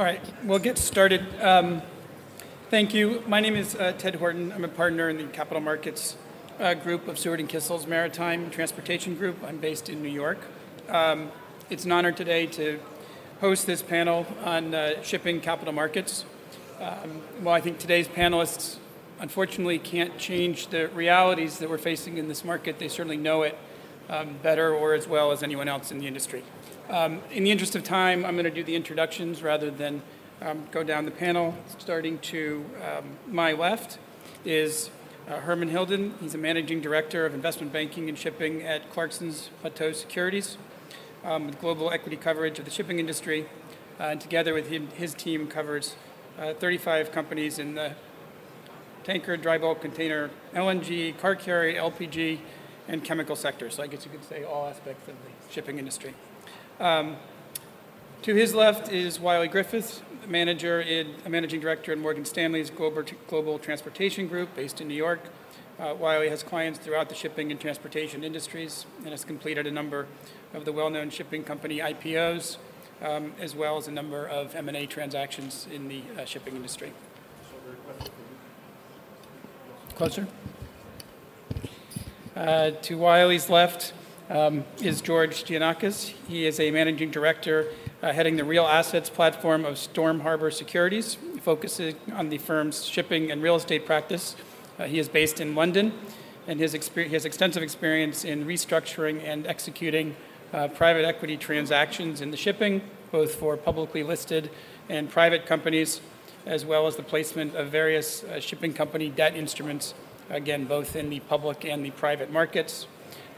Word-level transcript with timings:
All 0.00 0.06
right, 0.06 0.24
we'll 0.44 0.58
get 0.58 0.78
started. 0.78 1.26
Um, 1.42 1.82
thank 2.70 2.94
you. 2.94 3.22
My 3.26 3.38
name 3.38 3.54
is 3.54 3.74
uh, 3.74 3.92
Ted 3.98 4.14
Horton. 4.14 4.50
I'm 4.50 4.64
a 4.64 4.68
partner 4.68 5.10
in 5.10 5.18
the 5.18 5.24
capital 5.24 5.60
markets 5.60 6.16
uh, 6.58 6.72
group 6.72 7.06
of 7.06 7.18
Seward 7.18 7.38
and 7.38 7.46
Kissel's 7.46 7.86
Maritime 7.86 8.48
Transportation 8.48 9.14
Group. 9.14 9.36
I'm 9.44 9.58
based 9.58 9.90
in 9.90 10.02
New 10.02 10.08
York. 10.08 10.38
Um, 10.88 11.30
it's 11.68 11.84
an 11.84 11.92
honor 11.92 12.12
today 12.12 12.46
to 12.46 12.80
host 13.42 13.66
this 13.66 13.82
panel 13.82 14.26
on 14.42 14.74
uh, 14.74 15.02
shipping 15.02 15.38
capital 15.38 15.74
markets. 15.74 16.24
Um, 16.80 17.20
well, 17.42 17.54
I 17.54 17.60
think 17.60 17.78
today's 17.78 18.08
panelists 18.08 18.78
unfortunately 19.18 19.78
can't 19.78 20.16
change 20.16 20.68
the 20.68 20.88
realities 20.94 21.58
that 21.58 21.68
we're 21.68 21.76
facing 21.76 22.16
in 22.16 22.26
this 22.26 22.42
market. 22.42 22.78
They 22.78 22.88
certainly 22.88 23.18
know 23.18 23.42
it 23.42 23.58
um, 24.08 24.36
better 24.42 24.74
or 24.74 24.94
as 24.94 25.06
well 25.06 25.30
as 25.30 25.42
anyone 25.42 25.68
else 25.68 25.92
in 25.92 25.98
the 25.98 26.06
industry. 26.06 26.42
Um, 26.90 27.20
in 27.30 27.44
the 27.44 27.52
interest 27.52 27.76
of 27.76 27.84
time, 27.84 28.24
I'm 28.24 28.34
going 28.34 28.46
to 28.46 28.50
do 28.50 28.64
the 28.64 28.74
introductions 28.74 29.44
rather 29.44 29.70
than 29.70 30.02
um, 30.42 30.66
go 30.72 30.82
down 30.82 31.04
the 31.04 31.12
panel. 31.12 31.54
Starting 31.78 32.18
to 32.18 32.64
um, 32.82 33.16
my 33.28 33.52
left 33.52 33.98
is 34.44 34.90
uh, 35.28 35.36
Herman 35.36 35.68
Hilden. 35.68 36.14
He's 36.20 36.34
a 36.34 36.38
managing 36.38 36.80
director 36.80 37.24
of 37.24 37.32
investment 37.32 37.72
banking 37.72 38.08
and 38.08 38.18
shipping 38.18 38.62
at 38.62 38.92
Clarksons 38.92 39.50
Platou 39.62 39.94
Securities, 39.94 40.56
um, 41.22 41.46
with 41.46 41.60
global 41.60 41.92
equity 41.92 42.16
coverage 42.16 42.58
of 42.58 42.64
the 42.64 42.72
shipping 42.72 42.98
industry. 42.98 43.46
Uh, 44.00 44.04
and 44.06 44.20
together 44.20 44.52
with 44.52 44.66
him, 44.68 44.88
his 44.88 45.14
team 45.14 45.46
covers 45.46 45.94
uh, 46.40 46.54
35 46.54 47.12
companies 47.12 47.60
in 47.60 47.76
the 47.76 47.94
tanker, 49.04 49.36
dry 49.36 49.58
bulk, 49.58 49.80
container, 49.80 50.30
LNG, 50.54 51.16
car 51.20 51.36
carrier, 51.36 51.80
LPG, 51.80 52.40
and 52.88 53.04
chemical 53.04 53.36
sectors. 53.36 53.76
So 53.76 53.84
I 53.84 53.86
guess 53.86 54.04
you 54.04 54.10
could 54.10 54.24
say 54.24 54.42
all 54.42 54.66
aspects 54.66 55.06
of 55.06 55.14
the 55.14 55.52
shipping 55.52 55.78
industry. 55.78 56.14
Um, 56.80 57.16
to 58.22 58.34
his 58.34 58.54
left 58.54 58.90
is 58.90 59.20
Wiley 59.20 59.48
Griffiths, 59.48 60.00
manager 60.26 60.80
in, 60.80 61.14
managing 61.28 61.60
director 61.60 61.92
in 61.92 62.00
Morgan 62.00 62.24
Stanley's 62.24 62.70
Global, 62.70 63.04
Global 63.28 63.58
Transportation 63.58 64.26
Group 64.26 64.56
based 64.56 64.80
in 64.80 64.88
New 64.88 64.94
York. 64.94 65.20
Uh, 65.78 65.94
Wiley 65.94 66.30
has 66.30 66.42
clients 66.42 66.78
throughout 66.78 67.10
the 67.10 67.14
shipping 67.14 67.50
and 67.50 67.60
transportation 67.60 68.24
industries 68.24 68.86
and 69.00 69.08
has 69.08 69.26
completed 69.26 69.66
a 69.66 69.70
number 69.70 70.06
of 70.54 70.64
the 70.64 70.72
well-known 70.72 71.10
shipping 71.10 71.44
company 71.44 71.80
IPOs, 71.80 72.56
um, 73.02 73.34
as 73.38 73.54
well 73.54 73.76
as 73.76 73.86
a 73.86 73.92
number 73.92 74.26
of 74.26 74.54
M&A 74.54 74.86
transactions 74.86 75.66
in 75.72 75.88
the 75.88 76.02
uh, 76.18 76.24
shipping 76.24 76.56
industry. 76.56 76.92
Closer. 79.96 80.26
Uh, 82.34 82.70
to 82.70 82.96
Wiley's 82.96 83.50
left 83.50 83.92
um, 84.30 84.64
is 84.80 85.00
George 85.00 85.44
Giannakis. 85.44 86.14
He 86.28 86.46
is 86.46 86.60
a 86.60 86.70
managing 86.70 87.10
director 87.10 87.66
uh, 88.00 88.12
heading 88.12 88.36
the 88.36 88.44
real 88.44 88.64
assets 88.64 89.10
platform 89.10 89.64
of 89.64 89.76
Storm 89.76 90.20
Harbor 90.20 90.50
Securities, 90.50 91.18
focusing 91.42 91.96
on 92.12 92.28
the 92.28 92.38
firm's 92.38 92.84
shipping 92.84 93.30
and 93.30 93.42
real 93.42 93.56
estate 93.56 93.84
practice. 93.84 94.36
Uh, 94.78 94.84
he 94.84 94.98
is 94.98 95.08
based 95.08 95.40
in 95.40 95.54
London, 95.54 95.92
and 96.46 96.60
his, 96.60 96.72
he 96.94 97.08
has 97.08 97.24
extensive 97.24 97.62
experience 97.62 98.24
in 98.24 98.46
restructuring 98.46 99.22
and 99.24 99.46
executing 99.46 100.14
uh, 100.52 100.68
private 100.68 101.04
equity 101.04 101.36
transactions 101.36 102.20
in 102.20 102.30
the 102.30 102.36
shipping, 102.36 102.82
both 103.10 103.34
for 103.34 103.56
publicly 103.56 104.04
listed 104.04 104.48
and 104.88 105.10
private 105.10 105.44
companies, 105.44 106.00
as 106.46 106.64
well 106.64 106.86
as 106.86 106.96
the 106.96 107.02
placement 107.02 107.54
of 107.56 107.68
various 107.68 108.22
uh, 108.24 108.38
shipping 108.38 108.72
company 108.72 109.08
debt 109.08 109.34
instruments, 109.34 109.92
again, 110.30 110.64
both 110.66 110.94
in 110.94 111.10
the 111.10 111.18
public 111.20 111.64
and 111.64 111.84
the 111.84 111.90
private 111.90 112.30
markets. 112.32 112.86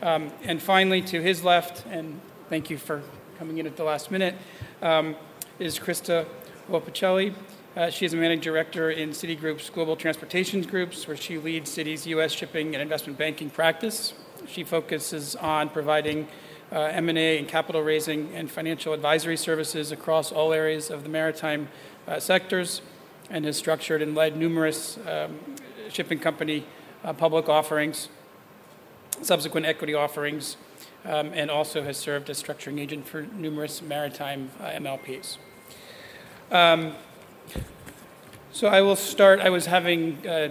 Um, 0.02 0.32
and 0.42 0.60
finally, 0.60 1.00
to 1.02 1.22
his 1.22 1.44
left, 1.44 1.86
and 1.86 2.20
thank 2.48 2.70
you 2.70 2.76
for 2.76 3.02
coming 3.38 3.58
in 3.58 3.68
at 3.68 3.76
the 3.76 3.84
last 3.84 4.10
minute, 4.10 4.34
um, 4.82 5.14
is 5.60 5.78
Christa 5.78 6.26
Volpicelli. 6.68 7.32
Uh, 7.76 7.88
she 7.88 8.04
is 8.04 8.12
a 8.12 8.16
managing 8.16 8.40
director 8.40 8.90
in 8.90 9.10
Citigroup's 9.10 9.70
Global 9.70 9.94
Transportation 9.94 10.60
Groups, 10.62 11.06
where 11.06 11.16
she 11.16 11.38
leads 11.38 11.70
Citi's 11.70 12.04
U.S. 12.08 12.32
shipping 12.32 12.74
and 12.74 12.82
investment 12.82 13.16
banking 13.16 13.48
practice. 13.48 14.12
She 14.48 14.64
focuses 14.64 15.36
on 15.36 15.68
providing 15.68 16.26
uh, 16.72 16.80
M&A 16.80 17.38
and 17.38 17.46
capital 17.46 17.80
raising 17.80 18.34
and 18.34 18.50
financial 18.50 18.94
advisory 18.94 19.36
services 19.36 19.92
across 19.92 20.32
all 20.32 20.52
areas 20.52 20.90
of 20.90 21.04
the 21.04 21.08
maritime 21.08 21.68
uh, 22.08 22.18
sectors 22.18 22.82
and 23.30 23.44
has 23.44 23.56
structured 23.56 24.02
and 24.02 24.16
led 24.16 24.36
numerous 24.36 24.98
um, 25.06 25.38
shipping 25.90 26.18
company 26.18 26.66
uh, 27.04 27.12
public 27.12 27.48
offerings, 27.48 28.08
subsequent 29.22 29.66
equity 29.66 29.94
offerings, 29.94 30.56
um, 31.04 31.32
and 31.34 31.50
also 31.50 31.82
has 31.82 31.96
served 31.96 32.30
as 32.30 32.42
structuring 32.42 32.80
agent 32.80 33.06
for 33.06 33.22
numerous 33.22 33.82
maritime 33.82 34.50
uh, 34.60 34.70
MLPs. 34.70 35.38
Um, 36.50 36.94
so 38.52 38.68
I 38.68 38.82
will 38.82 38.96
start. 38.96 39.40
I 39.40 39.50
was 39.50 39.66
having 39.66 40.26
uh, 40.26 40.50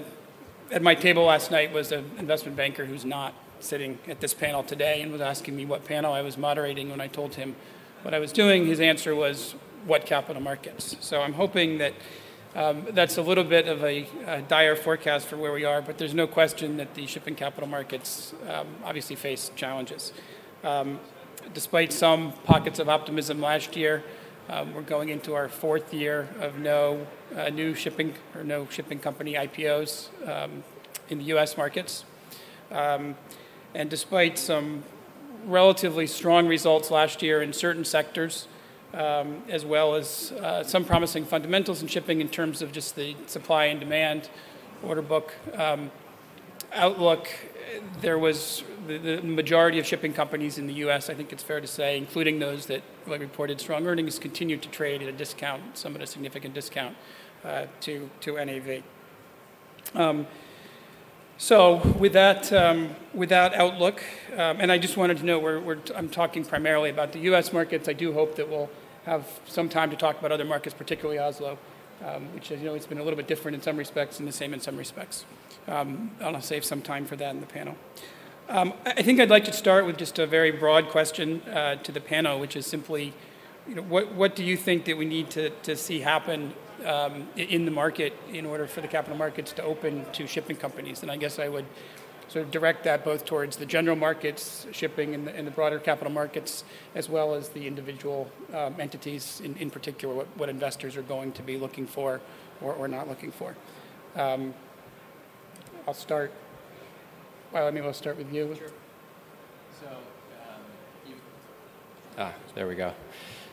at 0.71 0.81
my 0.81 0.95
table 0.95 1.25
last 1.25 1.51
night 1.51 1.71
was 1.71 1.91
an 1.91 2.09
investment 2.17 2.57
banker 2.57 2.85
who's 2.85 3.05
not 3.05 3.33
sitting 3.59 3.99
at 4.07 4.19
this 4.19 4.33
panel 4.33 4.63
today 4.63 5.01
and 5.01 5.11
was 5.11 5.21
asking 5.21 5.55
me 5.55 5.65
what 5.65 5.85
panel 5.85 6.13
I 6.13 6.21
was 6.21 6.38
moderating. 6.38 6.89
When 6.89 7.01
I 7.01 7.07
told 7.07 7.35
him 7.35 7.55
what 8.01 8.13
I 8.13 8.19
was 8.19 8.31
doing, 8.31 8.65
his 8.65 8.79
answer 8.79 9.13
was 9.13 9.53
what 9.85 10.05
capital 10.05 10.41
markets. 10.41 10.95
So 10.99 11.21
I'm 11.21 11.33
hoping 11.33 11.77
that 11.79 11.93
um, 12.56 12.85
that's 12.91 13.17
a 13.17 13.22
little 13.22 13.45
bit 13.45 13.67
of 13.67 13.81
a, 13.84 14.07
a, 14.28 14.41
dire 14.41 14.75
forecast 14.75 15.28
for 15.28 15.38
where 15.38 15.53
we 15.53 15.63
are, 15.63 15.81
but 15.81 15.97
there's 15.97 16.13
no 16.13 16.28
question 16.28 16.78
that 16.78 16.95
the 16.95 17.07
shipping 17.07 17.35
capital 17.35 17.67
markets 17.67 18.34
um, 18.50 18.67
obviously 18.84 19.16
face 19.16 19.51
challenges. 19.56 20.12
Um, 20.63 21.00
despite 21.53 21.94
some 21.94 22.34
pockets 22.44 22.79
of 22.79 22.89
optimism 22.89 23.39
last 23.39 23.78
year, 23.78 24.03
um, 24.50 24.73
we're 24.73 24.81
going 24.81 25.07
into 25.07 25.34
our 25.34 25.47
fourth 25.47 25.94
year 25.94 26.28
of 26.41 26.59
no 26.59 27.07
uh, 27.38 27.50
new 27.50 27.73
shipping 27.73 28.16
or 28.35 28.44
no 28.44 28.68
shipping 28.69 29.00
company 29.00 29.35
IPOs 29.35 30.09
um, 30.28 30.63
in 31.09 31.19
the 31.19 31.25
U.S. 31.25 31.56
markets. 31.56 32.03
Um, 32.69 33.16
and 33.73 33.89
despite 33.89 34.38
some 34.38 34.83
relatively 35.45 36.06
strong 36.06 36.47
results 36.47 36.91
last 36.91 37.22
year 37.22 37.41
in 37.41 37.53
certain 37.53 37.85
sectors, 37.85 38.47
um, 38.94 39.44
as 39.50 39.66
well 39.66 39.96
as 39.96 40.31
uh, 40.34 40.63
some 40.63 40.85
promising 40.85 41.25
fundamentals 41.25 41.81
in 41.81 41.88
shipping 41.88 42.22
in 42.22 42.29
terms 42.29 42.62
of 42.62 42.72
just 42.72 42.96
the 42.96 43.16
supply 43.25 43.66
and 43.66 43.79
demand 43.79 44.29
order 44.84 45.02
book 45.02 45.34
um, 45.56 45.91
outlook. 46.74 47.28
There 48.01 48.19
was 48.19 48.63
the, 48.88 48.97
the, 48.97 49.22
majority 49.22 49.80
of 49.80 49.85
shipping 49.85 50.13
companies 50.13 50.57
in 50.57 50.68
the 50.68 50.74
U.S. 50.74 51.09
I 51.09 51.13
think 51.13 51.31
it's 51.31 51.44
fair 51.44 51.62
to 51.62 51.68
say, 51.68 51.97
including 51.97 52.40
those 52.40 52.66
that 52.66 52.81
reported 53.07 53.62
strong 53.62 53.88
earnings, 53.88 54.19
continued 54.19 54.62
to 54.63 54.69
trade 54.69 55.01
at 55.01 55.07
a 55.07 55.13
discount, 55.13 55.78
some 55.78 55.96
at 55.96 56.01
a 56.01 56.07
significant 56.07 56.53
discount 56.53 56.96
uh, 57.46 57.66
to 57.81 58.09
to 58.22 58.44
NAV. 58.44 58.84
Um, 59.94 60.28
so 61.38 61.78
with 61.97 62.13
that, 62.13 62.53
um, 62.53 62.96
with 63.16 63.30
that 63.30 63.56
outlook, 63.56 64.03
um, 64.34 64.57
and 64.59 64.72
I 64.72 64.78
just 64.78 64.96
wanted 64.96 65.18
to 65.18 65.25
know, 65.25 65.40
we're, 65.40 65.59
we're, 65.59 65.80
I'm 65.96 66.07
talking 66.07 66.46
primarily 66.46 66.91
about 66.91 67.13
the 67.13 67.19
U.S. 67.22 67.51
markets. 67.51 67.90
I 67.90 67.94
do 67.94 68.13
hope 68.13 68.35
that 68.35 68.47
we'll 68.47 68.69
have 69.06 69.39
some 69.47 69.69
time 69.69 69.89
to 69.89 69.95
talk 69.95 70.19
about 70.19 70.31
other 70.31 70.45
markets, 70.45 70.75
particularly 70.75 71.19
Oslo, 71.19 71.57
um, 72.06 72.34
which, 72.34 72.51
you 72.51 72.57
know, 72.57 72.73
it's 72.73 72.85
been 72.85 72.97
a 72.97 73.03
little 73.03 73.17
bit 73.17 73.28
different 73.28 73.56
in 73.56 73.62
some 73.62 73.78
respects 73.78 74.19
and 74.19 74.28
the 74.28 74.34
same 74.34 74.53
in 74.53 74.59
some 74.59 74.78
respects. 74.78 75.25
Um, 75.67 76.12
I'll 76.22 76.41
save 76.41 76.66
some 76.66 76.81
time 76.81 77.06
for 77.06 77.16
that 77.16 77.34
in 77.34 77.41
the 77.41 77.47
panel. 77.47 77.75
Um, 78.50 78.73
I 78.85 79.01
think 79.01 79.19
I'd 79.19 79.29
like 79.29 79.45
to 79.45 79.53
start 79.53 79.85
with 79.85 79.97
just 79.97 80.19
a 80.19 80.28
very 80.28 80.51
broad 80.51 80.89
question 80.89 81.41
uh, 81.44 81.75
to 81.75 81.91
the 81.91 82.01
panel, 82.01 82.39
which 82.39 82.56
is 82.56 82.66
simply, 82.66 83.13
you 83.67 83.75
know, 83.75 83.84
what, 83.84 84.12
what 84.13 84.35
do 84.35 84.44
you 84.44 84.57
think 84.57 84.85
that 84.85 84.97
we 84.97 85.06
need 85.06 85.29
to, 85.31 85.51
to 85.62 85.75
see 85.75 86.01
happen 86.01 86.53
um, 86.85 87.28
in 87.38 87.66
the 87.66 87.72
market 87.72 88.13
in 88.31 88.45
order 88.45 88.68
for 88.68 88.81
the 88.81 88.88
capital 88.88 89.18
markets 89.18 89.51
to 89.53 89.63
open 89.63 90.06
to 90.13 90.28
shipping 90.28 90.56
companies. 90.56 91.01
And 91.01 91.12
I 91.12 91.18
guess 91.18 91.39
I 91.39 91.47
would 91.47 91.66
sort 92.31 92.46
of 92.46 92.52
direct 92.52 92.86
that 92.86 93.03
both 93.03 93.25
towards 93.25 93.58
the 93.58 93.66
general 93.66 93.97
markets, 93.97 94.66
shipping, 94.72 95.14
and 95.14 95.28
the, 95.28 95.36
and 95.36 95.46
the 95.46 95.52
broader 95.52 95.80
capital 95.80 96.14
markets, 96.14 96.64
as 96.96 97.09
well 97.09 97.36
as 97.36 97.50
the 97.50 97.68
individual 97.68 98.31
um, 98.53 98.74
entities, 98.80 99.42
in, 99.44 99.53
in 99.58 99.69
particular, 99.69 100.16
what, 100.16 100.28
what, 100.38 100.47
investors 100.47 100.96
are 100.96 101.02
going 101.02 101.34
to 101.34 101.44
be 101.44 101.58
looking 101.58 101.86
for 101.86 102.22
or, 102.62 102.72
or 102.74 102.88
not 102.88 103.10
looking 103.10 103.33
for. 103.33 103.54
Um, 104.16 104.54
I'll 105.86 105.94
start. 105.94 106.31
Well, 107.51 107.68
I 107.68 107.72
mean, 107.72 107.83
we'll 107.83 107.92
start 107.92 108.18
with 108.18 108.34
you. 108.34 108.56
Sure. 108.57 108.68
So, 109.81 109.88
um, 109.89 110.62
you... 111.06 111.16
ah, 112.18 112.34
there 112.56 112.66
we 112.66 112.75
go. 112.75 112.94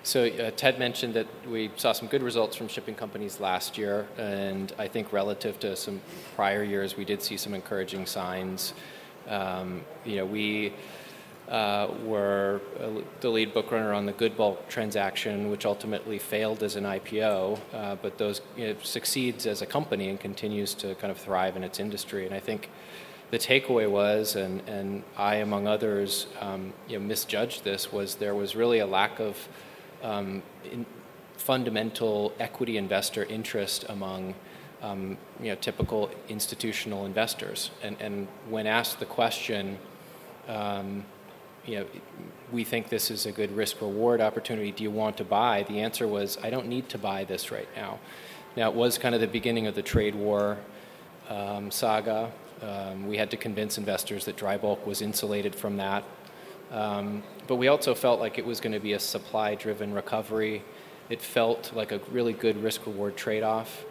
So 0.08 0.24
uh, 0.24 0.50
Ted 0.52 0.78
mentioned 0.78 1.12
that 1.16 1.26
we 1.46 1.70
saw 1.76 1.92
some 1.92 2.08
good 2.08 2.22
results 2.22 2.56
from 2.56 2.66
shipping 2.66 2.94
companies 2.94 3.40
last 3.40 3.76
year, 3.76 4.06
and 4.16 4.72
I 4.78 4.88
think 4.88 5.12
relative 5.12 5.60
to 5.60 5.76
some 5.76 6.00
prior 6.34 6.62
years, 6.62 6.96
we 6.96 7.04
did 7.04 7.22
see 7.22 7.36
some 7.36 7.52
encouraging 7.52 8.06
signs. 8.06 8.72
Um, 9.28 9.82
you 10.06 10.16
know, 10.16 10.24
we 10.24 10.72
uh, 11.50 11.88
were 12.06 12.62
uh, 12.80 13.02
the 13.20 13.28
lead 13.28 13.52
bookrunner 13.52 13.94
on 13.94 14.06
the 14.06 14.14
GoodBulk 14.14 14.66
transaction, 14.70 15.50
which 15.50 15.66
ultimately 15.66 16.18
failed 16.18 16.62
as 16.62 16.76
an 16.76 16.84
IPO, 16.84 17.60
uh, 17.74 17.96
but 17.96 18.16
those 18.16 18.40
you 18.56 18.68
know, 18.68 18.76
succeeds 18.82 19.44
as 19.44 19.60
a 19.60 19.66
company 19.66 20.08
and 20.08 20.18
continues 20.18 20.72
to 20.72 20.94
kind 20.94 21.10
of 21.10 21.18
thrive 21.18 21.54
in 21.54 21.62
its 21.62 21.78
industry. 21.78 22.24
And 22.24 22.34
I 22.34 22.40
think 22.40 22.70
the 23.30 23.38
takeaway 23.38 23.90
was, 23.90 24.36
and, 24.36 24.66
and 24.66 25.02
I, 25.18 25.34
among 25.34 25.66
others, 25.66 26.28
um, 26.40 26.72
you 26.88 26.98
know, 26.98 27.04
misjudged 27.04 27.62
this, 27.62 27.92
was 27.92 28.14
there 28.14 28.34
was 28.34 28.56
really 28.56 28.78
a 28.78 28.86
lack 28.86 29.20
of 29.20 29.36
um, 30.02 30.42
fundamental 31.36 32.32
equity 32.38 32.76
investor 32.76 33.24
interest 33.24 33.84
among 33.88 34.34
um, 34.82 35.16
you 35.40 35.48
know, 35.48 35.54
typical 35.56 36.10
institutional 36.28 37.06
investors. 37.06 37.70
And, 37.82 37.96
and 38.00 38.28
when 38.48 38.66
asked 38.66 39.00
the 39.00 39.06
question, 39.06 39.78
um, 40.46 41.04
you 41.66 41.80
know, 41.80 41.86
we 42.52 42.64
think 42.64 42.88
this 42.88 43.10
is 43.10 43.26
a 43.26 43.32
good 43.32 43.54
risk 43.54 43.80
reward 43.80 44.20
opportunity. 44.20 44.72
Do 44.72 44.82
you 44.82 44.90
want 44.90 45.16
to 45.18 45.24
buy? 45.24 45.64
The 45.64 45.80
answer 45.80 46.06
was, 46.06 46.38
I 46.42 46.50
don't 46.50 46.66
need 46.66 46.88
to 46.90 46.98
buy 46.98 47.24
this 47.24 47.50
right 47.50 47.68
now. 47.76 47.98
Now, 48.56 48.70
it 48.70 48.74
was 48.74 48.98
kind 48.98 49.14
of 49.14 49.20
the 49.20 49.26
beginning 49.26 49.66
of 49.66 49.74
the 49.74 49.82
trade 49.82 50.14
war 50.14 50.58
um, 51.28 51.70
saga. 51.70 52.32
Um, 52.62 53.06
we 53.06 53.18
had 53.18 53.30
to 53.30 53.36
convince 53.36 53.78
investors 53.78 54.24
that 54.24 54.36
dry 54.36 54.56
bulk 54.56 54.86
was 54.86 55.02
insulated 55.02 55.54
from 55.54 55.76
that. 55.76 56.04
But 57.48 57.56
we 57.56 57.66
also 57.68 57.94
felt 57.94 58.20
like 58.20 58.38
it 58.38 58.46
was 58.46 58.60
going 58.60 58.74
to 58.74 58.78
be 58.78 58.92
a 58.92 59.00
supply 59.00 59.54
driven 59.54 59.92
recovery. 59.94 60.62
It 61.08 61.22
felt 61.22 61.72
like 61.74 61.90
a 61.90 62.00
really 62.12 62.34
good 62.34 62.62
risk 62.62 62.86
reward 62.86 63.16
trade 63.16 63.42
off. 63.42 63.84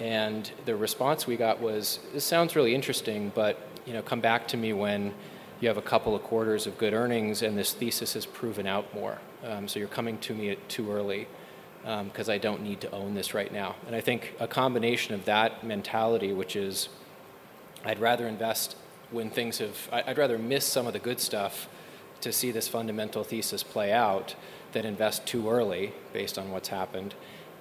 And 0.00 0.50
the 0.66 0.76
response 0.76 1.26
we 1.26 1.36
got 1.36 1.60
was, 1.60 2.00
"This 2.12 2.24
sounds 2.24 2.56
really 2.56 2.74
interesting, 2.74 3.30
but 3.34 3.56
you 3.86 3.92
know, 3.92 4.02
come 4.02 4.20
back 4.20 4.48
to 4.48 4.56
me 4.56 4.72
when 4.72 5.14
you 5.60 5.68
have 5.68 5.78
a 5.78 5.82
couple 5.82 6.14
of 6.14 6.22
quarters 6.22 6.66
of 6.66 6.76
good 6.76 6.92
earnings 6.92 7.42
and 7.42 7.56
this 7.56 7.72
thesis 7.72 8.14
has 8.14 8.26
proven 8.26 8.66
out 8.66 8.92
more. 8.92 9.18
Um, 9.44 9.66
so 9.68 9.78
you're 9.78 9.88
coming 9.88 10.18
to 10.18 10.34
me 10.34 10.56
too 10.68 10.92
early 10.92 11.26
because 11.82 12.28
um, 12.28 12.34
I 12.34 12.38
don't 12.38 12.62
need 12.62 12.80
to 12.80 12.90
own 12.90 13.14
this 13.14 13.32
right 13.32 13.52
now." 13.52 13.76
And 13.86 13.94
I 13.94 14.00
think 14.00 14.34
a 14.40 14.48
combination 14.48 15.14
of 15.14 15.24
that 15.26 15.62
mentality, 15.62 16.32
which 16.32 16.56
is, 16.56 16.88
I'd 17.84 18.00
rather 18.00 18.26
invest 18.26 18.74
when 19.12 19.30
things 19.30 19.58
have, 19.58 19.88
I'd 19.92 20.18
rather 20.18 20.36
miss 20.36 20.66
some 20.66 20.88
of 20.88 20.92
the 20.92 20.98
good 20.98 21.20
stuff 21.20 21.68
to 22.20 22.32
see 22.32 22.50
this 22.50 22.68
fundamental 22.68 23.24
thesis 23.24 23.62
play 23.62 23.92
out 23.92 24.34
that 24.72 24.84
invest 24.84 25.26
too 25.26 25.48
early 25.48 25.92
based 26.12 26.38
on 26.38 26.50
what's 26.50 26.68
happened, 26.68 27.14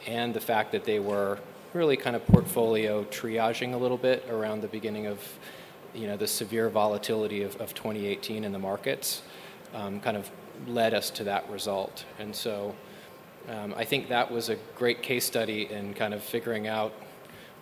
and 0.05 0.33
the 0.33 0.41
fact 0.41 0.71
that 0.71 0.85
they 0.85 0.99
were 0.99 1.39
really 1.73 1.97
kind 1.97 2.15
of 2.15 2.25
portfolio 2.27 3.03
triaging 3.05 3.73
a 3.73 3.77
little 3.77 3.97
bit 3.97 4.25
around 4.29 4.61
the 4.61 4.67
beginning 4.67 5.05
of 5.05 5.19
you 5.93 6.07
know 6.07 6.17
the 6.17 6.27
severe 6.27 6.69
volatility 6.69 7.43
of, 7.43 7.55
of 7.57 7.73
2018 7.73 8.43
in 8.43 8.51
the 8.51 8.59
markets 8.59 9.21
um, 9.73 9.99
kind 9.99 10.17
of 10.17 10.29
led 10.65 10.93
us 10.93 11.09
to 11.11 11.23
that 11.23 11.49
result. 11.49 12.05
And 12.19 12.35
so 12.35 12.75
um, 13.47 13.73
I 13.77 13.83
think 13.83 14.09
that 14.09 14.31
was 14.31 14.49
a 14.49 14.55
great 14.75 15.01
case 15.01 15.25
study 15.25 15.71
in 15.71 15.93
kind 15.93 16.13
of 16.13 16.23
figuring 16.23 16.67
out 16.67 16.93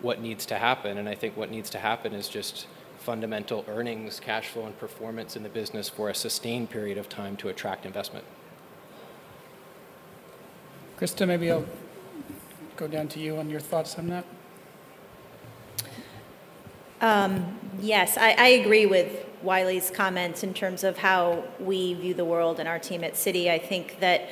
what 0.02 0.22
needs 0.22 0.46
to 0.48 0.58
happen 0.58 0.98
and 0.98 1.08
I 1.08 1.16
think 1.16 1.38
what 1.38 1.50
needs 1.50 1.70
to 1.72 1.78
happen 1.78 2.14
is 2.14 2.28
just 2.28 2.68
fundamental 3.06 3.64
earnings 3.68 4.20
cash 4.20 4.48
flow 4.48 4.66
and 4.66 4.78
performance 4.80 5.36
in 5.36 5.44
the 5.44 5.50
business 5.50 5.88
for 5.88 6.10
a 6.10 6.16
sustained 6.16 6.70
period 6.70 6.98
of 6.98 7.08
time 7.08 7.38
to 7.38 7.50
attract 7.50 7.86
investment 7.86 8.26
Christa 10.98 11.28
maybe 11.28 11.52
I'll 11.52 11.66
go 12.78 12.88
down 12.88 13.08
to 13.10 13.20
you 13.20 13.38
on 13.38 13.50
your 13.50 13.60
thoughts 13.60 13.98
on 13.98 14.08
that. 14.08 14.26
Um, 17.02 17.60
yes, 17.80 18.18
I, 18.18 18.32
I, 18.32 18.48
agree 18.48 18.86
with 18.86 19.26
Wiley's 19.44 19.92
comments 19.92 20.44
in 20.44 20.54
terms 20.54 20.84
of 20.84 20.98
how 20.98 21.44
we 21.60 21.94
view 21.94 22.14
the 22.14 22.26
world 22.26 22.60
and 22.60 22.68
our 22.68 22.80
team 22.80 23.04
at 23.04 23.14
Citi. 23.14 23.50
I 23.50 23.60
think 23.60 24.00
that 24.00 24.30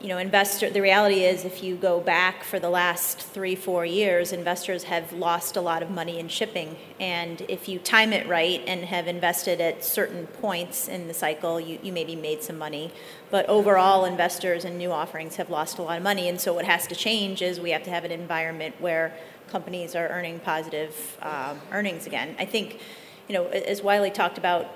you 0.00 0.08
know, 0.08 0.18
investor. 0.18 0.68
The 0.68 0.82
reality 0.82 1.24
is, 1.24 1.44
if 1.44 1.62
you 1.62 1.76
go 1.76 1.98
back 2.00 2.44
for 2.44 2.58
the 2.58 2.68
last 2.68 3.18
three, 3.18 3.54
four 3.54 3.86
years, 3.86 4.32
investors 4.32 4.84
have 4.84 5.12
lost 5.12 5.56
a 5.56 5.60
lot 5.60 5.82
of 5.82 5.90
money 5.90 6.18
in 6.18 6.28
shipping. 6.28 6.76
And 7.00 7.40
if 7.48 7.68
you 7.68 7.78
time 7.78 8.12
it 8.12 8.26
right 8.28 8.62
and 8.66 8.84
have 8.84 9.08
invested 9.08 9.60
at 9.60 9.84
certain 9.84 10.26
points 10.26 10.88
in 10.88 11.08
the 11.08 11.14
cycle, 11.14 11.58
you, 11.58 11.78
you 11.82 11.92
maybe 11.92 12.16
made 12.16 12.42
some 12.42 12.58
money. 12.58 12.92
But 13.30 13.48
overall, 13.48 14.04
investors 14.04 14.64
and 14.64 14.76
new 14.76 14.92
offerings 14.92 15.36
have 15.36 15.48
lost 15.48 15.78
a 15.78 15.82
lot 15.82 15.96
of 15.96 16.02
money. 16.02 16.28
And 16.28 16.40
so, 16.40 16.52
what 16.52 16.66
has 16.66 16.86
to 16.88 16.94
change 16.94 17.40
is 17.40 17.58
we 17.58 17.70
have 17.70 17.84
to 17.84 17.90
have 17.90 18.04
an 18.04 18.12
environment 18.12 18.74
where 18.80 19.16
companies 19.48 19.94
are 19.94 20.08
earning 20.08 20.38
positive 20.40 21.16
um, 21.22 21.60
earnings 21.72 22.06
again. 22.06 22.36
I 22.38 22.44
think, 22.44 22.80
you 23.28 23.34
know, 23.34 23.46
as 23.46 23.82
Wiley 23.82 24.10
talked 24.10 24.36
about 24.36 24.66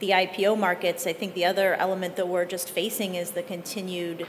the 0.00 0.10
IPO 0.10 0.58
markets, 0.58 1.06
I 1.06 1.12
think 1.12 1.34
the 1.34 1.44
other 1.44 1.74
element 1.74 2.16
that 2.16 2.28
we're 2.28 2.44
just 2.44 2.70
facing 2.70 3.14
is 3.14 3.32
the 3.32 3.42
continued 3.42 4.26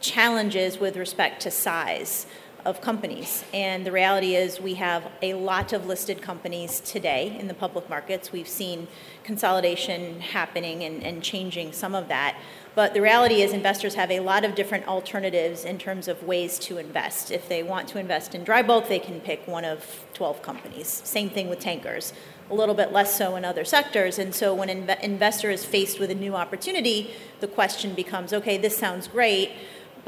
challenges 0.00 0.78
with 0.78 0.96
respect 0.96 1.42
to 1.42 1.50
size 1.50 2.26
of 2.64 2.80
companies. 2.80 3.44
And 3.54 3.86
the 3.86 3.92
reality 3.92 4.34
is, 4.34 4.60
we 4.60 4.74
have 4.74 5.10
a 5.22 5.34
lot 5.34 5.72
of 5.72 5.86
listed 5.86 6.20
companies 6.20 6.80
today 6.80 7.36
in 7.38 7.48
the 7.48 7.54
public 7.54 7.88
markets. 7.88 8.32
We've 8.32 8.48
seen 8.48 8.88
consolidation 9.24 10.20
happening 10.20 10.82
and, 10.82 11.02
and, 11.02 11.22
changing 11.22 11.72
some 11.72 11.94
of 11.94 12.08
that. 12.08 12.36
But 12.74 12.94
the 12.94 13.00
reality 13.00 13.42
is, 13.42 13.52
investors 13.52 13.94
have 13.94 14.10
a 14.10 14.20
lot 14.20 14.44
of 14.44 14.54
different 14.54 14.86
alternatives 14.86 15.64
in 15.64 15.78
terms 15.78 16.08
of 16.08 16.22
ways 16.22 16.58
to 16.60 16.78
invest. 16.78 17.30
If 17.30 17.48
they 17.48 17.62
want 17.62 17.88
to 17.88 17.98
invest 17.98 18.34
in 18.34 18.44
dry 18.44 18.62
bulk, 18.62 18.88
they 18.88 18.98
can 18.98 19.20
pick 19.20 19.46
one 19.46 19.64
of 19.64 20.04
12 20.14 20.42
companies. 20.42 20.88
Same 20.88 21.30
thing 21.30 21.48
with 21.48 21.60
tankers. 21.60 22.12
A 22.50 22.54
little 22.54 22.74
bit 22.74 22.92
less 22.92 23.16
so 23.16 23.36
in 23.36 23.44
other 23.44 23.64
sectors. 23.64 24.18
And 24.18 24.34
so, 24.34 24.54
when 24.54 24.68
an 24.68 24.86
inv- 24.86 25.00
investor 25.00 25.50
is 25.50 25.64
faced 25.64 26.00
with 26.00 26.10
a 26.10 26.14
new 26.14 26.34
opportunity, 26.34 27.10
the 27.40 27.48
question 27.48 27.94
becomes 27.94 28.32
okay, 28.32 28.56
this 28.58 28.76
sounds 28.76 29.08
great 29.08 29.52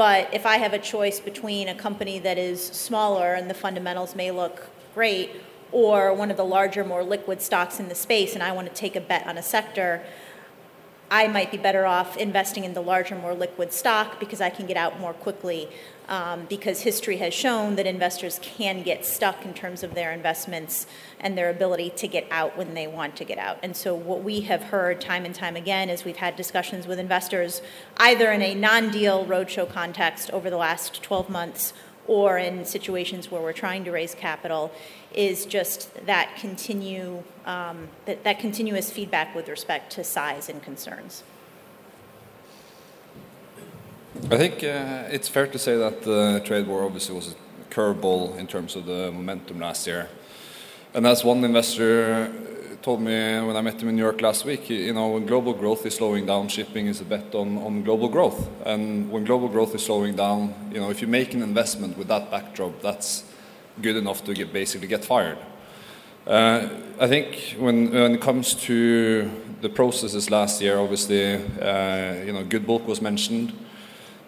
but 0.00 0.32
if 0.32 0.46
I 0.46 0.56
have 0.56 0.72
a 0.72 0.78
choice 0.78 1.20
between 1.20 1.68
a 1.68 1.74
company 1.74 2.18
that 2.20 2.38
is 2.38 2.64
smaller 2.64 3.34
and 3.34 3.50
the 3.50 3.54
fundamentals 3.54 4.14
may 4.14 4.30
look 4.30 4.70
great, 4.94 5.30
or 5.72 6.14
one 6.14 6.30
of 6.30 6.38
the 6.38 6.44
larger, 6.44 6.84
more 6.84 7.04
liquid 7.04 7.42
stocks 7.42 7.78
in 7.78 7.88
the 7.88 7.94
space, 7.94 8.32
and 8.32 8.42
I 8.42 8.52
want 8.52 8.66
to 8.68 8.74
take 8.74 8.96
a 8.96 9.00
bet 9.02 9.26
on 9.26 9.36
a 9.36 9.42
sector, 9.42 10.02
I 11.10 11.28
might 11.28 11.50
be 11.50 11.58
better 11.58 11.84
off 11.84 12.16
investing 12.16 12.64
in 12.64 12.72
the 12.72 12.80
larger, 12.80 13.14
more 13.14 13.34
liquid 13.34 13.74
stock 13.74 14.18
because 14.18 14.40
I 14.40 14.48
can 14.48 14.66
get 14.66 14.78
out 14.78 14.98
more 14.98 15.12
quickly 15.12 15.68
um, 16.10 16.44
because 16.48 16.80
history 16.80 17.18
has 17.18 17.32
shown 17.32 17.76
that 17.76 17.86
investors 17.86 18.40
can 18.42 18.82
get 18.82 19.06
stuck 19.06 19.44
in 19.44 19.54
terms 19.54 19.84
of 19.84 19.94
their 19.94 20.12
investments 20.12 20.86
and 21.20 21.38
their 21.38 21.48
ability 21.48 21.90
to 21.90 22.08
get 22.08 22.26
out 22.32 22.58
when 22.58 22.74
they 22.74 22.88
want 22.88 23.14
to 23.16 23.24
get 23.24 23.38
out. 23.38 23.58
And 23.62 23.76
so, 23.76 23.94
what 23.94 24.24
we 24.24 24.40
have 24.42 24.64
heard 24.64 25.00
time 25.00 25.24
and 25.24 25.34
time 25.34 25.54
again 25.54 25.88
is 25.88 26.04
we've 26.04 26.16
had 26.16 26.34
discussions 26.34 26.88
with 26.88 26.98
investors, 26.98 27.62
either 27.96 28.32
in 28.32 28.42
a 28.42 28.54
non 28.54 28.90
deal 28.90 29.24
roadshow 29.24 29.70
context 29.70 30.30
over 30.32 30.50
the 30.50 30.56
last 30.56 31.00
12 31.02 31.30
months 31.30 31.72
or 32.08 32.38
in 32.38 32.64
situations 32.64 33.30
where 33.30 33.40
we're 33.40 33.52
trying 33.52 33.84
to 33.84 33.92
raise 33.92 34.16
capital, 34.16 34.72
is 35.14 35.46
just 35.46 35.94
that 36.06 36.34
continue 36.40 37.22
um, 37.46 37.86
that, 38.06 38.24
that 38.24 38.40
continuous 38.40 38.90
feedback 38.90 39.32
with 39.34 39.48
respect 39.48 39.92
to 39.92 40.02
size 40.02 40.48
and 40.48 40.60
concerns. 40.60 41.22
I 44.28 44.36
think 44.36 44.62
uh, 44.62 45.08
it's 45.10 45.28
fair 45.28 45.46
to 45.46 45.58
say 45.58 45.76
that 45.76 46.02
the 46.02 46.40
trade 46.44 46.66
war 46.66 46.84
obviously 46.84 47.14
was 47.14 47.32
a 47.32 47.74
curveball 47.74 48.36
in 48.36 48.46
terms 48.46 48.76
of 48.76 48.84
the 48.84 49.10
momentum 49.10 49.58
last 49.58 49.86
year. 49.86 50.08
And 50.94 51.06
as 51.06 51.24
one 51.24 51.42
investor 51.42 52.30
told 52.82 53.00
me 53.00 53.40
when 53.40 53.56
I 53.56 53.60
met 53.60 53.80
him 53.80 53.88
in 53.88 53.96
New 53.96 54.02
York 54.02 54.20
last 54.20 54.44
week, 54.44 54.70
you 54.70 54.92
know, 54.92 55.08
when 55.08 55.26
global 55.26 55.52
growth 55.52 55.84
is 55.86 55.94
slowing 55.96 56.26
down, 56.26 56.48
shipping 56.48 56.86
is 56.86 57.00
a 57.00 57.04
bet 57.04 57.34
on, 57.34 57.58
on 57.58 57.82
global 57.82 58.08
growth. 58.08 58.48
And 58.64 59.10
when 59.10 59.24
global 59.24 59.48
growth 59.48 59.74
is 59.74 59.84
slowing 59.84 60.16
down, 60.16 60.54
you 60.72 60.80
know, 60.80 60.90
if 60.90 61.00
you 61.00 61.08
make 61.08 61.34
an 61.34 61.42
investment 61.42 61.96
with 61.96 62.08
that 62.08 62.30
backdrop, 62.30 62.80
that's 62.82 63.24
good 63.80 63.96
enough 63.96 64.22
to 64.24 64.34
get, 64.34 64.52
basically 64.52 64.86
get 64.86 65.04
fired. 65.04 65.38
Uh, 66.26 66.68
I 67.00 67.08
think 67.08 67.56
when, 67.58 67.90
when 67.90 68.14
it 68.14 68.20
comes 68.20 68.54
to 68.66 69.30
the 69.60 69.70
processes 69.70 70.30
last 70.30 70.60
year, 70.60 70.78
obviously, 70.78 71.34
uh, 71.34 72.14
you 72.24 72.32
know, 72.32 72.44
GoodBulk 72.44 72.84
was 72.84 73.00
mentioned. 73.00 73.52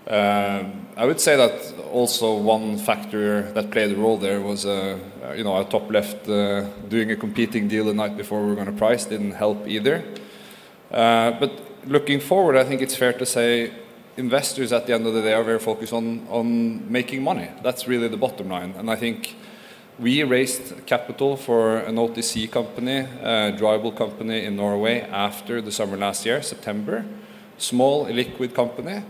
Uh, 0.07 0.65
I 0.97 1.07
would 1.07 1.21
say 1.21 1.37
that 1.37 1.75
also 1.93 2.37
one 2.37 2.77
factor 2.77 3.53
that 3.53 3.71
played 3.71 3.93
a 3.93 3.97
role 3.97 4.19
there 4.19 4.41
was, 4.41 4.67
uh, 4.67 4.99
you 5.37 5.45
know, 5.45 5.53
our 5.53 5.65
top 5.65 5.91
left 5.91 6.29
uh, 6.29 6.63
doing 6.89 7.11
a 7.13 7.17
competing 7.17 7.69
deal 7.69 7.85
the 7.85 7.95
night 7.95 8.17
before 8.17 8.43
we 8.43 8.49
were 8.49 8.55
going 8.55 8.67
to 8.67 8.73
price 8.73 9.05
didn't 9.05 9.33
help 9.33 9.67
either. 9.67 10.03
Uh, 10.91 11.31
but 11.39 11.53
looking 11.87 12.21
forward, 12.21 12.57
I 12.57 12.65
think 12.65 12.83
it's 12.83 12.97
fair 12.97 13.13
to 13.13 13.25
say 13.25 13.73
investors 14.17 14.73
at 14.73 14.87
the 14.87 14.93
end 14.93 15.07
of 15.07 15.15
the 15.15 15.23
day 15.23 15.33
are 15.33 15.45
very 15.45 15.61
focused 15.61 15.93
on, 15.93 16.27
on 16.29 16.91
making 16.91 17.23
money. 17.23 17.49
That's 17.63 17.87
really 17.87 18.09
the 18.09 18.17
bottom 18.17 18.49
line. 18.49 18.75
And 18.77 18.91
I 18.91 18.97
think 18.97 19.37
we 19.99 20.25
raised 20.25 20.85
capital 20.85 21.37
for 21.37 21.79
an 21.79 21.97
OTC 21.97 22.51
company, 22.51 23.07
a 23.23 23.53
dry 23.57 23.79
company 23.93 24.45
in 24.45 24.57
Norway 24.57 25.03
after 25.03 25.63
the 25.63 25.71
summer 25.71 25.97
last 25.97 26.27
year, 26.27 26.43
September. 26.43 27.05
Small, 27.57 28.07
illiquid 28.07 28.55
company 28.55 29.05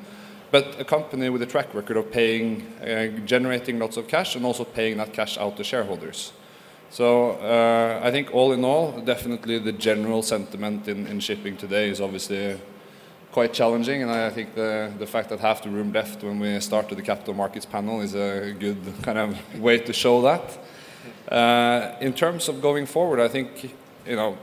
but 0.52 0.78
a 0.78 0.84
company 0.84 1.30
with 1.30 1.42
a 1.42 1.46
track 1.46 1.74
record 1.74 1.96
of 1.96 2.12
paying, 2.12 2.62
uh, 2.82 3.06
generating 3.24 3.78
lots 3.78 3.96
of 3.96 4.06
cash 4.06 4.36
and 4.36 4.44
also 4.44 4.64
paying 4.64 4.98
that 4.98 5.12
cash 5.12 5.38
out 5.38 5.56
to 5.56 5.64
shareholders. 5.64 6.32
So 6.90 7.30
uh, 7.30 8.00
I 8.04 8.10
think 8.10 8.34
all 8.34 8.52
in 8.52 8.64
all, 8.64 9.00
definitely 9.00 9.58
the 9.58 9.72
general 9.72 10.22
sentiment 10.22 10.88
in, 10.88 11.06
in 11.06 11.20
shipping 11.20 11.56
today 11.56 11.88
is 11.88 12.02
obviously 12.02 12.60
quite 13.32 13.54
challenging, 13.54 14.02
and 14.02 14.10
I 14.10 14.28
think 14.28 14.54
the, 14.54 14.92
the 14.98 15.06
fact 15.06 15.30
that 15.30 15.40
half 15.40 15.62
the 15.62 15.70
room 15.70 15.90
left 15.90 16.22
when 16.22 16.38
we 16.38 16.60
started 16.60 16.98
the 16.98 17.02
capital 17.02 17.32
markets 17.32 17.64
panel 17.64 18.02
is 18.02 18.14
a 18.14 18.52
good 18.52 18.76
kind 19.02 19.16
of 19.16 19.58
way 19.58 19.78
to 19.78 19.92
show 19.94 20.20
that. 20.20 20.58
Uh, 21.32 21.96
in 22.02 22.12
terms 22.12 22.50
of 22.50 22.60
going 22.60 22.84
forward, 22.84 23.20
I 23.20 23.28
think 23.28 23.74
you 24.06 24.16
know 24.16 24.36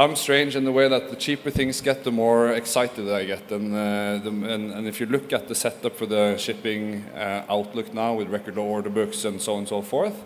I'm 0.00 0.16
strange 0.16 0.56
in 0.56 0.64
the 0.64 0.72
way 0.72 0.88
that 0.88 1.10
the 1.10 1.16
cheaper 1.16 1.50
things 1.50 1.82
get, 1.82 2.04
the 2.04 2.10
more 2.10 2.52
excited 2.52 3.12
I 3.12 3.26
get. 3.26 3.52
And, 3.52 3.74
uh, 3.74 4.16
the, 4.24 4.30
and, 4.30 4.72
and, 4.72 4.88
if 4.88 4.98
you 4.98 5.04
look 5.04 5.30
at 5.34 5.46
the 5.46 5.54
setup 5.54 5.94
for 5.94 6.06
the 6.06 6.38
shipping 6.38 7.04
uh, 7.14 7.44
outlook 7.50 7.92
now 7.92 8.14
with 8.14 8.30
record 8.30 8.56
order 8.56 8.88
books 8.88 9.26
and 9.26 9.42
so 9.42 9.52
on 9.52 9.58
and 9.58 9.68
so 9.68 9.82
forth, 9.82 10.24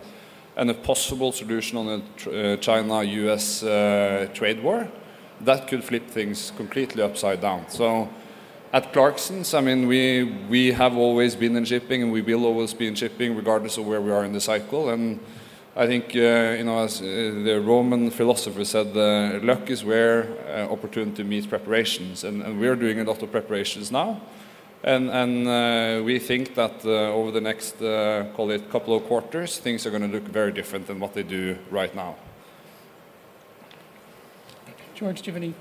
and 0.54 0.70
a 0.70 0.74
possible 0.74 1.32
solution 1.32 1.76
on 1.76 1.86
the 1.86 2.52
uh, 2.52 2.56
China-US 2.58 3.64
uh, 3.64 4.28
trade 4.32 4.62
war, 4.62 4.88
that 5.40 5.66
could 5.66 5.82
flip 5.82 6.08
things 6.08 6.52
completely 6.56 7.02
upside 7.02 7.40
down. 7.40 7.68
So 7.68 8.08
at 8.72 8.92
Clarksons, 8.92 9.58
I 9.58 9.60
mean, 9.60 9.88
we, 9.88 10.22
we 10.48 10.70
have 10.70 10.96
always 10.96 11.34
been 11.34 11.56
in 11.56 11.64
shipping 11.64 12.00
and 12.00 12.12
we 12.12 12.22
will 12.22 12.44
always 12.44 12.72
be 12.72 12.86
in 12.86 12.94
shipping 12.94 13.34
regardless 13.34 13.76
of 13.76 13.88
where 13.88 14.00
we 14.00 14.12
are 14.12 14.24
in 14.24 14.34
the 14.34 14.40
cycle. 14.40 14.90
And 14.90 15.18
I 15.76 15.88
think, 15.88 16.14
uh, 16.14 16.54
you 16.56 16.62
know, 16.62 16.84
as 16.84 17.00
uh, 17.00 17.04
the 17.04 17.60
Roman 17.60 18.08
philosopher 18.10 18.64
said, 18.64 18.96
uh, 18.96 19.40
luck 19.42 19.70
is 19.70 19.84
where 19.84 20.28
uh, 20.46 20.72
opportunity 20.72 21.24
meets 21.24 21.48
preparations. 21.48 22.22
And, 22.22 22.42
and, 22.42 22.60
we're 22.60 22.76
doing 22.76 23.00
a 23.00 23.04
lot 23.04 23.20
of 23.22 23.32
preparations 23.32 23.90
now. 23.90 24.20
And, 24.84 25.10
and 25.10 25.48
uh, 25.48 26.04
we 26.04 26.20
think 26.20 26.54
that 26.54 26.84
uh, 26.84 27.12
over 27.12 27.32
the 27.32 27.40
next, 27.40 27.78
call 27.78 28.50
it, 28.50 28.70
couple 28.70 28.94
of 28.94 29.04
quarters, 29.06 29.58
things 29.58 29.84
are 29.84 29.90
going 29.90 30.02
to 30.02 30.08
look 30.08 30.28
very 30.28 30.52
different 30.52 30.86
than 30.86 31.00
what 31.00 31.12
they 31.12 31.24
do 31.24 31.58
right 31.70 31.92
now. 31.92 32.14
George, 34.94 35.22
do 35.22 35.26
you 35.26 35.34
have 35.34 35.42
any 35.42 35.54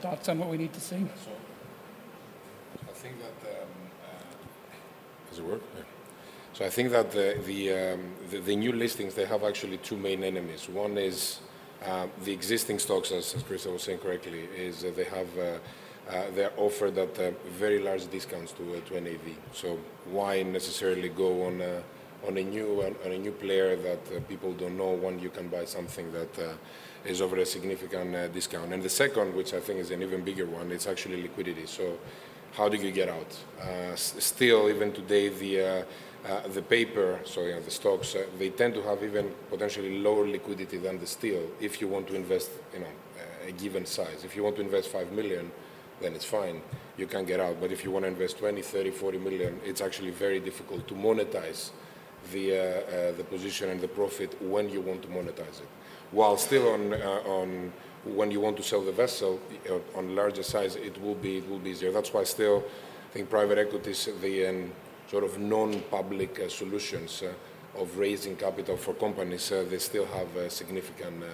thoughts 0.00 0.28
on 0.28 0.40
what 0.40 0.48
we 0.48 0.56
need 0.56 0.72
to 0.72 0.80
see? 0.80 1.06
So, 1.24 1.30
I 2.88 2.92
think 2.92 3.14
that, 3.20 3.50
um, 3.50 3.68
does 5.30 5.38
it 5.38 5.44
work? 5.44 5.62
Yeah. 5.76 5.93
So 6.54 6.64
I 6.64 6.70
think 6.70 6.92
that 6.92 7.10
the, 7.10 7.36
the, 7.44 7.72
um, 7.72 8.12
the, 8.30 8.38
the, 8.38 8.54
new 8.54 8.70
listings, 8.70 9.14
they 9.14 9.24
have 9.24 9.42
actually 9.42 9.78
two 9.78 9.96
main 9.96 10.22
enemies. 10.22 10.68
One 10.68 10.96
is 10.96 11.40
uh, 11.84 12.06
the 12.22 12.32
existing 12.32 12.78
stocks, 12.78 13.10
as, 13.10 13.34
as 13.34 13.66
was 13.66 13.82
saying 13.82 13.98
correctly, 13.98 14.48
is 14.56 14.82
they 14.82 15.02
have, 15.02 15.26
uh, 15.36 15.58
uh, 16.08 16.30
they're 16.32 16.52
offered 16.56 16.96
at 16.96 17.18
uh, 17.18 17.32
very 17.58 17.80
large 17.80 18.08
discounts 18.08 18.52
to, 18.52 18.76
uh, 18.76 18.80
to 18.88 19.00
NAV. 19.00 19.36
So 19.52 19.80
why 20.04 20.44
necessarily 20.44 21.08
go 21.08 21.46
on 21.46 21.60
on 22.26 22.38
a 22.38 22.42
new, 22.42 22.82
on 22.82 23.12
a 23.12 23.18
new 23.18 23.32
player 23.32 23.76
that 23.76 23.98
uh, 24.16 24.20
people 24.28 24.54
don't 24.54 24.78
know 24.78 24.92
when 24.92 25.18
you 25.18 25.28
can 25.28 25.48
buy 25.48 25.66
something 25.66 26.10
that 26.12 26.56
is 27.04 27.20
over 27.20 27.36
a 27.36 27.44
significant 27.44 28.32
discount. 28.32 28.72
And 28.72 28.82
the 28.82 28.88
second, 28.88 29.34
which 29.34 29.52
I 29.52 29.60
think 29.60 29.80
is 29.80 29.90
an 29.90 30.00
even 30.02 30.22
bigger 30.22 30.46
one, 30.46 30.70
it's 30.70 30.86
actually 30.86 31.20
liquidity. 31.20 31.66
So 31.66 31.98
how 32.52 32.70
do 32.70 32.78
you 32.78 32.92
get 32.92 33.08
out? 33.10 33.98
still, 33.98 34.70
even 34.70 34.92
today, 34.92 35.28
the 35.28 35.84
uh, 36.26 36.48
the 36.48 36.62
paper, 36.62 37.20
so 37.24 37.42
you 37.42 37.52
know, 37.52 37.60
the 37.60 37.70
stocks, 37.70 38.14
uh, 38.14 38.24
they 38.38 38.50
tend 38.50 38.74
to 38.74 38.82
have 38.82 39.02
even 39.02 39.30
potentially 39.50 40.00
lower 40.00 40.26
liquidity 40.26 40.78
than 40.78 40.98
the 40.98 41.06
steel 41.06 41.50
if 41.60 41.80
you 41.80 41.88
want 41.88 42.08
to 42.08 42.14
invest, 42.14 42.50
you 42.72 42.80
know, 42.80 42.86
a 43.46 43.52
given 43.52 43.84
size. 43.84 44.24
If 44.24 44.34
you 44.36 44.42
want 44.42 44.56
to 44.56 44.62
invest 44.62 44.88
5 44.88 45.12
million, 45.12 45.50
then 46.00 46.14
it's 46.14 46.24
fine. 46.24 46.62
You 46.96 47.06
can 47.06 47.24
get 47.24 47.40
out. 47.40 47.60
But 47.60 47.72
if 47.72 47.84
you 47.84 47.90
want 47.90 48.04
to 48.04 48.08
invest 48.08 48.38
20, 48.38 48.62
30, 48.62 48.90
40 48.90 49.18
million, 49.18 49.60
it's 49.64 49.80
actually 49.80 50.10
very 50.10 50.40
difficult 50.40 50.88
to 50.88 50.94
monetize 50.94 51.70
the, 52.32 52.52
uh, 52.52 52.56
uh 52.56 53.12
the 53.12 53.24
position 53.24 53.68
and 53.68 53.80
the 53.80 53.88
profit 53.88 54.40
when 54.42 54.70
you 54.70 54.80
want 54.80 55.02
to 55.02 55.08
monetize 55.08 55.60
it. 55.60 55.68
While 56.10 56.36
still 56.38 56.68
on, 56.72 56.94
uh, 56.94 57.20
on 57.26 57.72
when 58.04 58.30
you 58.30 58.40
want 58.40 58.56
to 58.56 58.62
sell 58.62 58.80
the 58.80 58.92
vessel 58.92 59.40
on 59.94 60.14
larger 60.14 60.42
size, 60.42 60.76
it 60.76 61.00
will 61.02 61.16
be, 61.16 61.38
it 61.38 61.48
will 61.48 61.58
be 61.58 61.70
easier. 61.70 61.92
That's 61.92 62.12
why 62.12 62.24
still, 62.24 62.64
I 63.10 63.12
think 63.12 63.30
private 63.30 63.58
equities, 63.58 64.08
the, 64.20 64.46
um, 64.46 64.72
sort 65.10 65.24
of 65.24 65.38
non-public 65.38 66.40
uh, 66.40 66.48
solutions 66.48 67.22
uh, 67.22 67.80
of 67.80 67.96
raising 67.98 68.36
capital 68.36 68.76
for 68.76 68.94
companies, 68.94 69.50
uh, 69.52 69.64
they 69.68 69.78
still 69.78 70.06
have 70.06 70.52
significant, 70.52 71.24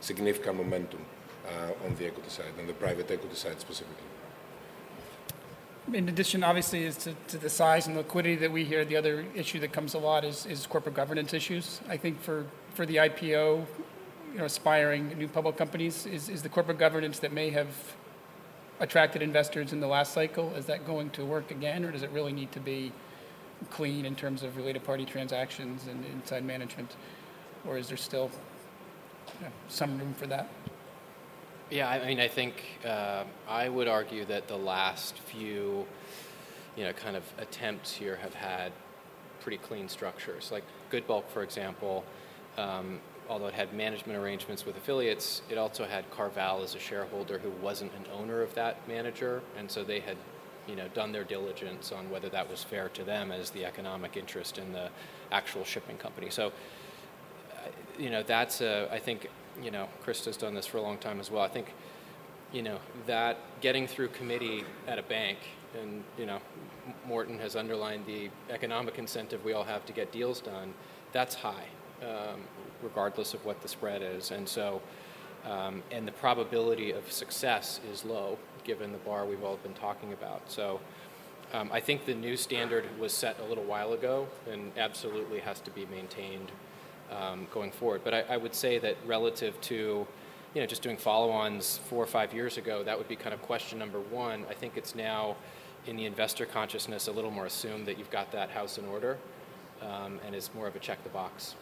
significant 0.00 0.56
momentum 0.56 1.00
on 1.86 1.94
the 1.96 2.06
equity 2.06 2.28
side, 2.28 2.52
and 2.58 2.68
the 2.68 2.72
private 2.72 3.10
equity 3.10 3.36
side 3.36 3.60
specifically. 3.60 4.04
In 5.92 6.08
addition, 6.08 6.42
obviously, 6.42 6.84
is 6.84 6.96
to, 6.98 7.14
to, 7.28 7.36
the 7.36 7.50
size 7.50 7.86
and 7.86 7.94
liquidity 7.94 8.36
that 8.36 8.50
we 8.50 8.64
hear, 8.64 8.86
the 8.86 8.96
other 8.96 9.26
issue 9.34 9.60
that 9.60 9.72
comes 9.72 9.92
a 9.92 9.98
lot 9.98 10.24
is, 10.24 10.46
is 10.46 10.66
corporate 10.66 10.94
governance 10.94 11.34
issues. 11.34 11.80
I 11.88 11.98
think 11.98 12.20
for, 12.22 12.46
for 12.72 12.86
the 12.86 12.96
IPO, 12.96 13.66
you 14.32 14.38
know, 14.38 14.46
aspiring 14.46 15.16
new 15.18 15.28
public 15.28 15.58
companies, 15.58 16.06
is, 16.06 16.30
is 16.30 16.42
the 16.42 16.48
corporate 16.48 16.78
governance 16.78 17.18
that 17.18 17.32
may 17.32 17.50
have 17.50 17.68
attracted 18.80 19.20
investors 19.20 19.74
in 19.74 19.80
the 19.80 19.86
last 19.86 20.14
cycle, 20.14 20.54
is 20.54 20.64
that 20.66 20.86
going 20.86 21.10
to 21.10 21.24
work 21.24 21.50
again, 21.50 21.84
or 21.84 21.92
does 21.92 22.02
it 22.02 22.10
really 22.10 22.32
need 22.32 22.50
to 22.52 22.60
be 22.60 22.90
clean 23.70 24.04
in 24.04 24.14
terms 24.14 24.42
of 24.42 24.56
related 24.56 24.84
party 24.84 25.04
transactions 25.04 25.86
and 25.86 26.04
inside 26.06 26.44
management? 26.44 26.94
Or 27.66 27.78
is 27.78 27.88
there 27.88 27.96
still 27.96 28.30
you 29.40 29.46
know, 29.46 29.52
some 29.68 29.98
room 29.98 30.14
for 30.14 30.26
that? 30.26 30.48
Yeah, 31.70 31.88
I 31.88 32.06
mean, 32.06 32.20
I 32.20 32.28
think 32.28 32.62
uh, 32.86 33.24
I 33.48 33.68
would 33.68 33.88
argue 33.88 34.24
that 34.26 34.48
the 34.48 34.56
last 34.56 35.18
few, 35.18 35.86
you 36.76 36.84
know, 36.84 36.92
kind 36.92 37.16
of 37.16 37.24
attempts 37.38 37.92
here 37.92 38.16
have 38.16 38.34
had 38.34 38.72
pretty 39.40 39.58
clean 39.58 39.88
structures. 39.88 40.52
Like 40.52 40.64
GoodBulk, 40.90 41.28
for 41.28 41.42
example, 41.42 42.04
um, 42.58 43.00
although 43.28 43.46
it 43.46 43.54
had 43.54 43.72
management 43.72 44.18
arrangements 44.18 44.66
with 44.66 44.76
affiliates, 44.76 45.42
it 45.48 45.58
also 45.58 45.84
had 45.84 46.10
CarVal 46.10 46.62
as 46.62 46.74
a 46.74 46.78
shareholder 46.78 47.38
who 47.38 47.50
wasn't 47.62 47.92
an 47.94 48.04
owner 48.12 48.42
of 48.42 48.54
that 48.54 48.86
manager, 48.86 49.42
and 49.56 49.70
so 49.70 49.82
they 49.82 50.00
had 50.00 50.16
you 50.68 50.76
know, 50.76 50.88
done 50.88 51.12
their 51.12 51.24
diligence 51.24 51.92
on 51.92 52.10
whether 52.10 52.28
that 52.28 52.48
was 52.48 52.62
fair 52.62 52.88
to 52.90 53.04
them 53.04 53.30
as 53.30 53.50
the 53.50 53.64
economic 53.64 54.16
interest 54.16 54.58
in 54.58 54.72
the 54.72 54.88
actual 55.30 55.64
shipping 55.64 55.96
company. 55.96 56.30
So, 56.30 56.48
uh, 56.48 57.68
you 57.98 58.10
know, 58.10 58.22
that's 58.22 58.60
a, 58.60 58.88
I 58.90 58.98
think, 58.98 59.28
you 59.62 59.70
know, 59.70 59.88
Christa's 60.02 60.36
done 60.36 60.54
this 60.54 60.66
for 60.66 60.78
a 60.78 60.82
long 60.82 60.98
time 60.98 61.20
as 61.20 61.30
well. 61.30 61.42
I 61.42 61.48
think, 61.48 61.72
you 62.52 62.62
know, 62.62 62.78
that 63.06 63.38
getting 63.60 63.86
through 63.86 64.08
committee 64.08 64.64
at 64.86 64.98
a 64.98 65.02
bank, 65.02 65.38
and, 65.80 66.04
you 66.18 66.26
know, 66.26 66.38
Morton 67.06 67.38
has 67.38 67.56
underlined 67.56 68.06
the 68.06 68.30
economic 68.50 68.98
incentive 68.98 69.44
we 69.44 69.52
all 69.52 69.64
have 69.64 69.84
to 69.86 69.92
get 69.92 70.12
deals 70.12 70.40
done, 70.40 70.72
that's 71.12 71.34
high, 71.34 71.66
um, 72.02 72.40
regardless 72.82 73.34
of 73.34 73.44
what 73.44 73.60
the 73.62 73.68
spread 73.68 74.02
is. 74.02 74.30
And 74.30 74.48
so, 74.48 74.80
um, 75.44 75.82
and 75.90 76.06
the 76.06 76.12
probability 76.12 76.92
of 76.92 77.10
success 77.10 77.80
is 77.92 78.04
low 78.04 78.38
given 78.64 78.92
the 78.92 78.98
bar 78.98 79.24
we've 79.24 79.44
all 79.44 79.56
been 79.58 79.74
talking 79.74 80.12
about. 80.12 80.50
So 80.50 80.80
um, 81.52 81.70
I 81.72 81.80
think 81.80 82.04
the 82.04 82.14
new 82.14 82.36
standard 82.36 82.84
was 82.98 83.12
set 83.12 83.38
a 83.40 83.44
little 83.44 83.64
while 83.64 83.92
ago 83.92 84.26
and 84.50 84.72
absolutely 84.76 85.40
has 85.40 85.60
to 85.60 85.70
be 85.70 85.86
maintained 85.86 86.50
um, 87.12 87.46
going 87.52 87.70
forward. 87.70 88.00
But 88.02 88.14
I, 88.14 88.20
I, 88.30 88.36
would 88.36 88.54
say 88.54 88.78
that 88.78 88.96
relative 89.06 89.60
to 89.62 90.06
you 90.54 90.60
know, 90.60 90.66
just 90.66 90.82
doing 90.82 90.96
follow-ons 90.96 91.78
four 91.88 92.02
or 92.02 92.06
five 92.06 92.32
years 92.32 92.56
ago, 92.56 92.82
that 92.82 92.96
would 92.96 93.08
be 93.08 93.16
kind 93.16 93.34
of 93.34 93.42
question 93.42 93.78
number 93.78 94.00
one. 94.00 94.44
I 94.48 94.54
think 94.54 94.76
it's 94.76 94.94
now 94.94 95.36
in 95.86 95.96
the 95.96 96.06
investor 96.06 96.46
consciousness 96.46 97.08
a 97.08 97.12
little 97.12 97.30
more 97.30 97.46
assumed 97.46 97.86
that 97.86 97.98
you've 97.98 98.10
got 98.10 98.32
that 98.32 98.50
house 98.50 98.78
in 98.78 98.86
order, 98.86 99.18
um, 99.82 100.18
and 100.26 100.34
it's 100.34 100.54
more 100.54 100.66
of 100.66 100.76
a 100.76 100.78
check 100.78 101.02
the 101.02 101.10
box. 101.10 101.54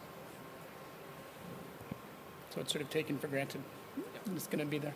So 2.51 2.61
it's 2.61 2.73
sort 2.73 2.85
of 2.85 2.91
taken 2.91 3.19
for 3.19 3.29
granted. 3.29 3.63
Yep. 3.97 4.37
It's 4.37 4.47
going 4.47 4.61
to 4.61 4.67
be 4.67 4.79
there. 4.79 4.95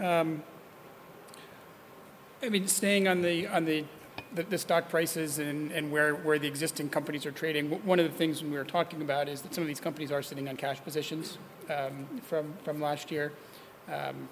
Um, 0.00 0.42
I 2.42 2.48
mean, 2.48 2.66
staying 2.66 3.06
on 3.08 3.22
the 3.22 3.46
on 3.46 3.64
the 3.64 3.84
the, 4.34 4.42
the 4.44 4.58
stock 4.58 4.88
prices 4.88 5.38
and, 5.38 5.70
and 5.72 5.90
where, 5.92 6.14
where 6.14 6.38
the 6.38 6.48
existing 6.48 6.88
companies 6.88 7.26
are 7.26 7.32
trading. 7.32 7.70
One 7.84 7.98
of 7.98 8.10
the 8.10 8.16
things 8.16 8.42
we 8.42 8.50
were 8.50 8.64
talking 8.64 9.02
about 9.02 9.28
is 9.28 9.42
that 9.42 9.54
some 9.54 9.62
of 9.62 9.68
these 9.68 9.80
companies 9.80 10.10
are 10.10 10.22
sitting 10.22 10.48
on 10.48 10.56
cash 10.56 10.82
positions 10.82 11.38
um, 11.70 12.06
from 12.22 12.54
from 12.64 12.80
last 12.80 13.10
year, 13.10 13.32
um, 13.90 14.28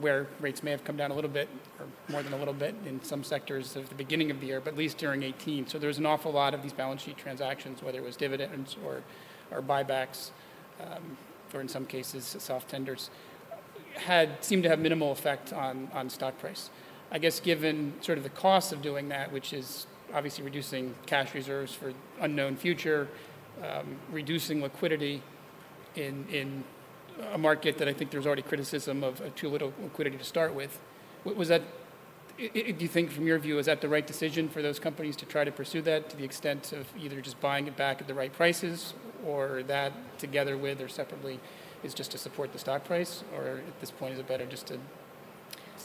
where 0.00 0.26
rates 0.40 0.62
may 0.62 0.70
have 0.70 0.84
come 0.84 0.96
down 0.96 1.10
a 1.10 1.14
little 1.14 1.30
bit 1.30 1.48
or 1.80 1.86
more 2.10 2.22
than 2.22 2.32
a 2.32 2.36
little 2.36 2.54
bit 2.54 2.74
in 2.86 3.02
some 3.02 3.24
sectors 3.24 3.76
at 3.76 3.88
the 3.88 3.94
beginning 3.94 4.30
of 4.30 4.40
the 4.40 4.46
year, 4.46 4.60
but 4.60 4.74
at 4.74 4.78
least 4.78 4.98
during 4.98 5.22
18. 5.22 5.66
So 5.66 5.78
there's 5.78 5.98
an 5.98 6.06
awful 6.06 6.32
lot 6.32 6.54
of 6.54 6.62
these 6.62 6.72
balance 6.72 7.02
sheet 7.02 7.16
transactions, 7.16 7.82
whether 7.82 7.98
it 7.98 8.04
was 8.04 8.16
dividends 8.16 8.76
or 8.84 9.02
or 9.50 9.62
buybacks, 9.62 10.30
um, 10.80 11.16
or 11.54 11.60
in 11.60 11.68
some 11.68 11.86
cases 11.86 12.36
soft 12.38 12.68
tenders 12.68 13.10
had 13.96 14.44
seemed 14.44 14.62
to 14.62 14.68
have 14.68 14.78
minimal 14.78 15.12
effect 15.12 15.52
on, 15.52 15.88
on 15.92 16.08
stock 16.10 16.38
price. 16.38 16.70
I 17.10 17.18
guess 17.18 17.40
given 17.40 17.94
sort 18.00 18.18
of 18.18 18.24
the 18.24 18.30
cost 18.30 18.72
of 18.72 18.82
doing 18.82 19.08
that, 19.10 19.32
which 19.32 19.52
is 19.52 19.86
obviously 20.14 20.44
reducing 20.44 20.94
cash 21.06 21.34
reserves 21.34 21.72
for 21.72 21.92
unknown 22.20 22.56
future, 22.56 23.08
um, 23.62 23.96
reducing 24.10 24.60
liquidity 24.62 25.22
in, 25.94 26.26
in 26.30 26.64
a 27.32 27.38
market 27.38 27.78
that 27.78 27.88
I 27.88 27.92
think 27.92 28.10
there's 28.10 28.26
already 28.26 28.42
criticism 28.42 29.02
of, 29.02 29.22
too 29.34 29.48
little 29.48 29.72
liquidity 29.82 30.18
to 30.18 30.24
start 30.24 30.54
with. 30.54 30.78
Was 31.24 31.48
that, 31.48 31.62
do 32.36 32.44
you 32.78 32.88
think 32.88 33.10
from 33.10 33.26
your 33.26 33.38
view, 33.38 33.58
is 33.58 33.66
that 33.66 33.80
the 33.80 33.88
right 33.88 34.06
decision 34.06 34.48
for 34.48 34.62
those 34.62 34.78
companies 34.78 35.16
to 35.16 35.26
try 35.26 35.44
to 35.44 35.52
pursue 35.52 35.82
that 35.82 36.10
to 36.10 36.16
the 36.16 36.24
extent 36.24 36.72
of 36.72 36.86
either 36.98 37.20
just 37.20 37.40
buying 37.40 37.66
it 37.66 37.76
back 37.76 38.00
at 38.00 38.06
the 38.06 38.14
right 38.14 38.32
prices 38.32 38.94
or 39.24 39.62
that 39.64 39.92
together 40.18 40.56
with 40.56 40.80
or 40.80 40.88
separately 40.88 41.40
is 41.86 41.94
just 41.94 42.10
to 42.10 42.18
support 42.18 42.52
the 42.52 42.58
stock 42.58 42.84
price, 42.84 43.24
or 43.34 43.58
at 43.66 43.80
this 43.80 43.90
point 43.90 44.12
is 44.14 44.18
it 44.18 44.28
better 44.28 44.44
just 44.44 44.66
to? 44.66 44.78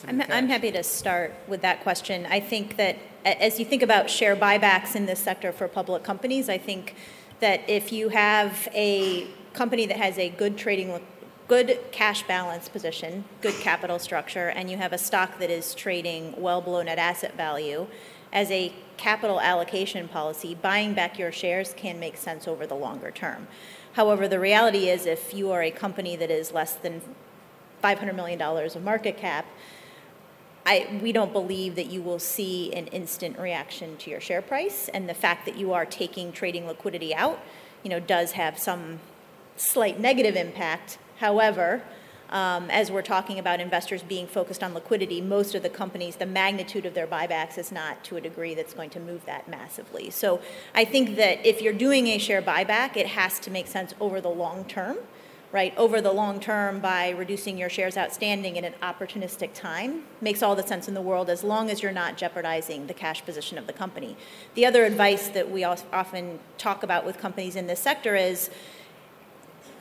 I'm, 0.08 0.22
I'm 0.22 0.48
happy 0.48 0.72
to 0.72 0.84
start 0.84 1.34
with 1.48 1.62
that 1.62 1.84
question. 1.84 2.26
I 2.26 2.40
think 2.40 2.78
that 2.78 2.98
as 3.24 3.60
you 3.60 3.66
think 3.66 3.84
about 3.84 4.10
share 4.10 4.36
buybacks 4.36 4.96
in 4.96 5.06
this 5.06 5.20
sector 5.20 5.52
for 5.52 5.68
public 5.68 6.04
companies, 6.04 6.50
I 6.50 6.58
think 6.58 6.96
that 7.40 7.70
if 7.70 7.92
you 7.92 8.10
have 8.10 8.68
a 8.74 9.28
company 9.54 9.86
that 9.86 9.98
has 9.98 10.18
a 10.18 10.30
good 10.30 10.58
trading 10.58 11.00
good 11.48 11.80
cash 11.92 12.26
balance 12.28 12.70
position, 12.70 13.26
good 13.42 13.56
capital 13.56 14.00
structure, 14.00 14.48
and 14.48 14.72
you 14.72 14.78
have 14.78 14.94
a 14.94 14.98
stock 14.98 15.38
that 15.38 15.50
is 15.50 15.76
trading 15.76 16.34
well 16.38 16.62
below 16.62 16.82
net 16.82 16.98
asset 16.98 17.36
value, 17.36 17.88
as 18.32 18.50
a 18.52 18.72
capital 18.96 19.42
allocation 19.42 20.08
policy, 20.08 20.56
buying 20.56 20.94
back 20.94 21.20
your 21.20 21.32
shares 21.32 21.74
can 21.76 22.00
make 22.00 22.16
sense 22.16 22.48
over 22.48 22.66
the 22.66 22.76
longer 22.76 23.12
term. 23.12 23.48
However, 23.94 24.28
the 24.28 24.40
reality 24.40 24.90
is 24.90 25.06
if 25.06 25.34
you 25.34 25.52
are 25.52 25.62
a 25.62 25.72
company 25.72 26.16
that 26.16 26.32
is 26.32 26.52
less 26.54 26.74
than 26.74 27.02
$500 27.84 28.16
million 28.16 28.42
of 28.42 28.84
market 28.84 29.18
cap, 29.18 29.46
I, 30.66 31.00
we 31.02 31.12
don't 31.12 31.34
believe 31.34 31.76
that 31.76 31.88
you 31.88 32.02
will 32.02 32.20
see 32.20 32.72
an 32.74 32.88
instant 32.88 33.40
reaction 33.40 33.98
to 33.98 34.10
your 34.10 34.22
share 34.22 34.42
price. 34.42 34.90
And 34.94 35.10
the 35.10 35.14
fact 35.14 35.46
that 35.46 35.58
you 35.58 35.74
are 35.74 35.86
taking 35.86 36.32
trading 36.32 36.68
liquidity 36.68 37.16
out, 37.16 37.40
you 37.84 37.90
know, 37.90 38.00
does 38.00 38.34
have 38.34 38.60
some 38.60 39.00
slight 39.58 40.00
negative 40.00 40.36
impact. 40.36 40.98
However, 41.18 41.82
um, 42.32 42.70
as 42.70 42.90
we're 42.90 43.02
talking 43.02 43.40
about 43.40 43.60
investors 43.60 44.02
being 44.04 44.26
focused 44.26 44.64
on 44.64 44.74
liquidity, 44.74 45.20
most 45.20 45.54
of 45.54 45.64
the 45.64 45.70
companies, 45.70 46.16
the 46.16 46.26
magnitude 46.26 46.86
of 46.86 46.94
their 46.94 47.08
buybacks 47.08 47.58
is 47.58 47.72
not 47.72 48.04
to 48.06 48.16
a 48.16 48.22
degree 48.22 48.56
that's 48.56 48.74
going 48.74 48.90
to 48.92 49.00
move 49.00 49.26
that 49.26 49.48
massively. 49.50 50.10
So 50.10 50.42
I 50.74 50.86
think 50.86 51.18
that 51.18 51.46
if 51.46 51.62
you're 51.62 51.74
doing 51.74 52.08
a 52.08 52.18
share 52.18 52.42
buyback, 52.42 52.96
it 52.96 53.08
has 53.08 53.40
to 53.40 53.52
make 53.52 53.68
sense 53.68 53.94
over 54.00 54.22
the 54.22 54.30
long 54.30 54.64
term, 54.66 54.98
right? 55.52 55.74
Over 55.78 56.00
the 56.00 56.14
long 56.14 56.40
term 56.40 56.80
by 56.80 57.10
reducing 57.10 57.58
your 57.58 57.70
shares 57.70 57.98
outstanding 57.98 58.56
in 58.56 58.64
an 58.64 58.76
opportunistic 58.82 59.50
time 59.54 60.04
makes 60.22 60.42
all 60.42 60.56
the 60.56 60.66
sense 60.66 60.88
in 60.88 60.94
the 60.94 61.02
world 61.02 61.30
as 61.30 61.44
long 61.44 61.70
as 61.70 61.84
you're 61.84 61.92
not 61.92 62.16
jeopardizing 62.16 62.88
the 62.88 62.94
cash 62.94 63.26
position 63.26 63.58
of 63.58 63.68
the 63.68 63.74
company. 63.74 64.16
The 64.56 64.66
other 64.66 64.86
advice 64.86 65.28
that 65.30 65.52
we 65.52 65.66
often 65.66 66.40
talk 66.58 66.84
about 66.84 67.06
with 67.06 67.18
companies 67.18 67.58
in 67.58 67.68
this 67.68 67.82
sector 67.82 68.16
is 68.16 68.50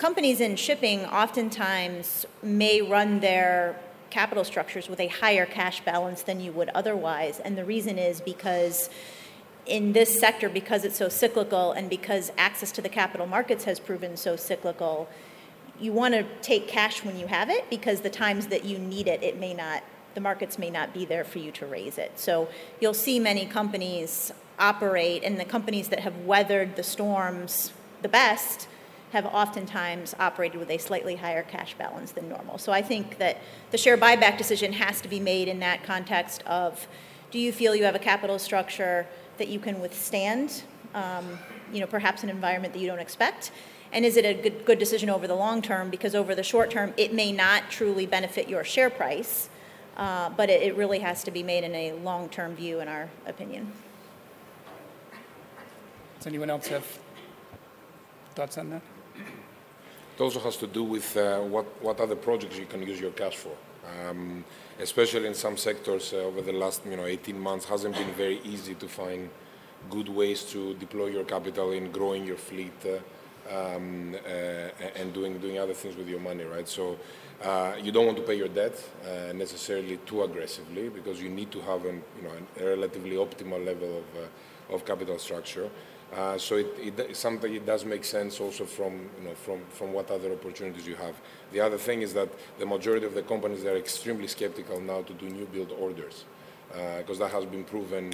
companies 0.01 0.41
in 0.41 0.57
shipping 0.57 1.05
oftentimes 1.05 2.25
may 2.43 2.81
run 2.81 3.21
their 3.21 3.79
capital 4.09 4.45
structures 4.45 4.89
with 4.89 4.99
a 4.99 5.09
higher 5.09 5.45
cash 5.45 5.85
balance 5.85 6.23
than 6.23 6.41
you 6.41 6.51
would 6.51 6.71
otherwise. 6.71 7.39
And 7.39 7.57
the 7.57 7.67
reason 7.67 7.99
is 7.99 8.23
because 8.23 8.89
in 9.67 9.93
this 9.93 10.19
sector, 10.19 10.49
because 10.49 10.87
it's 10.87 10.97
so 10.97 11.11
cyclical 11.11 11.73
and 11.73 11.91
because 11.91 12.33
access 12.39 12.73
to 12.73 12.81
the 12.81 12.89
capital 12.89 13.27
markets 13.27 13.65
has 13.65 13.79
proven 13.79 14.17
so 14.17 14.37
cyclical, 14.37 15.07
you 15.79 15.93
want 15.93 16.15
to 16.15 16.25
take 16.41 16.67
cash 16.67 17.05
when 17.05 17.19
you 17.19 17.27
have 17.27 17.51
it 17.51 17.69
because 17.69 18.01
the 18.01 18.09
times 18.09 18.47
that 18.47 18.65
you 18.65 18.79
need 18.79 19.07
it, 19.07 19.23
it 19.23 19.39
may 19.39 19.53
not, 19.53 19.85
the 20.15 20.21
markets 20.23 20.59
may 20.59 20.71
not 20.71 20.95
be 20.95 21.05
there 21.05 21.25
for 21.25 21.41
you 21.41 21.53
to 21.53 21.67
raise 21.67 21.99
it. 21.99 22.19
So 22.19 22.49
you'll 22.81 22.95
see 22.95 23.21
many 23.21 23.45
companies 23.45 24.33
operate, 24.59 25.25
and 25.25 25.39
the 25.39 25.45
companies 25.45 25.89
that 25.89 26.01
have 26.01 26.17
weathered 26.25 26.77
the 26.77 26.83
storms 26.83 27.73
the 28.01 28.09
best 28.09 28.67
have 29.13 29.27
oftentimes 29.27 30.15
operated 30.19 30.59
with 30.59 30.71
a 30.71 30.79
slightly 30.79 31.17
higher 31.17 31.43
cash 31.43 31.75
balance 31.75 32.13
than 32.13 32.29
normal. 32.29 32.59
So 32.59 32.73
I 32.73 32.83
think 32.83 33.19
that 33.19 33.39
the 33.71 33.79
share 33.79 33.99
buyback 33.99 34.39
decision 34.39 34.73
has 34.75 35.01
to 35.01 35.09
be 35.09 35.19
made 35.19 35.49
in 35.49 35.59
that 35.61 35.83
context 35.83 36.43
of 36.47 36.87
do 37.31 37.39
you 37.39 37.53
feel 37.53 37.75
you 37.75 37.85
have 37.85 37.95
a 37.95 38.01
capital 38.01 38.39
structure 38.39 39.07
that 39.39 39.49
you 39.49 39.59
can 39.59 39.81
withstand, 39.81 40.63
um, 40.95 41.39
you 41.73 41.81
know, 41.81 41.87
perhaps 41.87 42.23
an 42.23 42.29
environment 42.29 42.73
that 42.73 42.81
you 42.81 42.87
don't 42.87 42.99
expect? 42.99 43.53
And 43.93 44.05
is 44.05 44.17
it 44.17 44.25
a 44.25 44.35
good, 44.35 44.65
good 44.65 44.79
decision 44.79 45.11
over 45.11 45.27
the 45.27 45.35
long 45.35 45.63
term? 45.63 45.91
Because 45.91 46.15
over 46.15 46.35
the 46.35 46.43
short 46.43 46.71
term, 46.71 46.95
it 46.97 47.13
may 47.13 47.33
not 47.33 47.71
truly 47.71 48.07
benefit 48.07 48.49
your 48.49 48.63
share 48.63 48.91
price, 48.91 49.49
uh, 49.97 50.31
but 50.31 50.49
it, 50.49 50.63
it 50.63 50.77
really 50.77 51.01
has 51.01 51.25
to 51.25 51.31
be 51.31 51.43
made 51.43 51.65
in 51.65 51.75
a 51.75 51.93
long 51.95 52.29
term 52.29 52.55
view, 52.55 52.81
in 52.81 52.89
our 52.89 53.09
opinion. 53.27 53.73
Does 56.19 56.27
anyone 56.27 56.51
else 56.51 56.69
have 56.69 56.85
thoughts 58.35 58.59
on 58.59 58.71
that? 58.71 58.83
It 60.17 60.21
also 60.21 60.41
has 60.41 60.57
to 60.59 60.67
do 60.67 60.85
with 60.85 61.17
uh, 61.17 61.41
what, 61.41 61.65
what 61.83 62.01
other 62.01 62.17
projects 62.17 62.59
you 62.59 62.67
can 62.67 62.83
use 62.83 63.01
your 63.01 63.13
cash 63.13 63.37
for. 63.37 63.57
Um, 64.09 64.45
especially 64.79 65.27
in 65.27 65.35
some 65.35 65.57
sectors 65.57 66.13
uh, 66.13 66.19
over 66.19 66.43
the 66.43 66.53
last 66.53 66.83
you 66.85 66.97
know 66.97 67.07
18 67.07 67.39
months 67.39 67.65
hasn't 67.65 67.97
been 67.97 68.13
very 68.13 68.41
easy 68.45 68.75
to 68.75 68.87
find 68.87 69.31
good 69.89 70.09
ways 70.09 70.45
to 70.45 70.75
deploy 70.75 71.07
your 71.07 71.25
capital 71.25 71.73
in 71.73 71.91
growing 71.91 72.27
your 72.27 72.37
fleet 72.37 72.75
uh, 72.85 72.99
um, 73.51 74.15
uh, 74.15 74.29
and 74.97 75.13
doing 75.13 75.39
doing 75.39 75.59
other 75.59 75.73
things 75.73 75.97
with 75.97 76.09
your 76.09 76.21
money, 76.21 76.45
right? 76.45 76.69
So 76.69 76.99
uh, 77.43 77.73
you 77.83 77.91
don't 77.91 78.05
want 78.05 78.19
to 78.19 78.23
pay 78.23 78.37
your 78.37 78.49
debt 78.49 78.77
uh, 79.03 79.33
necessarily 79.33 79.97
too 80.05 80.23
aggressively 80.23 80.91
because 80.91 81.23
you 81.23 81.31
need 81.31 81.51
to 81.53 81.61
have 81.63 81.85
an, 81.87 82.03
you 82.17 82.29
know, 82.29 82.33
a 82.61 82.77
relatively 82.77 83.17
optimal 83.17 83.65
level 83.65 83.99
of, 83.99 84.75
of 84.75 84.85
capital 84.85 85.19
structure. 85.19 85.71
Uh, 86.17 86.37
so 86.37 86.57
it, 86.57 86.67
it, 86.99 87.17
something 87.17 87.55
it 87.55 87.65
does 87.65 87.85
make 87.85 88.05
sense 88.05 88.41
also 88.41 88.65
from 88.65 89.09
you 89.19 89.29
know 89.29 89.35
from 89.35 89.61
from 89.71 89.93
what 89.93 90.11
other 90.11 90.33
opportunities 90.33 90.87
you 90.87 90.97
have. 90.97 91.15
The 91.53 91.61
other 91.61 91.79
thing 91.79 92.03
is 92.03 92.13
that 92.15 92.29
the 92.59 92.67
majority 92.67 93.07
of 93.07 93.15
the 93.15 93.23
companies 93.23 93.65
are 93.65 93.77
extremely 93.77 94.27
skeptical 94.27 94.81
now 94.81 95.03
to 95.03 95.13
do 95.15 95.29
new 95.29 95.47
build 95.47 95.71
orders 95.79 96.25
because 96.99 97.21
uh, 97.21 97.25
that 97.25 97.33
has 97.33 97.45
been 97.45 97.65
proven 97.65 98.13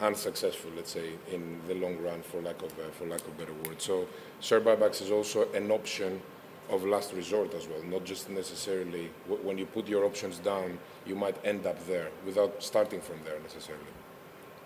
unsuccessful, 0.00 0.70
let's 0.74 0.90
say, 0.90 1.10
in 1.30 1.60
the 1.68 1.74
long 1.74 1.98
run, 1.98 2.22
for 2.22 2.40
lack 2.40 2.62
of 2.62 2.72
uh, 2.78 2.90
for 2.92 3.06
lack 3.06 3.20
of 3.20 3.38
better 3.38 3.52
word. 3.64 3.80
So 3.80 4.08
share 4.40 4.60
buybacks 4.60 5.00
is 5.00 5.10
also 5.12 5.50
an 5.52 5.70
option 5.70 6.20
of 6.68 6.84
last 6.84 7.12
resort 7.12 7.54
as 7.54 7.66
well, 7.66 7.82
not 7.82 8.04
just 8.04 8.30
necessarily 8.30 9.10
when 9.26 9.58
you 9.58 9.66
put 9.66 9.88
your 9.88 10.04
options 10.04 10.38
down, 10.38 10.78
you 11.04 11.16
might 11.16 11.36
end 11.44 11.66
up 11.66 11.84
there 11.86 12.08
without 12.24 12.62
starting 12.62 13.00
from 13.00 13.16
there 13.24 13.38
necessarily. 13.40 13.84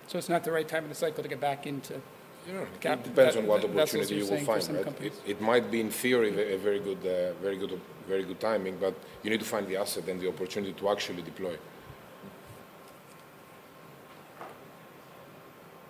So 0.07 0.19
it's 0.19 0.29
not 0.29 0.45
the 0.45 0.53
right 0.53 0.69
time 0.69 0.83
in 0.85 0.91
the 0.91 0.95
cycle 0.95 1.23
to 1.23 1.29
get 1.29 1.41
back 1.41 1.67
into 1.67 2.03
yeah, 2.47 2.65
Cap- 2.81 3.01
it 3.01 3.05
depends 3.05 3.35
that, 3.35 3.41
on 3.41 3.47
what 3.47 3.65
opportunity 3.65 4.17
you 4.17 4.27
will 4.27 4.41
find. 4.41 4.69
Right? 4.69 5.03
It, 5.03 5.13
it, 5.27 5.41
might 5.41 5.71
be 5.71 5.81
in 5.81 5.91
theory 5.91 6.55
a 6.55 6.59
very 6.59 6.81
good, 6.81 6.99
uh, 6.99 7.33
very 7.41 7.57
good, 7.57 7.81
very 8.07 8.25
good 8.25 8.41
timing, 8.41 8.77
but 8.79 8.95
you 9.23 9.31
need 9.31 9.41
to 9.41 9.47
find 9.47 9.67
the 9.67 9.77
asset 9.77 10.09
and 10.09 10.21
the 10.21 10.29
opportunity 10.29 10.73
to 10.73 10.89
actually 10.89 11.23
deploy. 11.23 11.57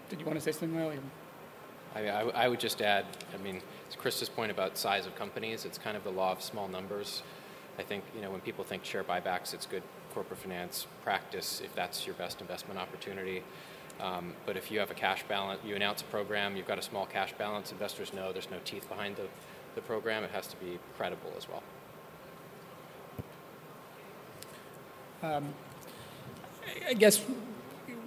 Did 0.08 0.20
you 0.20 0.26
want 0.26 0.38
to 0.38 0.44
say 0.44 0.52
something, 0.52 0.76
William? 0.76 1.10
I, 1.94 2.08
I, 2.08 2.20
I 2.44 2.48
would 2.48 2.60
just 2.60 2.82
add. 2.82 3.06
I 3.34 3.42
mean, 3.42 3.60
it's 3.86 3.96
Chris's 3.96 4.28
point 4.28 4.50
about 4.50 4.76
size 4.76 5.06
of 5.06 5.16
companies. 5.16 5.64
It's 5.64 5.78
kind 5.78 5.96
of 5.96 6.04
the 6.04 6.10
law 6.10 6.32
of 6.32 6.42
small 6.42 6.68
numbers. 6.68 7.22
I 7.78 7.82
think 7.82 8.04
you 8.14 8.22
know 8.22 8.30
when 8.30 8.40
people 8.40 8.64
think 8.64 8.84
share 8.84 9.02
buybacks, 9.02 9.54
it's 9.54 9.66
good 9.66 9.82
corporate 10.12 10.38
finance 10.38 10.86
practice 11.02 11.60
if 11.64 11.74
that's 11.74 12.06
your 12.06 12.14
best 12.14 12.40
investment 12.40 12.78
opportunity. 12.78 13.42
Um, 14.00 14.34
but 14.44 14.56
if 14.56 14.70
you 14.70 14.80
have 14.80 14.90
a 14.90 14.94
cash 14.94 15.22
balance, 15.28 15.60
you 15.64 15.76
announce 15.76 16.02
a 16.02 16.04
program, 16.06 16.56
you've 16.56 16.66
got 16.66 16.78
a 16.78 16.82
small 16.82 17.06
cash 17.06 17.32
balance, 17.34 17.72
investors 17.72 18.12
know 18.12 18.32
there's 18.32 18.50
no 18.50 18.58
teeth 18.64 18.88
behind 18.88 19.16
the, 19.16 19.28
the 19.74 19.80
program. 19.80 20.24
It 20.24 20.30
has 20.30 20.46
to 20.48 20.56
be 20.56 20.78
credible 20.96 21.32
as 21.36 21.46
well. 21.48 21.62
Um, 25.22 25.54
I 26.88 26.94
guess 26.94 27.24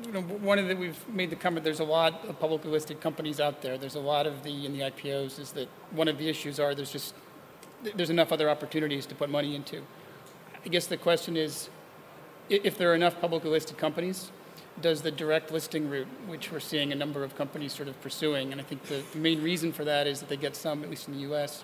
you 0.04 0.12
know, 0.12 0.22
one 0.22 0.60
of 0.60 0.68
the 0.68 0.76
we've 0.76 1.08
made 1.10 1.30
the 1.30 1.36
comment. 1.36 1.64
There's 1.64 1.80
a 1.80 1.86
lot 1.86 2.26
of 2.26 2.40
publicly 2.40 2.72
listed 2.72 3.02
companies 3.02 3.40
out 3.40 3.62
there. 3.62 3.78
There's 3.78 3.96
a 3.96 4.00
lot 4.00 4.28
of 4.28 4.44
the 4.44 4.66
in 4.66 4.74
the 4.74 4.80
IPOs. 4.80 5.40
Is 5.40 5.52
that 5.54 5.68
one 5.92 6.08
of 6.08 6.18
the 6.18 6.30
issues? 6.30 6.60
Are 6.60 6.76
there's 6.76 6.92
just 6.92 7.16
there's 7.96 8.10
enough 8.10 8.32
other 8.32 8.50
opportunities 8.50 9.06
to 9.08 9.16
put 9.16 9.30
money 9.30 9.56
into. 9.56 9.82
I 10.66 10.70
guess 10.70 10.88
the 10.88 10.98
question 10.98 11.36
is, 11.36 11.70
if 12.50 12.78
there 12.78 12.92
are 12.92 12.96
enough 12.96 13.20
publicly 13.20 13.50
listed 13.50 13.78
companies, 13.78 14.32
does 14.82 15.02
the 15.02 15.12
direct 15.12 15.52
listing 15.52 15.90
route, 15.90 16.08
which 16.28 16.52
we're 16.52 16.60
seeing 16.60 16.92
a 16.92 16.96
number 16.96 17.24
of 17.24 17.36
companies 17.36 17.74
sort 17.74 17.88
of 17.88 18.00
pursuing. 18.02 18.52
And 18.52 18.62
I 18.62 18.64
think 18.64 18.84
the, 18.84 19.04
main 19.16 19.42
reason 19.42 19.72
for 19.72 19.84
that 19.86 20.08
is 20.08 20.20
that 20.20 20.30
they 20.30 20.38
get 20.38 20.56
some, 20.56 20.84
at 20.84 20.90
least 20.90 21.08
in 21.08 21.16
the 21.16 21.22
US, 21.34 21.64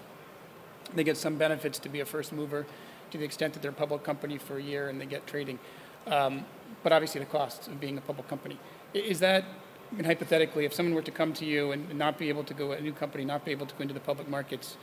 they 0.96 1.04
get 1.04 1.18
some 1.18 1.36
benefits 1.36 1.80
to 1.80 1.90
be 1.90 2.00
a 2.00 2.06
first 2.06 2.34
mover 2.34 2.66
to 3.12 3.18
the 3.18 3.24
extent 3.24 3.54
that 3.54 3.62
they're 3.62 3.72
a 3.72 3.74
public 3.74 4.04
company 4.04 4.38
for 4.38 4.58
a 4.58 4.62
year 4.62 4.90
and 4.90 5.00
they 5.00 5.06
get 5.06 5.28
trading. 5.28 5.60
Um, 6.08 6.46
but 6.82 6.92
obviously 6.92 7.20
the 7.20 7.28
costs 7.28 7.68
of 7.68 7.80
being 7.80 7.98
a 7.98 8.02
public 8.02 8.28
company. 8.28 8.58
Is 8.94 9.20
that, 9.20 9.46
mean, 9.92 10.06
hypothetically, 10.06 10.66
if 10.66 10.74
someone 10.74 10.96
were 10.96 11.04
to 11.04 11.12
come 11.12 11.34
to 11.34 11.46
you 11.46 11.72
and 11.72 11.94
not 11.98 12.18
be 12.18 12.30
able 12.30 12.44
to 12.46 12.54
go, 12.54 12.72
a 12.72 12.82
new 12.82 12.94
company, 12.94 13.24
not 13.24 13.46
be 13.46 13.52
able 13.52 13.68
to 13.68 13.76
go 13.76 13.84
into 13.84 13.94
the 13.94 14.00
public 14.00 14.28
markets, 14.28 14.78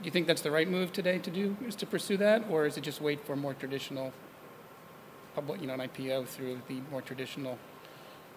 do 0.00 0.06
you 0.06 0.10
think 0.10 0.26
that's 0.26 0.42
the 0.42 0.50
right 0.50 0.68
move 0.68 0.92
today 0.92 1.18
to 1.18 1.30
do, 1.30 1.56
is 1.66 1.74
to 1.76 1.86
pursue 1.86 2.16
that? 2.16 2.44
Or 2.48 2.66
is 2.66 2.76
it 2.76 2.82
just 2.82 3.00
wait 3.00 3.24
for 3.26 3.36
more 3.36 3.54
traditional 3.54 4.12
public, 5.34 5.60
you 5.60 5.66
know, 5.66 5.74
an 5.74 5.80
IPO 5.80 6.26
through 6.26 6.62
the 6.68 6.80
more 6.90 7.02
traditional 7.02 7.58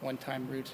one-time 0.01 0.47
route? 0.49 0.73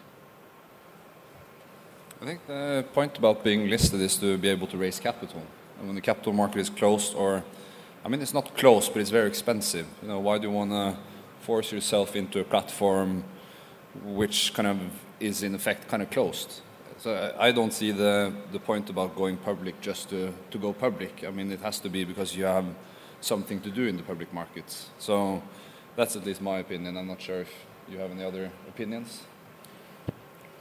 I 2.22 2.26
think 2.26 2.46
the 2.46 2.86
point 2.94 3.18
about 3.18 3.44
being 3.44 3.68
listed 3.70 4.00
is 4.02 4.18
to 4.18 4.38
be 4.38 4.48
able 4.48 4.68
to 4.68 4.78
raise 4.78 5.00
capital. 5.00 5.42
And 5.80 5.88
when 5.88 5.96
the 5.96 6.02
capital 6.02 6.34
market 6.34 6.60
is 6.60 6.70
closed, 6.70 7.16
or 7.16 7.44
I 8.06 8.10
mean, 8.10 8.22
it's 8.22 8.34
not 8.34 8.56
closed, 8.56 8.94
but 8.94 9.02
it's 9.02 9.10
very 9.10 9.28
expensive. 9.28 9.88
You 10.02 10.10
know, 10.10 10.20
why 10.20 10.38
do 10.38 10.48
you 10.48 10.54
want 10.54 10.72
to 10.72 10.98
force 11.40 11.72
yourself 11.72 12.16
into 12.16 12.40
a 12.40 12.44
platform 12.44 13.24
which 14.04 14.54
kind 14.54 14.68
of 14.68 14.78
is 15.20 15.42
in 15.42 15.56
effect 15.56 15.88
kind 15.88 16.04
of 16.04 16.10
closed? 16.12 16.62
So 17.00 17.34
I 17.40 17.52
don't 17.52 17.74
see 17.74 17.92
the 17.92 18.32
the 18.52 18.60
point 18.60 18.90
about 18.92 19.16
going 19.16 19.38
public 19.38 19.82
just 19.82 20.10
to 20.10 20.32
to 20.52 20.60
go 20.60 20.74
public. 20.74 21.24
I 21.28 21.32
mean, 21.32 21.52
it 21.52 21.62
has 21.62 21.80
to 21.80 21.90
be 21.90 22.06
because 22.06 22.36
you 22.36 22.46
have 22.46 22.66
something 23.22 23.60
to 23.62 23.72
do 23.72 23.88
in 23.88 23.98
the 23.98 24.04
public 24.04 24.32
markets. 24.34 24.90
So 25.00 25.42
that's 25.96 26.16
at 26.16 26.26
least 26.26 26.42
my 26.42 26.60
opinion. 26.60 26.98
I'm 26.98 27.08
not 27.08 27.22
sure 27.22 27.42
if 27.42 27.52
you 27.93 27.99
have 27.99 28.12
any 28.12 28.23
other 28.23 28.51
opinions? 28.67 29.23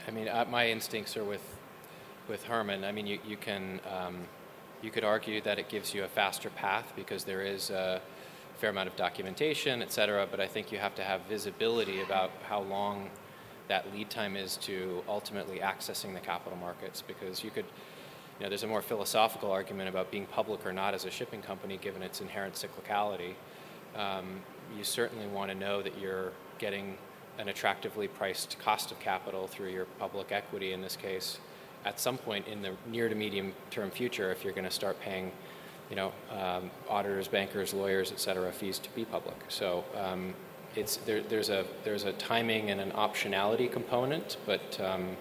I 0.07 0.11
mean, 0.11 0.29
uh, 0.29 0.47
my 0.51 0.69
instincts 0.71 1.17
are 1.17 1.25
with 1.25 1.43
with 2.29 2.45
Herman. 2.45 2.85
I 2.85 2.93
mean, 2.93 3.07
you, 3.07 3.19
you 3.27 3.37
can 3.37 3.81
um, 3.91 4.29
You 4.83 4.91
could 4.91 5.05
argue 5.05 5.41
that 5.43 5.59
it 5.59 5.69
gives 5.69 5.93
you 5.93 6.05
a 6.05 6.09
faster 6.09 6.49
path 6.51 6.93
because 6.97 7.25
there 7.25 7.43
is 7.43 7.71
a 7.71 8.01
fair 8.59 8.71
amount 8.71 8.89
of 8.89 8.97
documentation, 8.97 9.83
et 9.83 9.93
cetera, 9.93 10.27
but 10.31 10.41
I 10.41 10.47
think 10.47 10.73
you 10.73 10.79
have 10.79 10.95
to 10.95 11.03
have 11.03 11.21
visibility 11.29 12.01
about 12.01 12.31
how 12.49 12.61
long 12.63 13.11
that 13.69 13.93
lead 13.93 14.09
time 14.11 14.37
is 14.37 14.57
to 14.59 15.03
ultimately 15.07 15.59
accessing 15.59 16.15
the 16.15 16.21
capital 16.21 16.59
markets 16.59 17.03
because 17.07 17.45
you 17.45 17.51
could 17.51 17.67
you 18.39 18.47
know, 18.47 18.49
there's 18.49 18.63
a 18.63 18.67
more 18.67 18.81
philosophical 18.81 19.51
argument 19.53 19.91
about 19.91 20.11
being 20.11 20.25
public 20.25 20.65
or 20.65 20.73
not 20.73 20.95
as 20.95 21.05
a 21.05 21.11
shipping 21.11 21.43
company 21.43 21.77
given 21.77 22.03
its 22.03 22.23
inherent 22.23 22.55
cyclicality. 22.55 23.35
Um, 23.95 24.41
you 24.77 24.83
certainly 24.83 25.27
want 25.27 25.51
to 25.51 25.55
know 25.55 25.83
that 25.83 25.99
you're 25.99 26.33
getting 26.59 26.97
an 27.41 27.49
attractively 27.49 28.07
priced 28.07 28.59
cost 28.59 28.93
of 28.93 29.01
capital 29.01 29.47
through 29.47 29.71
your 29.71 29.87
public 29.99 30.31
equity 30.31 30.73
in 30.73 30.81
this 30.81 30.97
case 30.97 31.39
at 31.85 31.99
some 31.99 32.19
point 32.19 32.47
in 32.47 32.61
the 32.61 32.73
near 32.91 33.09
to 33.09 33.15
medium 33.15 33.53
term 33.71 33.91
future 33.91 34.31
if 34.31 34.45
you're 34.45 34.53
going 34.53 34.65
to 34.65 34.71
start 34.71 35.01
paying 35.01 35.33
you 35.89 35.97
know 35.97 36.13
um, 36.31 36.71
auditors 36.89 37.27
bankers 37.27 37.73
lawyers 37.73 38.13
et 38.13 38.21
cetera 38.21 38.53
fees 38.53 38.79
to 38.79 38.91
be 38.91 39.05
public 39.05 39.37
so 39.49 39.85
um, 39.97 40.35
it's 40.77 40.99
there, 40.99 41.23
there's 41.23 41.49
a 41.49 41.65
there's 41.83 42.05
a 42.05 42.13
timing 42.15 42.71
and 42.71 42.81
an 42.81 42.91
optionality 42.93 43.71
component 43.71 44.37
but 44.45 44.79
um, 44.81 45.17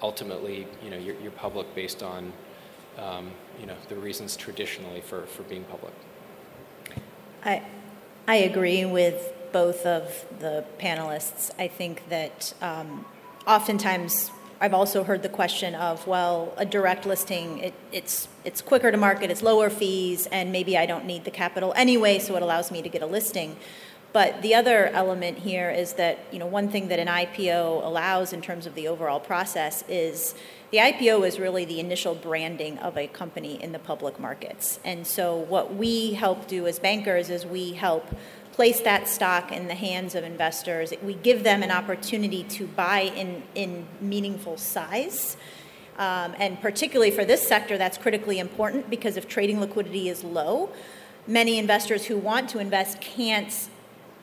ultimately 0.00 0.66
you 0.82 0.90
know 0.90 0.96
you're, 0.96 1.16
you're 1.20 1.32
public 1.32 1.74
based 1.74 2.02
on 2.02 2.32
um, 2.98 3.30
you 3.60 3.66
know, 3.66 3.76
the 3.88 3.96
reasons 3.96 4.36
traditionally 4.36 5.00
for, 5.00 5.22
for 5.26 5.42
being 5.44 5.64
public. 5.64 5.92
I, 7.44 7.62
I 8.26 8.36
agree 8.36 8.84
with 8.84 9.32
both 9.52 9.86
of 9.86 10.26
the 10.40 10.64
panelists. 10.78 11.50
I 11.58 11.68
think 11.68 12.08
that 12.08 12.54
um, 12.60 13.04
oftentimes 13.46 14.30
I've 14.60 14.74
also 14.74 15.04
heard 15.04 15.22
the 15.22 15.28
question 15.28 15.74
of, 15.76 16.06
well, 16.06 16.52
a 16.56 16.66
direct 16.66 17.06
listing, 17.06 17.58
it, 17.58 17.74
it's, 17.92 18.26
it's 18.44 18.60
quicker 18.60 18.90
to 18.90 18.96
market, 18.96 19.30
it's 19.30 19.42
lower 19.42 19.70
fees, 19.70 20.26
and 20.32 20.50
maybe 20.50 20.76
I 20.76 20.84
don't 20.84 21.04
need 21.04 21.24
the 21.24 21.30
capital 21.30 21.72
anyway, 21.76 22.18
so 22.18 22.34
it 22.34 22.42
allows 22.42 22.72
me 22.72 22.82
to 22.82 22.88
get 22.88 23.02
a 23.02 23.06
listing. 23.06 23.56
But 24.12 24.42
the 24.42 24.54
other 24.54 24.86
element 24.86 25.38
here 25.38 25.70
is 25.70 25.92
that, 25.94 26.18
you 26.32 26.38
know, 26.38 26.46
one 26.46 26.70
thing 26.70 26.88
that 26.88 26.98
an 26.98 27.08
IPO 27.08 27.84
allows 27.84 28.32
in 28.32 28.40
terms 28.40 28.66
of 28.66 28.74
the 28.74 28.88
overall 28.88 29.20
process 29.20 29.84
is 29.86 30.34
the 30.70 30.78
IPO 30.78 31.26
is 31.26 31.38
really 31.38 31.64
the 31.64 31.78
initial 31.78 32.14
branding 32.14 32.78
of 32.78 32.96
a 32.96 33.06
company 33.06 33.62
in 33.62 33.72
the 33.72 33.78
public 33.78 34.18
markets. 34.18 34.80
And 34.84 35.06
so 35.06 35.36
what 35.36 35.74
we 35.74 36.14
help 36.14 36.48
do 36.48 36.66
as 36.66 36.78
bankers 36.78 37.30
is 37.30 37.46
we 37.46 37.74
help 37.74 38.06
place 38.58 38.80
that 38.80 39.06
stock 39.06 39.52
in 39.52 39.68
the 39.68 39.74
hands 39.76 40.16
of 40.16 40.24
investors. 40.24 40.92
We 41.00 41.14
give 41.14 41.44
them 41.44 41.62
an 41.62 41.70
opportunity 41.70 42.42
to 42.42 42.66
buy 42.66 43.02
in, 43.02 43.44
in 43.54 43.86
meaningful 44.00 44.56
size. 44.56 45.36
Um, 45.96 46.34
and 46.40 46.60
particularly 46.60 47.12
for 47.12 47.24
this 47.24 47.46
sector, 47.46 47.78
that's 47.78 47.96
critically 47.96 48.40
important 48.40 48.90
because 48.90 49.16
if 49.16 49.28
trading 49.28 49.60
liquidity 49.60 50.08
is 50.08 50.24
low, 50.24 50.70
many 51.24 51.56
investors 51.56 52.06
who 52.06 52.16
want 52.16 52.50
to 52.50 52.58
invest 52.58 53.00
can't 53.00 53.68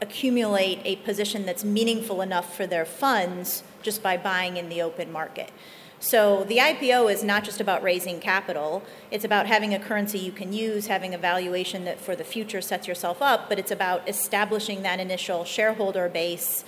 accumulate 0.01 0.81
a 0.83 0.97
position 0.97 1.45
that's 1.45 1.63
meaningful 1.63 2.19
enough 2.19 2.57
for 2.57 2.67
their 2.67 2.83
funds 2.83 3.63
just 3.83 4.03
by 4.03 4.17
buying 4.17 4.57
in 4.57 4.67
the 4.67 4.81
open 4.81 5.13
market. 5.13 5.49
So 5.99 6.43
the 6.43 6.57
IPO 6.57 7.11
is 7.11 7.23
not 7.23 7.43
just 7.43 7.61
about 7.61 7.81
raising 7.81 8.19
capital, 8.19 8.83
it's 9.11 9.23
about 9.23 9.47
having 9.47 9.73
a 9.73 9.79
currency 9.79 10.19
you 10.19 10.31
can 10.31 10.53
use, 10.53 10.87
having 10.87 11.13
a 11.13 11.17
valuation 11.17 11.85
that 11.85 11.99
for 11.99 12.15
the 12.15 12.23
future 12.23 12.61
sets 12.61 12.87
yourself 12.87 13.21
up, 13.21 13.49
but 13.49 13.57
it's 13.57 13.71
about 13.71 14.07
establishing 14.07 14.83
that 14.83 14.99
initial 14.99 15.45
shareholder 15.45 16.09
base 16.09 16.63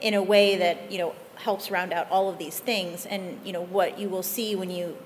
in 0.00 0.14
a 0.14 0.22
way 0.22 0.56
that, 0.56 0.90
you 0.90 0.98
know, 0.98 1.14
helps 1.36 1.70
round 1.70 1.92
out 1.92 2.10
all 2.10 2.28
of 2.28 2.38
these 2.38 2.60
things. 2.60 3.04
And, 3.06 3.38
you 3.44 3.52
know, 3.52 3.64
what 3.64 3.98
you 3.98 4.08
will 4.08 4.22
see 4.22 4.54
when 4.54 4.70
you 4.70 4.96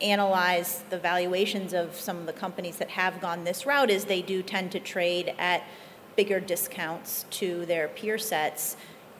analyze 0.00 0.82
the 0.90 0.98
valuations 0.98 1.72
of 1.72 1.94
some 1.94 2.18
of 2.18 2.26
the 2.26 2.32
companies 2.32 2.76
that 2.76 2.90
have 2.90 3.20
gone 3.20 3.44
this 3.44 3.64
route 3.66 3.90
is 3.90 4.06
they 4.06 4.22
do 4.22 4.42
tend 4.42 4.72
to 4.72 4.80
trade 4.80 5.34
at 5.38 5.62
bigger 6.16 6.40
discounts 6.40 7.24
to 7.30 7.64
their 7.66 7.88
peer 7.88 8.18
sets 8.18 8.76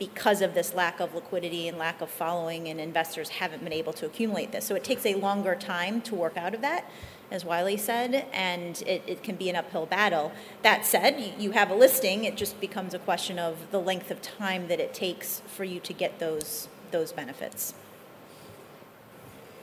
because 0.08 0.42
of 0.42 0.52
this 0.52 0.74
lack 0.74 0.98
of 0.98 1.14
liquidity 1.14 1.68
and 1.68 1.78
lack 1.78 2.00
of 2.00 2.10
following, 2.10 2.66
and 2.66 2.80
investors 2.80 3.28
haven't 3.28 3.62
been 3.62 3.72
able 3.72 3.92
to 3.92 4.04
accumulate 4.04 4.50
this. 4.50 4.64
So 4.64 4.74
it 4.74 4.82
takes 4.82 5.06
a 5.06 5.14
longer 5.14 5.54
time 5.54 6.00
to 6.02 6.16
work 6.16 6.36
out 6.36 6.54
of 6.54 6.60
that, 6.62 6.90
as 7.30 7.44
Wiley 7.44 7.76
said, 7.76 8.26
and 8.32 8.82
it, 8.82 9.04
it 9.06 9.22
can 9.22 9.36
be 9.36 9.48
an 9.48 9.54
uphill 9.54 9.86
battle. 9.86 10.32
That 10.62 10.84
said, 10.84 11.34
you, 11.38 11.52
have 11.52 11.70
a 11.70 11.74
listing, 11.76 12.24
it 12.24 12.36
just 12.36 12.60
becomes 12.60 12.94
a 12.94 12.98
question 12.98 13.38
of 13.38 13.70
the 13.70 13.80
length 13.80 14.10
of 14.10 14.20
time 14.20 14.66
that 14.66 14.80
it 14.80 14.92
takes 14.92 15.40
for 15.46 15.62
you 15.62 15.78
to 15.78 15.92
get 15.92 16.18
those, 16.18 16.66
those 16.90 17.12
benefits. 17.12 17.72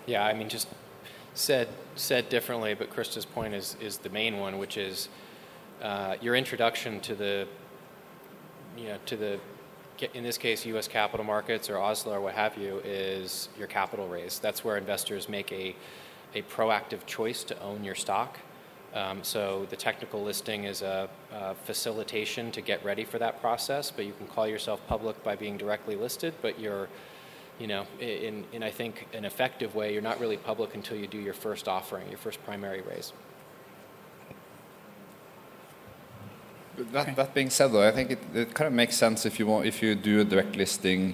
Yeah, 0.05 0.25
I 0.25 0.33
mean, 0.33 0.47
just 0.47 0.69
said, 1.33 1.67
said 1.95 2.29
differently, 2.29 2.75
but 2.75 2.89
Christa's 2.89 3.25
point 3.25 3.53
is, 3.53 3.75
is 3.81 3.97
the 3.97 4.09
main 4.09 4.39
one, 4.39 4.57
which 4.57 4.77
is 4.77 5.09
uh, 5.81 6.15
your 6.21 6.35
introduction 6.35 7.01
to 7.01 7.13
the 7.13 7.45
you 8.77 8.87
know 8.87 8.97
to 9.05 9.17
the 9.17 9.39
in 10.01 10.23
this 10.23 10.37
case 10.37 10.65
U.S. 10.65 10.87
capital 10.87 11.25
markets 11.25 11.69
or 11.69 11.77
Oslo 11.77 12.13
or 12.13 12.21
what 12.21 12.35
have 12.35 12.57
you 12.57 12.81
is 12.83 13.49
your 13.57 13.67
capital 13.67 14.07
raise. 14.07 14.39
That's 14.39 14.63
where 14.63 14.77
investors 14.77 15.29
make 15.29 15.51
a 15.51 15.75
a 16.35 16.41
proactive 16.43 17.05
choice 17.05 17.43
to 17.45 17.59
own 17.61 17.83
your 17.83 17.95
stock. 17.95 18.37
Um, 18.93 19.23
so 19.23 19.67
the 19.69 19.75
technical 19.75 20.23
listing 20.23 20.63
is 20.63 20.81
a, 20.81 21.09
a, 21.31 21.53
facilitation 21.53 22.51
to 22.51 22.61
get 22.61 22.83
ready 22.83 23.03
for 23.03 23.19
that 23.19 23.39
process, 23.39 23.91
but 23.91 24.05
you 24.05 24.13
can 24.13 24.27
call 24.27 24.47
yourself 24.47 24.81
public 24.87 25.23
by 25.23 25.35
being 25.35 25.57
directly 25.57 25.95
listed. 25.95 26.33
But 26.41 26.59
you're, 26.59 26.87
you 27.59 27.67
know, 27.67 27.85
in, 27.99 28.45
in 28.51 28.63
I 28.63 28.71
think 28.71 29.07
an 29.13 29.25
effective 29.25 29.75
way, 29.75 29.93
you're 29.93 30.01
not 30.01 30.19
really 30.19 30.37
public 30.37 30.73
until 30.73 30.97
you 30.97 31.05
do 31.05 31.19
your 31.19 31.35
first 31.35 31.67
offering, 31.67 32.09
your 32.09 32.17
first 32.17 32.43
primary 32.45 32.81
raise. 32.81 33.13
That, 36.93 37.13
that 37.17 37.33
being 37.33 37.49
said, 37.49 37.73
though, 37.73 37.85
I 37.85 37.91
think 37.91 38.11
it, 38.11 38.19
it 38.33 38.53
kind 38.53 38.67
of 38.67 38.73
makes 38.73 38.95
sense 38.95 39.25
if 39.25 39.37
you 39.37 39.45
want 39.45 39.65
if 39.65 39.83
you 39.83 39.95
do 39.95 40.21
a 40.21 40.23
direct 40.23 40.55
listing, 40.55 41.13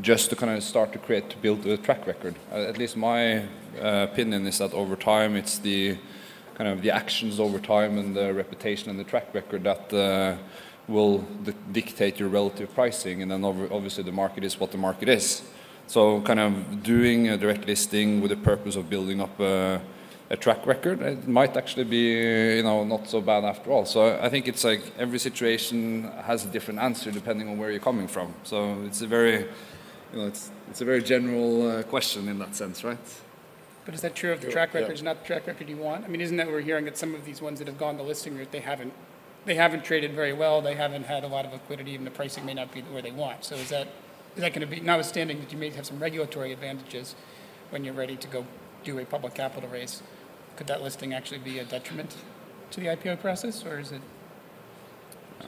just 0.00 0.30
to 0.30 0.36
kind 0.36 0.56
of 0.56 0.62
start 0.62 0.92
to 0.92 1.00
create 1.00 1.28
to 1.30 1.36
build 1.38 1.66
a 1.66 1.76
track 1.76 2.06
record. 2.06 2.36
Uh, 2.52 2.58
at 2.58 2.78
least 2.78 2.96
my 2.96 3.38
uh, 3.38 4.06
opinion 4.10 4.46
is 4.46 4.58
that 4.58 4.72
over 4.72 4.94
time, 4.94 5.34
it's 5.34 5.58
the 5.58 5.98
kind 6.54 6.70
of 6.70 6.80
the 6.82 6.92
actions 6.92 7.40
over 7.40 7.58
time 7.58 7.98
and 7.98 8.14
the 8.14 8.32
reputation 8.32 8.88
and 8.88 8.98
the 9.00 9.04
track 9.04 9.34
record 9.34 9.64
that 9.64 9.92
uh, 9.92 10.36
will 10.86 11.18
dictate 11.72 12.20
your 12.20 12.28
relative 12.28 12.72
pricing, 12.72 13.20
and 13.20 13.32
then 13.32 13.44
obviously 13.44 14.04
the 14.04 14.12
market 14.12 14.44
is 14.44 14.60
what 14.60 14.70
the 14.70 14.78
market 14.78 15.08
is. 15.08 15.42
So, 15.88 16.20
kind 16.20 16.38
of 16.38 16.84
doing 16.84 17.28
a 17.28 17.36
direct 17.36 17.66
listing 17.66 18.20
with 18.20 18.30
the 18.30 18.36
purpose 18.36 18.76
of 18.76 18.88
building 18.88 19.20
up 19.20 19.40
a 19.40 19.80
a 20.34 20.36
track 20.36 20.66
record, 20.66 21.00
it 21.00 21.26
might 21.26 21.56
actually 21.56 21.84
be 21.84 22.04
you 22.58 22.62
know 22.62 22.84
not 22.84 23.08
so 23.08 23.20
bad 23.20 23.44
after 23.44 23.70
all. 23.72 23.86
So 23.86 23.98
I 24.26 24.28
think 24.28 24.46
it's 24.52 24.64
like 24.70 24.82
every 24.98 25.18
situation 25.18 26.04
has 26.30 26.44
a 26.44 26.48
different 26.48 26.80
answer 26.88 27.10
depending 27.10 27.48
on 27.48 27.56
where 27.58 27.70
you're 27.70 27.88
coming 27.90 28.08
from. 28.08 28.34
So 28.42 28.56
it's 28.86 29.00
a 29.00 29.06
very 29.06 29.36
you 30.10 30.18
know 30.18 30.26
it's 30.26 30.50
it's 30.70 30.80
a 30.80 30.84
very 30.84 31.02
general 31.02 31.50
uh, 31.66 31.82
question 31.94 32.28
in 32.28 32.38
that 32.40 32.54
sense, 32.54 32.84
right? 32.84 32.98
But 33.84 33.94
is 33.94 34.00
that 34.00 34.14
true 34.14 34.32
of 34.32 34.40
the 34.40 34.50
track 34.50 34.74
record? 34.74 34.88
Yeah. 34.88 34.94
Is 34.94 35.02
not 35.02 35.20
the 35.20 35.26
track 35.26 35.46
record 35.46 35.68
you 35.68 35.76
want? 35.76 36.04
I 36.04 36.08
mean, 36.08 36.20
isn't 36.20 36.38
that 36.38 36.48
we're 36.48 36.66
hearing 36.70 36.84
that 36.86 36.96
some 36.96 37.14
of 37.14 37.24
these 37.24 37.40
ones 37.42 37.58
that 37.58 37.68
have 37.68 37.78
gone 37.78 37.96
the 37.96 38.02
listing 38.02 38.36
route, 38.36 38.50
they 38.50 38.60
haven't 38.60 38.92
they 39.44 39.56
haven't 39.56 39.84
traded 39.84 40.12
very 40.12 40.32
well. 40.32 40.60
They 40.60 40.74
haven't 40.74 41.04
had 41.04 41.22
a 41.22 41.28
lot 41.28 41.44
of 41.44 41.52
liquidity, 41.52 41.94
and 41.94 42.06
the 42.06 42.10
pricing 42.10 42.44
may 42.44 42.54
not 42.54 42.72
be 42.72 42.80
where 42.94 43.02
they 43.02 43.12
want. 43.12 43.44
So 43.44 43.54
is 43.56 43.68
that 43.68 43.88
is 44.36 44.40
that 44.42 44.52
going 44.52 44.68
to 44.68 44.74
be 44.76 44.80
notwithstanding 44.80 45.38
that 45.40 45.52
you 45.52 45.58
may 45.58 45.70
have 45.70 45.86
some 45.86 46.00
regulatory 46.00 46.52
advantages 46.52 47.14
when 47.70 47.84
you're 47.84 47.94
ready 48.04 48.16
to 48.16 48.28
go 48.28 48.44
do 48.84 48.98
a 48.98 49.04
public 49.04 49.34
capital 49.34 49.68
raise? 49.68 50.02
Could 50.56 50.66
that 50.68 50.82
listing 50.82 51.14
actually 51.14 51.38
be 51.38 51.58
a 51.58 51.64
detriment 51.64 52.16
to 52.70 52.80
the 52.80 52.86
IPO 52.86 53.20
process, 53.20 53.64
or 53.64 53.80
is 53.80 53.92
it? 53.92 54.00
Uh, 55.40 55.44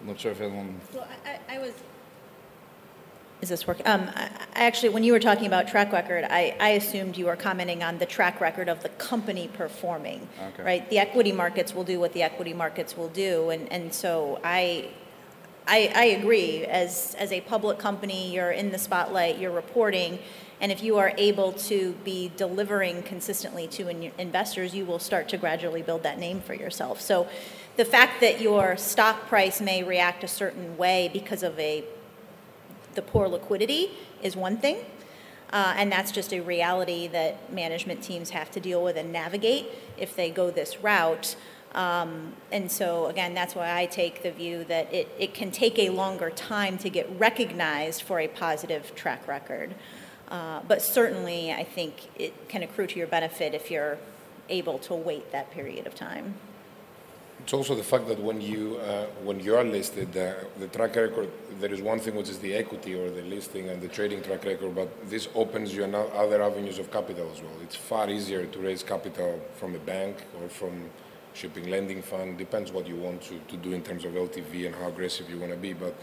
I'm 0.00 0.06
not 0.06 0.20
sure 0.20 0.32
if 0.32 0.40
anyone. 0.40 0.80
Well, 0.92 1.08
I, 1.24 1.56
I 1.56 1.58
was. 1.58 1.72
Is 3.40 3.48
this 3.48 3.66
working? 3.66 3.86
Um, 3.86 4.08
I, 4.14 4.30
actually, 4.54 4.90
when 4.90 5.02
you 5.02 5.12
were 5.12 5.18
talking 5.18 5.46
about 5.46 5.66
track 5.66 5.92
record, 5.92 6.24
I, 6.30 6.56
I 6.60 6.70
assumed 6.70 7.16
you 7.16 7.26
were 7.26 7.36
commenting 7.36 7.82
on 7.82 7.98
the 7.98 8.06
track 8.06 8.40
record 8.40 8.68
of 8.68 8.82
the 8.82 8.88
company 8.90 9.48
performing, 9.48 10.28
okay. 10.40 10.62
right? 10.62 10.90
The 10.90 10.98
equity 10.98 11.32
markets 11.32 11.74
will 11.74 11.84
do 11.84 11.98
what 11.98 12.12
the 12.12 12.22
equity 12.22 12.54
markets 12.54 12.96
will 12.96 13.08
do, 13.08 13.50
and, 13.50 13.70
and 13.72 13.92
so 13.92 14.40
I, 14.44 14.88
I, 15.66 15.92
I 15.94 16.04
agree. 16.04 16.64
As 16.64 17.16
as 17.18 17.32
a 17.32 17.40
public 17.40 17.78
company, 17.78 18.32
you're 18.32 18.52
in 18.52 18.70
the 18.70 18.78
spotlight, 18.78 19.38
you're 19.38 19.50
reporting 19.50 20.20
and 20.60 20.70
if 20.72 20.82
you 20.82 20.96
are 20.98 21.12
able 21.18 21.52
to 21.52 21.92
be 22.04 22.30
delivering 22.36 23.02
consistently 23.02 23.66
to 23.68 23.88
in 23.88 24.12
investors, 24.18 24.74
you 24.74 24.84
will 24.84 24.98
start 24.98 25.28
to 25.30 25.36
gradually 25.36 25.82
build 25.82 26.02
that 26.04 26.18
name 26.18 26.40
for 26.40 26.54
yourself. 26.54 27.00
So 27.00 27.28
the 27.76 27.84
fact 27.84 28.20
that 28.20 28.40
your 28.40 28.76
stock 28.76 29.26
price 29.26 29.60
may 29.60 29.82
react 29.82 30.22
a 30.24 30.28
certain 30.28 30.76
way 30.76 31.10
because 31.12 31.42
of 31.42 31.58
a 31.58 31.84
the 32.94 33.02
poor 33.02 33.28
liquidity 33.28 33.90
is 34.22 34.36
one 34.36 34.56
thing. 34.56 34.78
Uh, 35.52 35.74
and 35.76 35.90
that's 35.92 36.10
just 36.10 36.32
a 36.32 36.40
reality 36.40 37.06
that 37.08 37.52
management 37.52 38.02
teams 38.02 38.30
have 38.30 38.50
to 38.50 38.60
deal 38.60 38.82
with 38.82 38.96
and 38.96 39.12
navigate 39.12 39.66
if 39.96 40.16
they 40.16 40.30
go 40.30 40.50
this 40.50 40.82
route. 40.82 41.36
Um, 41.74 42.32
and 42.52 42.70
so, 42.70 43.06
again, 43.06 43.34
that's 43.34 43.54
why 43.54 43.76
I 43.76 43.86
take 43.86 44.22
the 44.22 44.30
view 44.30 44.64
that 44.64 44.92
it, 44.92 45.08
it 45.18 45.34
can 45.34 45.50
take 45.50 45.78
a 45.78 45.90
longer 45.90 46.30
time 46.30 46.78
to 46.78 46.90
get 46.90 47.08
recognized 47.18 48.02
for 48.02 48.20
a 48.20 48.28
positive 48.28 48.94
track 48.94 49.26
record. 49.26 49.74
Uh, 50.28 50.60
but 50.66 50.82
certainly, 50.82 51.52
I 51.52 51.64
think 51.64 52.08
it 52.16 52.48
can 52.48 52.62
accrue 52.62 52.86
to 52.86 52.98
your 52.98 53.06
benefit 53.06 53.54
if 53.54 53.70
you're 53.70 53.98
able 54.48 54.78
to 54.78 54.94
wait 54.94 55.32
that 55.32 55.50
period 55.50 55.86
of 55.86 55.94
time. 55.94 56.34
It's 57.40 57.52
also 57.52 57.74
the 57.74 57.82
fact 57.82 58.08
that 58.08 58.18
when 58.18 58.40
you 58.40 58.78
uh, 58.78 59.04
when 59.22 59.38
you 59.38 59.54
are 59.54 59.64
listed, 59.64 60.16
uh, 60.16 60.32
the 60.58 60.68
track 60.68 60.96
record. 60.96 61.30
There 61.60 61.72
is 61.72 61.80
one 61.80 62.00
thing 62.00 62.16
which 62.16 62.28
is 62.28 62.38
the 62.38 62.54
equity 62.54 62.94
or 62.94 63.10
the 63.10 63.22
listing 63.22 63.68
and 63.68 63.80
the 63.80 63.88
trading 63.88 64.22
track 64.22 64.44
record, 64.44 64.74
but 64.74 64.88
this 65.10 65.28
opens 65.34 65.74
you 65.74 65.84
other 65.84 66.42
avenues 66.42 66.78
of 66.78 66.90
capital 66.90 67.30
as 67.32 67.40
well. 67.42 67.52
It's 67.62 67.76
far 67.76 68.08
easier 68.10 68.46
to 68.46 68.58
raise 68.58 68.82
capital 68.82 69.40
from 69.56 69.74
a 69.74 69.78
bank 69.78 70.16
or 70.40 70.48
from 70.48 70.90
shipping 71.34 71.68
lending 71.70 72.00
fund. 72.02 72.38
Depends 72.38 72.72
what 72.72 72.86
you 72.88 72.96
want 72.96 73.22
to, 73.22 73.38
to 73.38 73.56
do 73.56 73.72
in 73.72 73.82
terms 73.82 74.04
of 74.04 74.12
LTV 74.12 74.66
and 74.66 74.74
how 74.74 74.88
aggressive 74.88 75.28
you 75.28 75.38
want 75.38 75.52
to 75.52 75.58
be, 75.58 75.74
but 75.74 75.94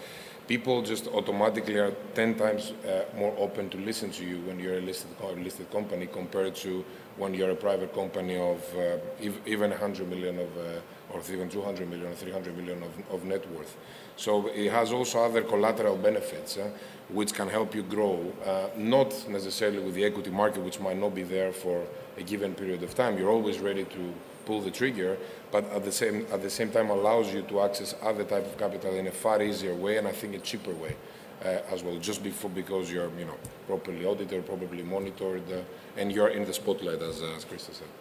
people 0.51 0.81
just 0.81 1.07
automatically 1.07 1.77
are 1.77 1.91
10 2.13 2.35
times 2.35 2.73
uh, 2.85 3.05
more 3.15 3.33
open 3.37 3.69
to 3.69 3.77
listen 3.77 4.11
to 4.11 4.25
you 4.25 4.37
when 4.41 4.59
you're 4.59 4.79
a 4.79 4.81
listed, 4.81 5.09
listed 5.37 5.71
company 5.71 6.05
compared 6.05 6.53
to 6.53 6.83
when 7.15 7.33
you're 7.33 7.51
a 7.51 7.55
private 7.55 7.93
company 7.93 8.37
of 8.37 8.59
uh, 8.75 8.97
even 9.45 9.69
100 9.69 10.09
million 10.09 10.37
of 10.39 10.49
uh, 10.57 11.13
or 11.13 11.21
even 11.31 11.47
200 11.47 11.89
million 11.89 12.11
or 12.11 12.15
300 12.15 12.57
million 12.57 12.83
of, 12.83 12.91
of 13.13 13.23
net 13.23 13.49
worth. 13.51 13.77
So 14.17 14.47
it 14.47 14.69
has 14.71 14.91
also 14.91 15.23
other 15.23 15.41
collateral 15.41 15.95
benefits 15.95 16.57
uh, 16.57 16.69
which 17.07 17.33
can 17.33 17.47
help 17.47 17.73
you 17.73 17.83
grow, 17.83 18.33
uh, 18.45 18.67
not 18.75 19.29
necessarily 19.29 19.79
with 19.79 19.95
the 19.95 20.03
equity 20.03 20.31
market, 20.31 20.61
which 20.63 20.81
might 20.81 20.97
not 20.97 21.15
be 21.15 21.23
there 21.23 21.53
for 21.53 21.85
a 22.17 22.23
given 22.23 22.55
period 22.55 22.83
of 22.83 22.93
time. 22.93 23.17
You're 23.17 23.31
always 23.31 23.59
ready 23.59 23.85
to 23.85 24.13
pull 24.51 24.59
the 24.59 24.71
trigger, 24.71 25.17
but 25.49 25.63
at 25.71 25.83
the 25.85 25.91
same 25.91 26.17
at 26.35 26.41
the 26.41 26.49
same 26.49 26.69
time 26.75 26.89
allows 26.89 27.33
you 27.33 27.41
to 27.51 27.61
access 27.61 27.95
other 28.09 28.25
type 28.33 28.45
of 28.51 28.55
capital 28.57 28.93
in 29.01 29.07
a 29.07 29.15
far 29.23 29.41
easier 29.41 29.75
way, 29.83 29.93
and 29.97 30.05
I 30.07 30.11
think 30.19 30.35
a 30.35 30.39
cheaper 30.39 30.75
way. 30.85 30.95
Uh, 31.43 31.73
as 31.73 31.81
well, 31.83 31.97
just 31.97 32.21
before 32.23 32.51
because 32.51 32.91
you're 32.93 33.09
you 33.17 33.25
know 33.25 33.37
properly 33.65 34.05
audited, 34.05 34.45
properly 34.45 34.83
monitored, 34.83 35.47
uh, 35.51 35.99
and 35.99 36.11
you're 36.15 36.27
in 36.37 36.45
the 36.45 36.53
spotlight, 36.53 37.01
as, 37.01 37.23
uh, 37.23 37.37
as 37.37 37.45
Christa 37.45 37.73
said. 37.79 37.91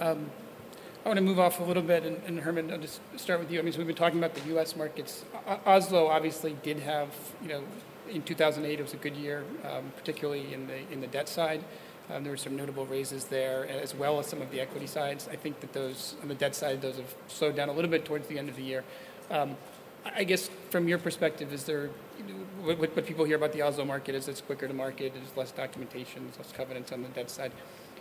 Um, 0.00 0.30
I 1.04 1.08
want 1.08 1.18
to 1.18 1.26
move 1.30 1.40
off 1.40 1.58
a 1.58 1.64
little 1.64 1.82
bit, 1.82 2.04
and, 2.04 2.16
and, 2.28 2.38
Herman, 2.38 2.70
I'll 2.70 2.84
just 2.88 3.00
start 3.16 3.40
with 3.40 3.50
you. 3.50 3.58
I 3.58 3.62
mean, 3.62 3.72
so 3.72 3.78
we've 3.78 3.88
been 3.88 4.02
talking 4.04 4.20
about 4.20 4.34
the 4.36 4.46
U.S. 4.54 4.76
markets. 4.76 5.24
O- 5.48 5.60
Oslo 5.66 6.06
obviously 6.06 6.56
did 6.62 6.78
have, 6.78 7.10
you 7.42 7.48
know, 7.48 7.62
in 8.08 8.22
2008 8.22 8.78
it 8.78 8.82
was 8.82 8.94
a 8.94 9.02
good 9.06 9.16
year, 9.16 9.44
um, 9.64 9.92
particularly 9.96 10.54
in 10.54 10.68
the 10.68 10.78
in 10.92 11.00
the 11.00 11.08
debt 11.08 11.28
side. 11.28 11.64
Um, 12.10 12.22
there 12.22 12.32
were 12.32 12.38
some 12.38 12.56
notable 12.56 12.86
raises 12.86 13.24
there, 13.24 13.66
as 13.68 13.94
well 13.94 14.18
as 14.18 14.26
some 14.26 14.40
of 14.40 14.50
the 14.50 14.60
equity 14.60 14.86
sides. 14.86 15.28
I 15.30 15.36
think 15.36 15.60
that 15.60 15.72
those 15.72 16.14
on 16.22 16.28
the 16.28 16.34
debt 16.34 16.54
side, 16.54 16.80
those 16.80 16.96
have 16.96 17.14
slowed 17.26 17.56
down 17.56 17.68
a 17.68 17.72
little 17.72 17.90
bit 17.90 18.04
towards 18.04 18.26
the 18.28 18.38
end 18.38 18.48
of 18.48 18.56
the 18.56 18.62
year. 18.62 18.84
Um, 19.30 19.56
I 20.04 20.24
guess 20.24 20.48
from 20.70 20.88
your 20.88 20.98
perspective, 20.98 21.52
is 21.52 21.64
there 21.64 21.90
what, 22.62 22.78
what, 22.78 23.06
people 23.06 23.24
hear 23.24 23.36
about 23.36 23.52
the 23.52 23.62
Oslo 23.62 23.84
market 23.84 24.14
is 24.14 24.28
it's 24.28 24.40
quicker 24.40 24.66
to 24.66 24.74
market, 24.74 25.12
there's 25.14 25.36
less 25.36 25.52
documentation, 25.52 26.24
there's 26.24 26.38
less 26.38 26.52
covenants 26.52 26.92
on 26.92 27.02
the 27.02 27.08
debt 27.08 27.30
side. 27.30 27.52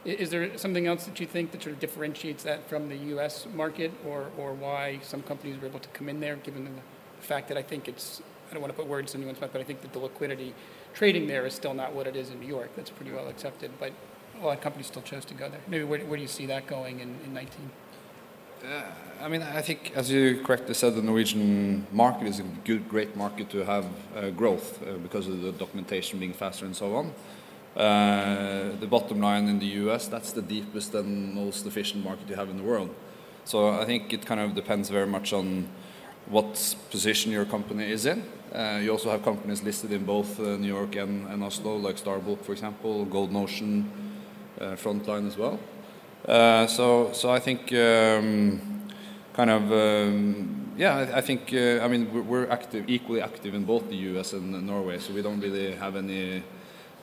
Is 0.06 0.30
there 0.30 0.58
something 0.58 0.88
else 0.88 1.06
that 1.06 1.20
you 1.20 1.26
think 1.26 1.52
that 1.52 1.62
sort 1.62 1.74
of 1.74 1.80
differentiates 1.80 2.44
that 2.44 2.68
from 2.70 2.88
the 2.88 2.96
U.S. 2.96 3.46
market, 3.54 3.92
or, 4.06 4.28
or 4.38 4.54
why 4.54 5.00
some 5.02 5.22
companies 5.22 5.60
were 5.60 5.68
able 5.68 5.80
to 5.80 5.90
come 5.90 6.08
in 6.08 6.20
there, 6.20 6.38
given 6.38 6.66
the 6.66 6.72
fact 7.20 7.48
that 7.50 7.58
I 7.58 7.62
think 7.62 7.88
it's, 7.88 8.22
I 8.50 8.54
don't 8.54 8.62
want 8.62 8.74
to 8.74 8.78
put 8.78 8.88
words 8.88 9.14
in 9.16 9.22
anyone's 9.22 9.42
mouth, 9.42 9.50
but 9.52 9.60
I 9.60 9.64
think 9.64 9.82
that 9.82 9.92
the 9.92 10.00
liquidity 10.00 10.54
trading 10.98 11.28
there 11.28 11.46
is 11.46 11.54
still 11.54 11.76
not 11.76 11.94
what 11.94 12.08
it 12.08 12.16
is 12.16 12.32
in 12.32 12.40
New 12.40 12.48
York. 12.48 12.70
That's 12.76 12.90
pretty 12.90 13.12
well 13.12 13.28
accepted, 13.28 13.70
but 13.80 13.92
a 14.42 14.46
lot 14.46 14.58
of 14.58 14.62
companies 14.62 14.88
still 14.88 15.04
chose 15.04 15.26
to 15.26 15.36
go 15.36 15.48
there. 15.48 15.62
Maybe 15.68 15.84
where, 15.84 16.00
where 16.00 16.18
do 16.18 16.24
you 16.24 16.28
see 16.40 16.48
that 16.48 16.66
going 16.66 17.00
in, 17.00 17.10
in 17.24 17.34
19? 17.36 17.70
Uh, 18.66 18.82
I 19.22 19.28
mean, 19.28 19.44
I 19.44 19.62
think, 19.62 19.92
as 19.96 20.10
you 20.10 20.42
correctly 20.44 20.74
said, 20.74 20.96
the 20.96 21.04
Norwegian 21.04 21.86
market 21.92 22.28
is 22.28 22.40
a 22.40 22.44
good, 22.66 22.90
great 22.90 23.16
market 23.16 23.52
to 23.52 23.64
have 23.64 23.86
uh, 24.16 24.32
growth 24.32 24.82
uh, 24.82 24.94
because 24.98 25.28
of 25.28 25.44
the 25.44 25.52
documentation 25.52 26.18
being 26.18 26.34
faster 26.34 26.66
and 26.66 26.76
so 26.76 26.96
on. 26.96 27.14
Uh, 27.76 28.72
the 28.80 28.88
bottom 28.88 29.22
line 29.22 29.48
in 29.48 29.60
the 29.60 29.72
US, 29.84 30.08
that's 30.08 30.32
the 30.32 30.42
deepest 30.42 30.96
and 30.96 31.36
most 31.36 31.68
efficient 31.68 32.04
market 32.04 32.28
you 32.28 32.36
have 32.36 32.50
in 32.50 32.58
the 32.58 32.64
world. 32.64 32.90
So 33.46 33.70
I 33.70 33.86
think 33.86 34.14
it 34.14 34.26
kind 34.26 34.42
of 34.42 34.56
depends 34.56 34.90
very 34.90 35.06
much 35.06 35.32
on 35.32 35.68
what 36.30 36.76
position 36.92 37.32
your 37.32 37.46
company 37.46 37.92
is 37.92 38.06
in. 38.06 38.24
Uh, 38.54 38.80
you 38.82 38.92
also 38.92 39.10
have 39.10 39.24
companies 39.24 39.64
listed 39.64 39.92
in 39.92 40.06
both 40.06 40.40
uh, 40.40 40.58
New 40.58 40.68
York 40.68 40.96
and, 40.96 41.28
and, 41.28 41.44
Oslo, 41.44 41.76
like 41.76 41.98
Star 41.98 42.20
Bulk, 42.20 42.44
for 42.44 42.54
example, 42.54 43.06
Golden 43.06 43.36
Ocean, 43.36 43.92
uh, 44.60 44.76
Frontline 44.76 45.28
as 45.28 45.38
well. 45.38 45.60
Uh, 46.26 46.66
so, 46.68 47.12
so 47.14 47.30
I 47.30 47.40
think 47.40 47.72
um, 47.74 48.62
kind 49.34 49.50
of 49.50 49.72
um, 49.72 50.74
yeah, 50.78 51.12
I, 51.14 51.22
think 51.22 51.54
uh, 51.54 51.80
I 51.84 51.88
mean 51.88 52.28
we're, 52.28 52.50
active, 52.50 52.86
equally 52.88 53.22
active 53.22 53.54
in 53.54 53.66
both 53.66 53.88
the 53.90 53.96
U.S. 54.12 54.34
and 54.34 54.66
Norway, 54.66 55.00
so 55.00 55.14
we 55.14 55.22
don't 55.22 55.40
really 55.40 55.74
have 55.76 55.96
any 55.96 56.44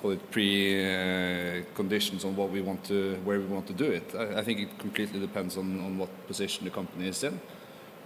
call 0.00 0.12
it 0.12 0.30
pre-conditions 0.30 2.24
on 2.24 2.36
what 2.36 2.50
we 2.50 2.60
want 2.60 2.84
to, 2.84 3.16
where 3.24 3.40
we 3.40 3.46
want 3.46 3.66
to 3.66 3.72
do 3.72 3.86
it. 3.86 4.14
I, 4.14 4.40
I 4.40 4.44
think 4.44 4.60
it 4.60 4.78
completely 4.78 5.18
depends 5.18 5.56
on, 5.56 5.80
on 5.80 5.96
what 5.96 6.10
position 6.26 6.64
the 6.64 6.70
company 6.70 7.08
is 7.08 7.24
in. 7.24 7.40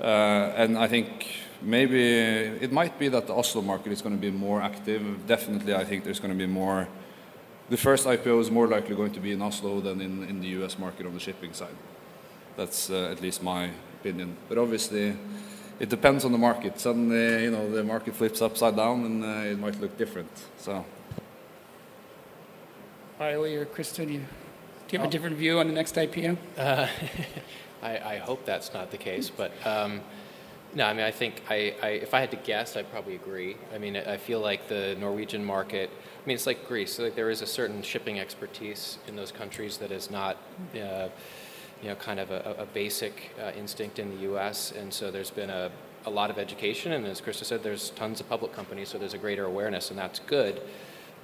Uh, 0.00 0.52
and 0.56 0.78
I 0.78 0.86
think 0.86 1.26
maybe 1.60 2.02
it 2.02 2.72
might 2.72 2.98
be 2.98 3.08
that 3.08 3.26
the 3.26 3.34
Oslo 3.34 3.62
market 3.62 3.92
is 3.92 4.02
going 4.02 4.14
to 4.14 4.20
be 4.20 4.30
more 4.30 4.62
active. 4.62 5.26
Definitely, 5.26 5.74
I 5.74 5.84
think 5.84 6.04
there's 6.04 6.20
going 6.20 6.32
to 6.32 6.38
be 6.38 6.46
more. 6.46 6.88
The 7.68 7.76
first 7.76 8.06
IPO 8.06 8.40
is 8.40 8.50
more 8.50 8.66
likely 8.66 8.94
going 8.94 9.12
to 9.12 9.20
be 9.20 9.32
in 9.32 9.42
Oslo 9.42 9.80
than 9.80 10.00
in, 10.00 10.22
in 10.24 10.40
the 10.40 10.48
US 10.62 10.78
market 10.78 11.06
on 11.06 11.14
the 11.14 11.20
shipping 11.20 11.52
side. 11.52 11.76
That's 12.56 12.90
uh, 12.90 13.10
at 13.12 13.20
least 13.20 13.42
my 13.42 13.70
opinion. 14.00 14.36
But 14.48 14.58
obviously, 14.58 15.16
it 15.80 15.88
depends 15.88 16.24
on 16.24 16.32
the 16.32 16.38
market. 16.38 16.80
Suddenly, 16.80 17.44
you 17.44 17.50
know, 17.50 17.70
the 17.70 17.84
market 17.84 18.14
flips 18.14 18.42
upside 18.42 18.76
down 18.76 19.04
and 19.04 19.24
uh, 19.24 19.50
it 19.50 19.58
might 19.58 19.80
look 19.80 19.96
different. 19.96 20.30
So. 20.58 20.84
Wiley 23.18 23.56
or 23.56 23.66
Christa, 23.66 24.06
do 24.06 24.12
you, 24.12 24.20
do 24.20 24.90
you 24.90 24.98
have 24.98 25.08
a 25.08 25.10
different 25.10 25.36
view 25.36 25.58
on 25.58 25.66
the 25.66 25.72
next 25.72 25.96
IPO? 25.96 26.36
Uh, 26.56 26.86
I, 27.82 27.98
I, 27.98 28.16
hope 28.18 28.44
that's 28.44 28.74
not 28.74 28.90
the 28.90 28.96
case, 28.96 29.30
but 29.30 29.52
um, 29.64 30.00
no, 30.74 30.84
I 30.84 30.92
mean, 30.92 31.04
I 31.04 31.10
think 31.10 31.42
I, 31.48 31.74
I, 31.82 31.88
if 31.88 32.12
I 32.12 32.20
had 32.20 32.30
to 32.32 32.36
guess, 32.36 32.76
I'd 32.76 32.90
probably 32.90 33.14
agree. 33.14 33.56
I 33.74 33.78
mean, 33.78 33.96
I 33.96 34.16
feel 34.16 34.40
like 34.40 34.68
the 34.68 34.96
Norwegian 35.00 35.44
market, 35.44 35.90
I 35.90 36.26
mean, 36.28 36.34
it's 36.34 36.46
like 36.46 36.66
Greece. 36.68 36.98
Like 36.98 37.14
there 37.14 37.30
is 37.30 37.40
a 37.40 37.46
certain 37.46 37.82
shipping 37.82 38.20
expertise 38.20 38.98
in 39.06 39.16
those 39.16 39.32
countries 39.32 39.78
that 39.78 39.90
is 39.90 40.10
not, 40.10 40.36
uh, 40.74 41.08
you 41.82 41.88
know, 41.88 41.94
kind 41.94 42.20
of 42.20 42.30
a, 42.30 42.56
a 42.58 42.66
basic 42.66 43.34
uh, 43.40 43.52
instinct 43.56 43.98
in 43.98 44.10
the 44.10 44.22
U.S. 44.22 44.72
And 44.72 44.92
so 44.92 45.10
there's 45.10 45.30
been 45.30 45.50
a, 45.50 45.70
a 46.04 46.10
lot 46.10 46.30
of 46.30 46.38
education, 46.38 46.92
and 46.92 47.06
as 47.06 47.20
Christa 47.20 47.44
said, 47.44 47.62
there's 47.62 47.90
tons 47.90 48.20
of 48.20 48.28
public 48.28 48.52
companies, 48.52 48.88
so 48.90 48.98
there's 48.98 49.14
a 49.14 49.18
greater 49.18 49.44
awareness, 49.44 49.90
and 49.90 49.98
that's 49.98 50.18
good. 50.20 50.60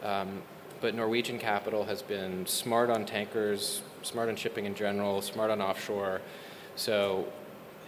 Um, 0.03 0.43
but 0.81 0.95
Norwegian 0.95 1.39
capital 1.39 1.85
has 1.85 2.03
been 2.03 2.47
smart 2.47 2.91
on 2.91 3.07
tankers, 3.07 3.83
smart 4.03 4.29
on 4.29 4.37
shipping 4.37 4.67
in 4.67 4.75
general, 4.75 5.23
smart 5.23 5.51
on 5.51 5.63
offshore. 5.63 6.21
So 6.77 7.27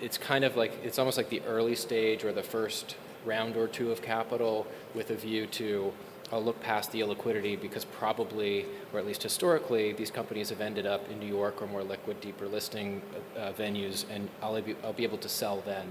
it's 0.00 0.18
kind 0.18 0.44
of 0.44 0.56
like 0.56 0.72
it's 0.84 0.98
almost 0.98 1.16
like 1.16 1.28
the 1.28 1.42
early 1.42 1.74
stage 1.74 2.24
or 2.24 2.32
the 2.32 2.42
first 2.42 2.96
round 3.24 3.56
or 3.56 3.66
two 3.66 3.90
of 3.90 4.02
capital 4.02 4.66
with 4.94 5.10
a 5.10 5.16
view 5.16 5.46
to 5.46 5.92
I'll 6.32 6.42
look 6.42 6.60
past 6.60 6.90
the 6.90 7.00
illiquidity 7.00 7.60
because 7.60 7.84
probably, 7.84 8.66
or 8.92 8.98
at 8.98 9.06
least 9.06 9.22
historically, 9.22 9.92
these 9.92 10.10
companies 10.10 10.50
have 10.50 10.60
ended 10.60 10.84
up 10.84 11.08
in 11.08 11.20
New 11.20 11.26
York 11.26 11.62
or 11.62 11.68
more 11.68 11.84
liquid, 11.84 12.20
deeper 12.20 12.48
listing 12.48 13.00
uh, 13.36 13.52
venues, 13.52 14.04
and 14.10 14.28
I'll 14.42 14.60
be, 14.60 14.74
I'll 14.82 14.92
be 14.92 15.04
able 15.04 15.18
to 15.18 15.28
sell 15.28 15.62
then, 15.64 15.86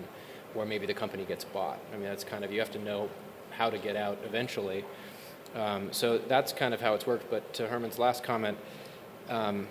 or 0.53 0.65
maybe 0.65 0.85
the 0.85 0.93
company 0.93 1.23
gets 1.23 1.45
bought. 1.45 1.79
I 1.93 1.95
mean, 1.95 2.05
that's 2.05 2.25
kind 2.25 2.43
of, 2.43 2.51
you 2.51 2.59
have 2.59 2.71
to 2.71 2.79
know 2.79 3.09
how 3.51 3.69
to 3.69 3.77
get 3.77 3.95
out 3.95 4.17
eventually. 4.25 4.83
Um, 5.55 5.93
so 5.93 6.17
that's 6.17 6.51
kind 6.51 6.73
of 6.73 6.81
how 6.81 6.95
it's 6.95 7.07
worked. 7.07 7.31
But 7.31 7.53
to 7.53 7.67
Herman's 7.67 7.97
last 7.97 8.21
comment, 8.23 8.57
um, 9.29 9.67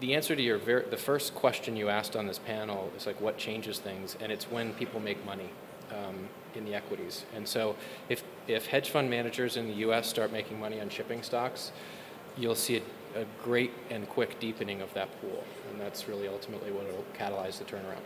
the 0.00 0.14
answer 0.14 0.36
to 0.36 0.42
your 0.42 0.58
ver- 0.58 0.86
the 0.88 0.96
first 0.96 1.34
question 1.34 1.76
you 1.76 1.88
asked 1.88 2.16
on 2.16 2.26
this 2.26 2.38
panel 2.38 2.90
is 2.96 3.06
like 3.06 3.20
what 3.20 3.36
changes 3.36 3.78
things, 3.78 4.16
and 4.20 4.30
it's 4.30 4.44
when 4.44 4.72
people 4.74 5.00
make 5.00 5.24
money 5.24 5.50
um, 5.90 6.28
in 6.54 6.64
the 6.64 6.74
equities. 6.74 7.24
And 7.34 7.46
so 7.46 7.76
if 8.08 8.22
if 8.46 8.66
hedge 8.66 8.90
fund 8.90 9.10
managers 9.10 9.56
in 9.56 9.66
the 9.66 9.74
U.S. 9.74 10.06
start 10.06 10.32
making 10.32 10.60
money 10.60 10.80
on 10.80 10.88
shipping 10.88 11.22
stocks, 11.22 11.72
you'll 12.36 12.54
see 12.54 12.76
a, 13.14 13.20
a 13.20 13.24
great 13.42 13.72
and 13.90 14.08
quick 14.08 14.38
deepening 14.40 14.80
of 14.80 14.92
that 14.94 15.08
pool, 15.20 15.44
and 15.70 15.80
that's 15.80 16.08
really 16.08 16.28
ultimately 16.28 16.70
what 16.70 16.86
will 16.86 17.04
catalyze 17.18 17.58
the 17.58 17.64
turnaround. 17.64 18.04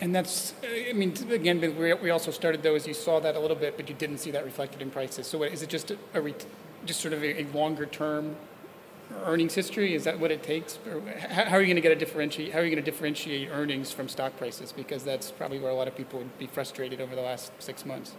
And 0.00 0.14
that's, 0.14 0.54
I 0.62 0.92
mean, 0.92 1.12
again, 1.28 1.60
we 1.76 2.10
also 2.10 2.30
started 2.30 2.62
though, 2.62 2.76
as 2.76 2.86
you 2.86 2.94
saw 2.94 3.18
that 3.18 3.34
a 3.34 3.40
little 3.40 3.56
bit, 3.56 3.76
but 3.76 3.88
you 3.88 3.96
didn't 3.96 4.18
see 4.18 4.30
that 4.30 4.44
reflected 4.44 4.80
in 4.80 4.90
prices. 4.90 5.26
So 5.26 5.38
what, 5.38 5.52
is 5.52 5.62
it 5.62 5.68
just 5.68 5.90
a, 5.90 5.98
a 6.14 6.34
just 6.86 7.00
sort 7.00 7.12
of 7.14 7.24
a, 7.24 7.42
a, 7.42 7.46
longer 7.52 7.84
term 7.86 8.36
earnings 9.24 9.54
history? 9.54 9.94
Is 9.94 10.04
that 10.04 10.18
what 10.18 10.30
it 10.30 10.42
takes? 10.42 10.78
Or 10.86 11.00
how, 11.28 11.56
are 11.56 11.60
you 11.60 11.66
going 11.66 11.76
to 11.76 11.82
get 11.82 11.92
a 11.92 11.96
differentiate? 11.96 12.52
How 12.52 12.60
are 12.60 12.64
you 12.64 12.70
going 12.70 12.82
to 12.82 12.90
differentiate 12.90 13.48
earnings 13.50 13.92
from 13.92 14.08
stock 14.08 14.36
prices? 14.36 14.72
Because 14.72 15.04
that's 15.04 15.30
probably 15.30 15.58
where 15.58 15.70
a 15.70 15.74
lot 15.74 15.88
of 15.88 15.96
people 15.96 16.18
would 16.20 16.38
be 16.38 16.46
frustrated 16.46 17.00
over 17.00 17.14
the 17.14 17.22
last 17.22 17.52
six 17.58 17.84
months. 17.86 18.14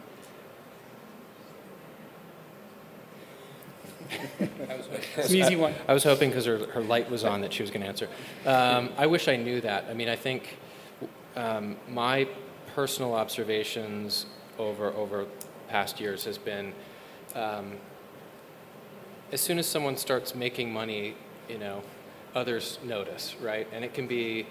it's 4.39 5.30
an 5.30 5.36
easy 5.36 5.56
one. 5.56 5.73
I 5.88 5.93
was 5.93 6.04
hoping 6.04 6.30
because 6.30 6.45
her, 6.45 6.65
her 6.67 6.82
light 6.82 7.10
was 7.10 7.23
on 7.23 7.41
that 7.41 7.54
she 7.54 7.62
was 7.62 7.69
going 7.69 7.82
to 7.82 7.88
answer. 7.88 8.10
Um, 8.45 8.89
I 8.97 9.06
wish 9.06 9.28
I 9.28 9.36
knew 9.36 9.62
that. 9.62 9.86
I 9.89 9.93
mean, 9.93 10.10
I 10.10 10.15
think 10.15 10.58
um, 11.36 11.78
my 11.88 12.28
personal 12.75 13.13
observations 13.13 14.25
over 14.58 14.88
over 14.93 15.25
past 15.67 15.99
years 15.99 16.25
has 16.25 16.38
been 16.38 16.73
um, 17.36 17.73
as 19.32 19.42
soon 19.42 19.60
as 19.60 19.68
someone 19.68 19.98
starts 19.98 20.36
making 20.36 20.72
money, 20.72 21.15
you 21.48 21.58
know, 21.58 21.84
others 22.36 22.80
notice, 22.84 23.36
right? 23.42 23.68
And 23.72 23.84
it 23.84 23.94
can 23.94 24.08
be, 24.08 24.48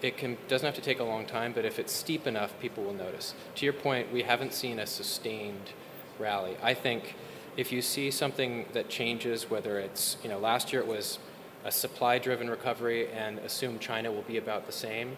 it 0.00 0.16
can 0.16 0.36
doesn't 0.48 0.66
have 0.66 0.74
to 0.74 0.80
take 0.80 1.00
a 1.00 1.04
long 1.04 1.26
time, 1.26 1.52
but 1.52 1.64
if 1.64 1.78
it's 1.78 1.92
steep 1.92 2.26
enough, 2.26 2.58
people 2.60 2.84
will 2.84 2.94
notice. 2.94 3.34
To 3.56 3.64
your 3.64 3.72
point, 3.72 4.12
we 4.12 4.22
haven't 4.22 4.52
seen 4.52 4.78
a 4.78 4.86
sustained 4.86 5.72
rally. 6.18 6.56
I 6.62 6.74
think 6.74 7.14
if 7.56 7.70
you 7.70 7.82
see 7.82 8.10
something 8.10 8.66
that 8.72 8.88
changes, 8.88 9.50
whether 9.50 9.78
it's, 9.78 10.16
you 10.22 10.28
know, 10.28 10.38
last 10.38 10.72
year 10.72 10.82
it 10.82 10.88
was 10.88 11.18
a 11.64 11.70
supply-driven 11.70 12.50
recovery 12.50 13.08
and 13.10 13.38
assume 13.40 13.78
China 13.78 14.10
will 14.10 14.22
be 14.22 14.38
about 14.38 14.66
the 14.66 14.72
same. 14.72 15.16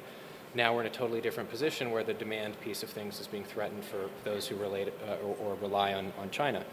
Now 0.55 0.75
we're 0.75 0.83
in 0.83 0.87
a 0.87 0.91
totally 0.91 1.21
different 1.21 1.51
position 1.51 1.91
where 1.91 2.05
the 2.05 2.15
demand 2.15 2.61
piece 2.61 2.83
of 2.83 2.91
things 2.91 3.19
is 3.19 3.27
being 3.27 3.45
threatened 3.45 3.85
for 3.85 4.09
those 4.25 4.47
who 4.47 4.57
relate 4.57 4.93
uh, 5.09 5.15
or, 5.25 5.37
or, 5.41 5.55
rely 5.57 5.95
on, 5.95 6.13
on 6.19 6.31
China. 6.31 6.65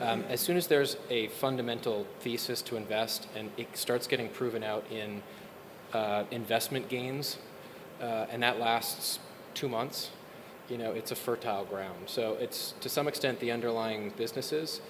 Um, 0.00 0.24
as 0.28 0.40
soon 0.40 0.56
as 0.56 0.66
there's 0.66 0.96
a 1.10 1.28
fundamental 1.28 2.06
thesis 2.20 2.60
to 2.62 2.76
invest 2.76 3.28
and 3.34 3.50
it 3.56 3.76
starts 3.76 4.06
getting 4.06 4.28
proven 4.28 4.62
out 4.62 4.84
in 4.90 5.22
uh, 5.92 6.24
investment 6.30 6.88
gains, 6.88 7.38
uh, 8.00 8.26
and 8.30 8.42
that 8.42 8.58
lasts 8.58 9.18
two 9.54 9.68
months, 9.68 10.10
you 10.68 10.76
know, 10.76 10.92
it's 10.92 11.12
a 11.12 11.16
fertile 11.16 11.64
ground. 11.64 11.96
So 12.06 12.36
it's 12.40 12.74
to 12.80 12.88
some 12.88 13.08
extent 13.08 13.40
the 13.40 13.52
underlying 13.52 14.12
businesses, 14.16 14.80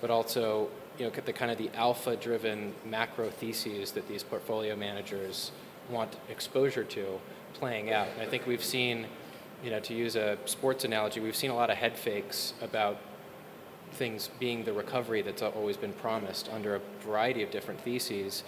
but 0.00 0.10
also 0.10 0.68
you 0.98 1.04
know 1.04 1.12
the 1.24 1.32
kind 1.32 1.50
of 1.50 1.58
the 1.58 1.70
alpha-driven 1.74 2.74
macro 2.84 3.28
theses 3.28 3.92
that 3.92 4.08
these 4.08 4.22
portfolio 4.22 4.74
managers 4.74 5.52
want 5.90 6.16
exposure 6.30 6.84
to 6.84 7.20
playing 7.54 7.92
out. 7.92 8.08
And 8.14 8.22
I 8.22 8.26
think 8.26 8.46
we've 8.46 8.64
seen, 8.64 9.06
you 9.62 9.70
know, 9.70 9.80
to 9.80 9.94
use 9.94 10.16
a 10.16 10.38
sports 10.46 10.84
analogy, 10.84 11.20
we've 11.20 11.36
seen 11.36 11.50
a 11.50 11.54
lot 11.54 11.70
of 11.70 11.76
head 11.76 11.96
fakes 11.96 12.54
about 12.62 12.98
things 13.92 14.30
being 14.38 14.64
the 14.64 14.72
recovery 14.72 15.22
that's 15.22 15.42
always 15.42 15.76
been 15.76 15.92
promised 15.94 16.48
under 16.52 16.76
a 16.76 16.80
variety 17.00 17.42
of 17.42 17.50
different 17.50 17.80
theses 17.80 18.44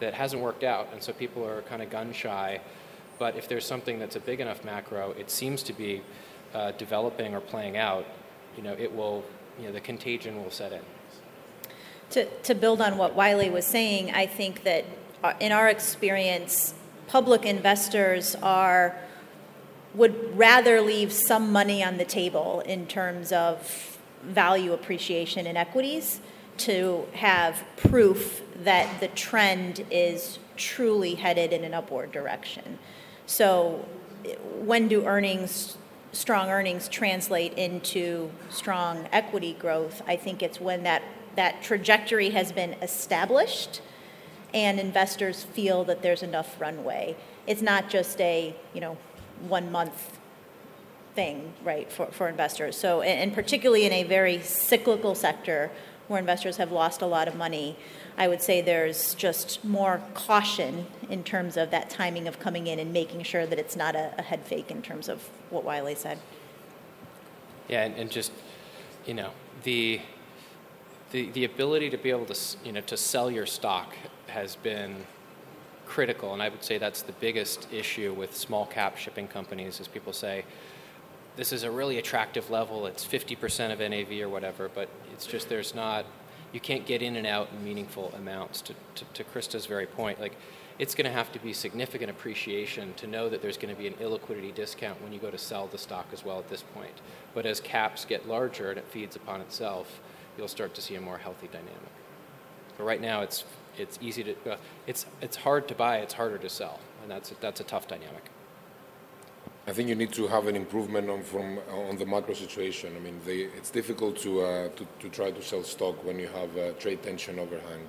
that 0.00 0.14
hasn't 0.14 0.42
worked 0.42 0.64
out, 0.64 0.88
and 0.92 1.02
so 1.02 1.12
people 1.12 1.46
are 1.46 1.62
kind 1.62 1.82
of 1.82 1.90
gun 1.90 2.12
shy. 2.12 2.60
But 3.18 3.36
if 3.36 3.48
there's 3.48 3.66
something 3.66 3.98
that's 3.98 4.16
a 4.16 4.20
big 4.20 4.40
enough 4.40 4.64
macro, 4.64 5.12
it 5.12 5.30
seems 5.30 5.62
to 5.64 5.72
be 5.72 6.02
uh, 6.54 6.72
developing 6.72 7.34
or 7.34 7.40
playing 7.40 7.76
out. 7.76 8.06
You 8.56 8.62
know, 8.62 8.74
it 8.78 8.94
will, 8.94 9.24
you 9.58 9.66
know, 9.66 9.72
the 9.72 9.80
contagion 9.80 10.42
will 10.42 10.50
set 10.50 10.72
in. 10.72 10.80
To, 12.10 12.24
to 12.24 12.54
build 12.54 12.80
on 12.80 12.96
what 12.96 13.14
Wiley 13.14 13.50
was 13.50 13.66
saying, 13.66 14.10
I 14.10 14.26
think 14.26 14.64
that 14.64 14.84
uh, 15.22 15.34
in 15.38 15.52
our 15.52 15.68
experience, 15.68 16.74
public 17.06 17.44
investors 17.44 18.34
are 18.42 18.96
would 19.94 20.38
rather 20.38 20.80
leave 20.80 21.12
some 21.12 21.50
money 21.50 21.82
on 21.82 21.96
the 21.96 22.04
table 22.04 22.60
in 22.60 22.86
terms 22.86 23.32
of 23.32 23.89
value 24.22 24.72
appreciation 24.72 25.46
in 25.46 25.56
equities 25.56 26.20
to 26.58 27.06
have 27.14 27.64
proof 27.76 28.42
that 28.64 29.00
the 29.00 29.08
trend 29.08 29.84
is 29.90 30.38
truly 30.56 31.14
headed 31.14 31.52
in 31.52 31.64
an 31.64 31.72
upward 31.72 32.12
direction. 32.12 32.78
So, 33.26 33.86
when 34.58 34.88
do 34.88 35.06
earnings, 35.06 35.78
strong 36.12 36.50
earnings, 36.50 36.88
translate 36.88 37.54
into 37.54 38.30
strong 38.50 39.08
equity 39.12 39.56
growth? 39.58 40.02
I 40.06 40.16
think 40.16 40.42
it's 40.42 40.60
when 40.60 40.82
that, 40.82 41.02
that 41.36 41.62
trajectory 41.62 42.30
has 42.30 42.52
been 42.52 42.74
established 42.82 43.80
and 44.52 44.78
investors 44.78 45.44
feel 45.44 45.84
that 45.84 46.02
there's 46.02 46.22
enough 46.22 46.60
runway. 46.60 47.16
It's 47.46 47.62
not 47.62 47.88
just 47.88 48.20
a, 48.20 48.54
you 48.74 48.80
know, 48.80 48.98
one 49.48 49.72
month 49.72 50.19
thing, 51.20 51.52
right, 51.62 51.92
for, 51.92 52.06
for 52.06 52.28
investors. 52.28 52.78
So, 52.78 53.02
and, 53.02 53.34
particularly 53.34 53.84
in 53.84 53.92
a 53.92 54.04
very 54.04 54.40
cyclical 54.40 55.14
sector 55.14 55.70
where 56.08 56.18
investors 56.18 56.56
have 56.56 56.72
lost 56.72 57.02
a 57.02 57.06
lot 57.06 57.28
of 57.28 57.34
money, 57.34 57.76
I 58.16 58.26
would 58.26 58.40
say 58.40 58.62
there's 58.62 59.14
just 59.14 59.62
more 59.62 60.00
caution 60.14 60.86
in 61.10 61.22
terms 61.22 61.58
of 61.58 61.70
that 61.72 61.90
timing 61.90 62.26
of 62.26 62.38
coming 62.40 62.66
in 62.66 62.78
and 62.78 62.90
making 62.92 63.22
sure 63.24 63.44
that 63.44 63.58
it's 63.58 63.76
not 63.76 63.94
a, 63.94 64.14
a 64.16 64.22
head 64.22 64.42
fake 64.46 64.70
in 64.70 64.80
terms 64.80 65.10
of 65.10 65.28
what 65.50 65.62
Wiley 65.62 65.94
said. 65.94 66.18
Yeah, 67.68 67.82
and, 67.84 67.94
and 67.96 68.10
just, 68.10 68.32
you 69.04 69.12
know, 69.12 69.30
the, 69.64 70.00
the, 71.12 71.30
the 71.32 71.44
ability 71.44 71.90
to 71.90 71.98
be 71.98 72.10
able 72.10 72.26
to, 72.34 72.38
you 72.64 72.72
know, 72.72 72.80
to 72.92 72.96
sell 72.96 73.30
your 73.30 73.46
stock 73.46 73.94
has 74.28 74.56
been 74.56 74.96
critical, 75.84 76.32
and 76.32 76.42
I 76.42 76.48
would 76.48 76.64
say 76.64 76.78
that's 76.78 77.02
the 77.02 77.16
biggest 77.20 77.68
issue 77.70 78.14
with 78.14 78.34
small 78.34 78.64
cap 78.64 78.96
shipping 78.96 79.28
companies, 79.28 79.80
is 79.80 79.86
people 79.86 80.14
say, 80.14 80.44
this 81.40 81.54
is 81.54 81.62
a 81.62 81.70
really 81.70 81.96
attractive 81.96 82.50
level, 82.50 82.84
it's 82.84 83.02
50% 83.02 83.72
of 83.72 83.78
NAV 83.78 84.20
or 84.20 84.28
whatever, 84.28 84.68
but 84.74 84.90
it's 85.10 85.24
just 85.24 85.48
there's 85.48 85.74
not, 85.74 86.04
you 86.52 86.60
can't 86.60 86.84
get 86.84 87.00
in 87.00 87.16
and 87.16 87.26
out 87.26 87.48
in 87.50 87.64
meaningful 87.64 88.12
amounts. 88.14 88.60
To, 88.60 88.74
to, 88.96 89.04
to 89.14 89.24
Christa's 89.24 89.64
very 89.64 89.86
point, 89.86 90.20
like 90.20 90.36
it's 90.78 90.94
going 90.94 91.06
to 91.06 91.10
have 91.10 91.32
to 91.32 91.38
be 91.38 91.54
significant 91.54 92.10
appreciation 92.10 92.92
to 92.92 93.06
know 93.06 93.30
that 93.30 93.40
there's 93.40 93.56
going 93.56 93.74
to 93.74 93.80
be 93.80 93.86
an 93.86 93.94
illiquidity 93.94 94.54
discount 94.54 95.00
when 95.02 95.14
you 95.14 95.18
go 95.18 95.30
to 95.30 95.38
sell 95.38 95.66
the 95.66 95.78
stock 95.78 96.08
as 96.12 96.26
well 96.26 96.38
at 96.38 96.50
this 96.50 96.62
point. 96.74 97.00
But 97.32 97.46
as 97.46 97.58
caps 97.58 98.04
get 98.04 98.28
larger 98.28 98.68
and 98.68 98.78
it 98.78 98.86
feeds 98.88 99.16
upon 99.16 99.40
itself, 99.40 100.02
you'll 100.36 100.46
start 100.46 100.74
to 100.74 100.82
see 100.82 100.96
a 100.96 101.00
more 101.00 101.16
healthy 101.16 101.46
dynamic. 101.46 101.90
But 102.76 102.84
right 102.84 103.00
now, 103.00 103.22
it's 103.22 103.44
it's 103.78 103.98
easy 104.02 104.24
to 104.24 104.52
uh, 104.52 104.56
it's 104.86 105.06
it's 105.22 105.38
hard 105.38 105.68
to 105.68 105.74
buy, 105.74 106.00
it's 106.00 106.12
harder 106.12 106.36
to 106.36 106.50
sell, 106.50 106.80
and 107.00 107.10
that's 107.10 107.32
that's 107.40 107.60
a 107.60 107.64
tough 107.64 107.88
dynamic. 107.88 108.24
I 109.66 109.72
think 109.72 109.88
you 109.88 109.94
need 109.94 110.12
to 110.14 110.26
have 110.26 110.46
an 110.46 110.56
improvement 110.56 111.10
on 111.10 111.22
from 111.22 111.58
on 111.70 111.96
the 111.96 112.06
macro 112.06 112.34
situation. 112.34 112.96
I 112.96 113.00
mean, 113.00 113.20
they, 113.26 113.40
it's 113.58 113.70
difficult 113.70 114.16
to, 114.20 114.40
uh, 114.40 114.68
to, 114.70 114.86
to 115.00 115.08
try 115.10 115.30
to 115.30 115.42
sell 115.42 115.62
stock 115.62 116.02
when 116.04 116.18
you 116.18 116.28
have 116.28 116.56
a 116.56 116.72
trade 116.72 117.02
tension 117.02 117.38
overhang 117.38 117.88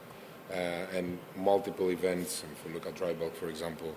uh, 0.51 0.97
and 0.97 1.17
multiple 1.37 1.89
events. 1.89 2.43
If 2.51 2.67
you 2.67 2.73
look 2.73 2.87
at 2.87 2.95
dry 2.95 3.13
bulk, 3.13 3.35
for 3.35 3.49
example, 3.49 3.95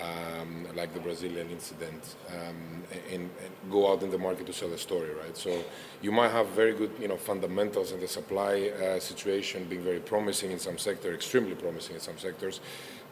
um, 0.00 0.68
like 0.76 0.94
the 0.94 1.00
Brazilian 1.00 1.50
incident, 1.50 2.16
um, 2.28 2.84
and, 3.10 3.30
and, 3.42 3.52
go 3.70 3.90
out 3.90 4.02
in 4.02 4.10
the 4.10 4.18
market 4.18 4.46
to 4.46 4.52
sell 4.52 4.72
a 4.72 4.78
story, 4.78 5.12
right? 5.14 5.36
So 5.36 5.64
you 6.02 6.12
might 6.12 6.30
have 6.30 6.48
very 6.48 6.74
good, 6.74 6.92
you 7.00 7.08
know, 7.08 7.16
fundamentals 7.16 7.92
in 7.92 8.00
the 8.00 8.06
supply 8.06 8.68
uh, 8.68 9.00
situation 9.00 9.64
being 9.64 9.82
very 9.82 10.00
promising 10.00 10.52
in 10.52 10.58
some 10.58 10.78
sectors, 10.78 11.14
extremely 11.14 11.54
promising 11.54 11.94
in 11.94 12.00
some 12.00 12.18
sectors, 12.18 12.60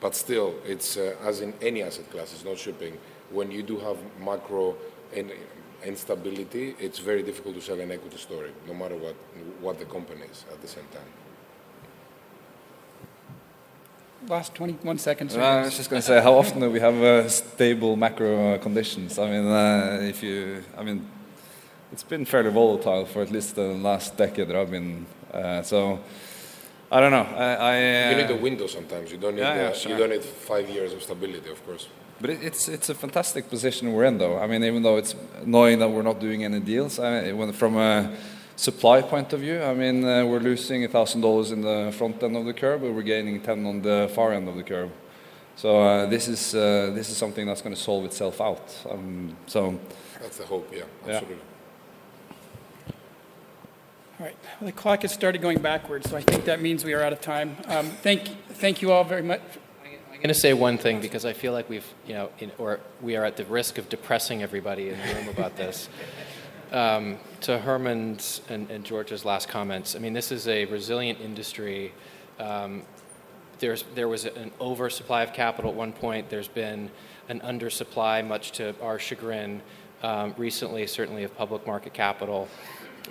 but 0.01 0.15
still, 0.15 0.55
it's 0.67 0.97
uh, 0.97 1.17
as 1.23 1.41
in 1.41 1.55
any 1.63 1.83
asset 1.83 2.09
class, 2.11 2.33
it's 2.33 2.45
not 2.45 2.59
shipping 2.59 2.99
when 3.31 3.51
you 3.51 3.63
do 3.63 3.79
have 3.79 3.97
macro 4.21 4.77
instability, 5.85 6.75
it's 6.79 6.99
very 6.99 7.23
difficult 7.23 7.55
to 7.57 7.61
sell 7.61 7.81
an 7.81 7.91
equity 7.91 8.17
story, 8.17 8.51
no 8.67 8.75
matter 8.75 8.97
what, 8.97 9.15
what 9.61 9.79
the 9.79 9.85
company 9.85 10.23
is 10.31 10.45
at 10.53 10.61
the 10.61 10.69
same 10.69 10.87
time. 10.93 11.11
Last 14.29 14.55
21 14.55 14.99
seconds. 14.99 15.37
Uh, 15.37 15.41
I 15.41 15.65
was 15.65 15.77
just 15.77 15.91
going 15.91 16.01
to 16.01 16.07
say, 16.07 16.23
how 16.23 16.35
often 16.35 16.61
do 16.61 16.71
we 16.71 16.81
have 16.81 16.95
uh, 16.95 17.29
stable 17.29 17.95
macro 17.95 18.57
conditions? 18.59 19.19
I 19.19 19.31
mean, 19.31 19.47
uh, 19.47 19.99
if 20.01 20.23
you, 20.23 20.65
I 20.79 20.83
mean, 20.83 21.07
it's 21.93 22.03
been 22.03 22.25
fairly 22.25 22.51
volatile 22.51 23.05
for 23.05 23.21
at 23.21 23.31
least 23.31 23.55
the 23.57 23.75
last 23.75 24.17
decade 24.17 24.49
that 24.49 24.57
I've 24.57 24.71
been. 24.71 25.07
Uh, 25.31 25.61
so, 25.63 26.01
I 26.91 27.01
don't 27.01 27.11
know. 27.11 27.27
I, 27.37 27.55
I 27.55 28.11
you 28.11 28.17
need 28.17 28.31
a 28.31 28.43
window 28.43 28.67
sometimes. 28.67 29.13
You 29.13 29.19
don't 29.19 29.35
need. 29.35 29.43
Yeah, 29.43 29.55
yeah, 29.57 29.73
sure. 29.73 29.93
You 29.93 29.99
don't 29.99 30.11
need 30.11 30.25
five 30.25 30.71
years 30.71 30.95
of 30.95 31.03
stability, 31.03 31.51
of 31.51 31.65
course. 31.67 31.89
But 32.21 32.31
it, 32.31 32.43
it's 32.43 32.69
it's 32.69 32.89
a 32.89 32.95
fantastic 32.95 33.49
position 33.51 33.93
we're 33.93 34.05
in, 34.05 34.19
though. 34.19 34.39
I 34.39 34.47
mean, 34.47 34.65
even 34.65 34.83
though 34.83 34.97
it's 34.97 35.15
annoying 35.43 35.79
that 35.81 35.91
we're 35.91 36.03
not 36.03 36.21
doing 36.21 36.45
any 36.45 36.61
deals, 36.61 36.99
I 36.99 37.33
mean, 37.33 37.53
from 37.53 37.77
a 37.77 38.17
supply 38.57 39.03
point 39.03 39.33
of 39.33 39.41
view, 39.41 39.61
I 39.61 39.75
mean, 39.75 40.05
uh, 40.05 40.25
we're 40.25 40.41
losing 40.41 40.87
thousand 40.89 41.23
dollars 41.23 41.51
in 41.51 41.61
the 41.63 41.93
front 41.97 42.23
end 42.23 42.37
of 42.37 42.45
the 42.45 42.55
curve, 42.55 42.83
but 42.83 42.93
we're 42.93 43.03
gaining 43.03 43.41
ten 43.41 43.67
on 43.67 43.83
the 43.83 44.11
far 44.15 44.33
end 44.33 44.49
of 44.49 44.57
the 44.57 44.63
curve. 44.63 44.91
So 45.57 45.81
uh, 45.81 46.07
this 46.07 46.29
is 46.29 46.55
uh, 46.55 46.93
this 46.95 47.11
is 47.11 47.17
something 47.17 47.47
that's 47.47 47.63
going 47.63 47.75
to 47.75 47.81
solve 47.81 48.05
itself 48.05 48.41
out. 48.41 48.75
Um, 48.91 49.37
so 49.47 49.79
that's 50.21 50.39
the 50.39 50.47
hope, 50.47 50.73
yeah, 50.73 50.85
absolutely. 51.07 51.37
Yeah. 51.37 51.51
All 54.21 54.27
right, 54.27 54.37
well, 54.61 54.67
the 54.67 54.73
clock 54.73 55.03
has 55.03 55.13
started 55.13 55.43
going 55.43 55.59
backwards, 55.59 56.09
so 56.09 56.17
I 56.17 56.23
think 56.23 56.45
that 56.45 56.63
means 56.63 56.85
we 56.85 56.95
are 56.95 57.03
out 57.03 57.13
of 57.13 57.21
time. 57.21 57.57
Um, 57.67 57.87
thank, 57.87 58.29
thank 58.55 58.81
you 58.81 58.93
all 58.93 59.03
very 59.03 59.23
much 59.23 59.41
going 60.25 60.33
to 60.33 60.41
say 60.41 60.55
one 60.55 60.79
thing 60.79 61.03
because 61.03 61.27
I 61.27 61.35
feel 61.35 61.53
like 61.53 61.69
we've, 61.69 61.87
you 62.07 62.15
know, 62.15 62.31
in, 62.39 62.51
or 62.57 62.81
we 63.03 63.15
are 63.15 63.27
at 63.27 63.37
the 63.37 63.45
risk 63.45 63.77
of 63.77 63.91
depressing 63.91 64.43
everybody 64.43 64.89
in 64.89 64.99
the 64.99 65.15
room 65.15 65.29
about 65.29 65.57
this. 65.57 65.89
Um, 66.73 67.19
to 67.43 67.59
Herman's 67.59 68.41
and, 68.49 68.69
and, 68.69 68.85
George's 68.85 69.25
last 69.25 69.49
comments, 69.49 69.95
I 69.95 70.01
mean, 70.01 70.13
this 70.13 70.33
is 70.33 70.49
a 70.49 70.65
resilient 70.65 71.21
industry. 71.21 71.93
Um, 72.41 72.83
there's, 73.61 73.85
there 73.95 74.09
was 74.09 74.25
an 74.25 74.51
oversupply 74.61 75.23
of 75.23 75.33
capital 75.33 75.71
at 75.71 75.77
one 75.77 75.93
point. 75.93 76.31
There's 76.31 76.49
been 76.49 76.91
an 77.29 77.41
undersupply, 77.43 78.27
much 78.27 78.53
to 78.53 78.75
our 78.83 78.99
chagrin, 78.99 79.63
um, 80.03 80.35
recently, 80.37 80.89
certainly 80.89 81.23
of 81.23 81.37
public 81.37 81.65
market 81.65 81.93
capital. 81.93 82.49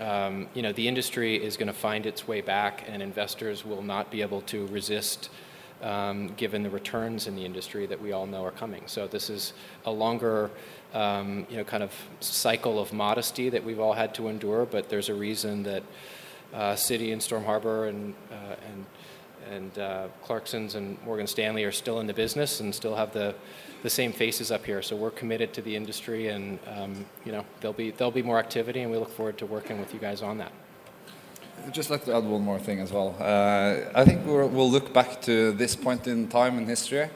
Um, 0.01 0.49
you 0.53 0.61
know, 0.61 0.73
the 0.73 0.89
industry 0.89 1.41
is 1.41 1.55
going 1.55 1.67
to 1.67 1.73
find 1.73 2.05
its 2.05 2.27
way 2.27 2.41
back, 2.41 2.83
and 2.89 3.01
investors 3.01 3.63
will 3.63 3.83
not 3.83 4.11
be 4.11 4.21
able 4.21 4.41
to 4.41 4.67
resist 4.67 5.29
um, 5.83 6.29
given 6.37 6.63
the 6.63 6.69
returns 6.69 7.27
in 7.27 7.35
the 7.35 7.45
industry 7.45 7.85
that 7.85 8.01
we 8.01 8.13
all 8.13 8.25
know 8.25 8.43
are 8.43 8.51
coming. 8.51 8.83
So 8.87 9.05
this 9.05 9.29
is 9.29 9.53
a 9.85 9.91
longer, 9.91 10.49
um, 10.93 11.45
you 11.49 11.57
know, 11.57 11.63
kind 11.63 11.83
of 11.83 11.91
cycle 12.21 12.79
of 12.79 12.93
modesty 12.93 13.49
that 13.49 13.63
we've 13.63 13.79
all 13.79 13.93
had 13.93 14.15
to 14.15 14.29
endure. 14.29 14.65
But 14.65 14.89
there's 14.89 15.09
a 15.09 15.13
reason 15.13 15.63
that 15.63 15.83
uh, 16.53 16.73
Citi 16.73 17.11
and 17.11 17.21
StormHarbour 17.21 17.89
and 17.89 18.13
uh, 18.31 18.55
and 18.71 18.85
and 19.51 19.77
uh, 19.77 20.07
Clarkson's 20.23 20.75
and 20.75 20.97
Morgan 21.03 21.27
Stanley 21.27 21.65
are 21.65 21.71
still 21.71 21.99
in 21.99 22.07
the 22.07 22.13
business 22.13 22.61
and 22.61 22.73
still 22.73 22.95
have 22.95 23.11
the 23.11 23.35
the 23.81 23.89
same 23.89 24.13
faces 24.13 24.51
up 24.51 24.65
here. 24.65 24.81
So 24.81 24.95
we're 24.95 25.11
committed 25.11 25.53
to 25.55 25.61
the 25.61 25.75
industry, 25.75 26.29
and 26.29 26.59
um, 26.67 27.05
you 27.25 27.33
know 27.33 27.45
there'll 27.59 27.73
be 27.73 27.91
there'll 27.91 28.11
be 28.11 28.23
more 28.23 28.39
activity, 28.39 28.81
and 28.81 28.91
we 28.91 28.97
look 28.97 29.11
forward 29.11 29.37
to 29.39 29.45
working 29.45 29.79
with 29.79 29.93
you 29.93 29.99
guys 29.99 30.21
on 30.21 30.37
that. 30.37 30.53
I'd 31.65 31.73
just 31.73 31.89
like 31.89 32.03
to 32.05 32.15
add 32.15 32.25
one 32.25 32.41
more 32.41 32.59
thing 32.59 32.81
as 32.81 32.91
well. 32.91 33.15
Uh, 33.19 33.89
I 33.95 34.03
think 34.03 34.25
we'll, 34.25 34.49
we'll 34.49 34.69
look 34.69 34.93
back 34.93 35.21
to 35.21 35.53
this 35.53 35.77
point 35.77 36.07
in 36.07 36.27
time 36.27 36.57
in 36.57 36.65
history 36.65 37.09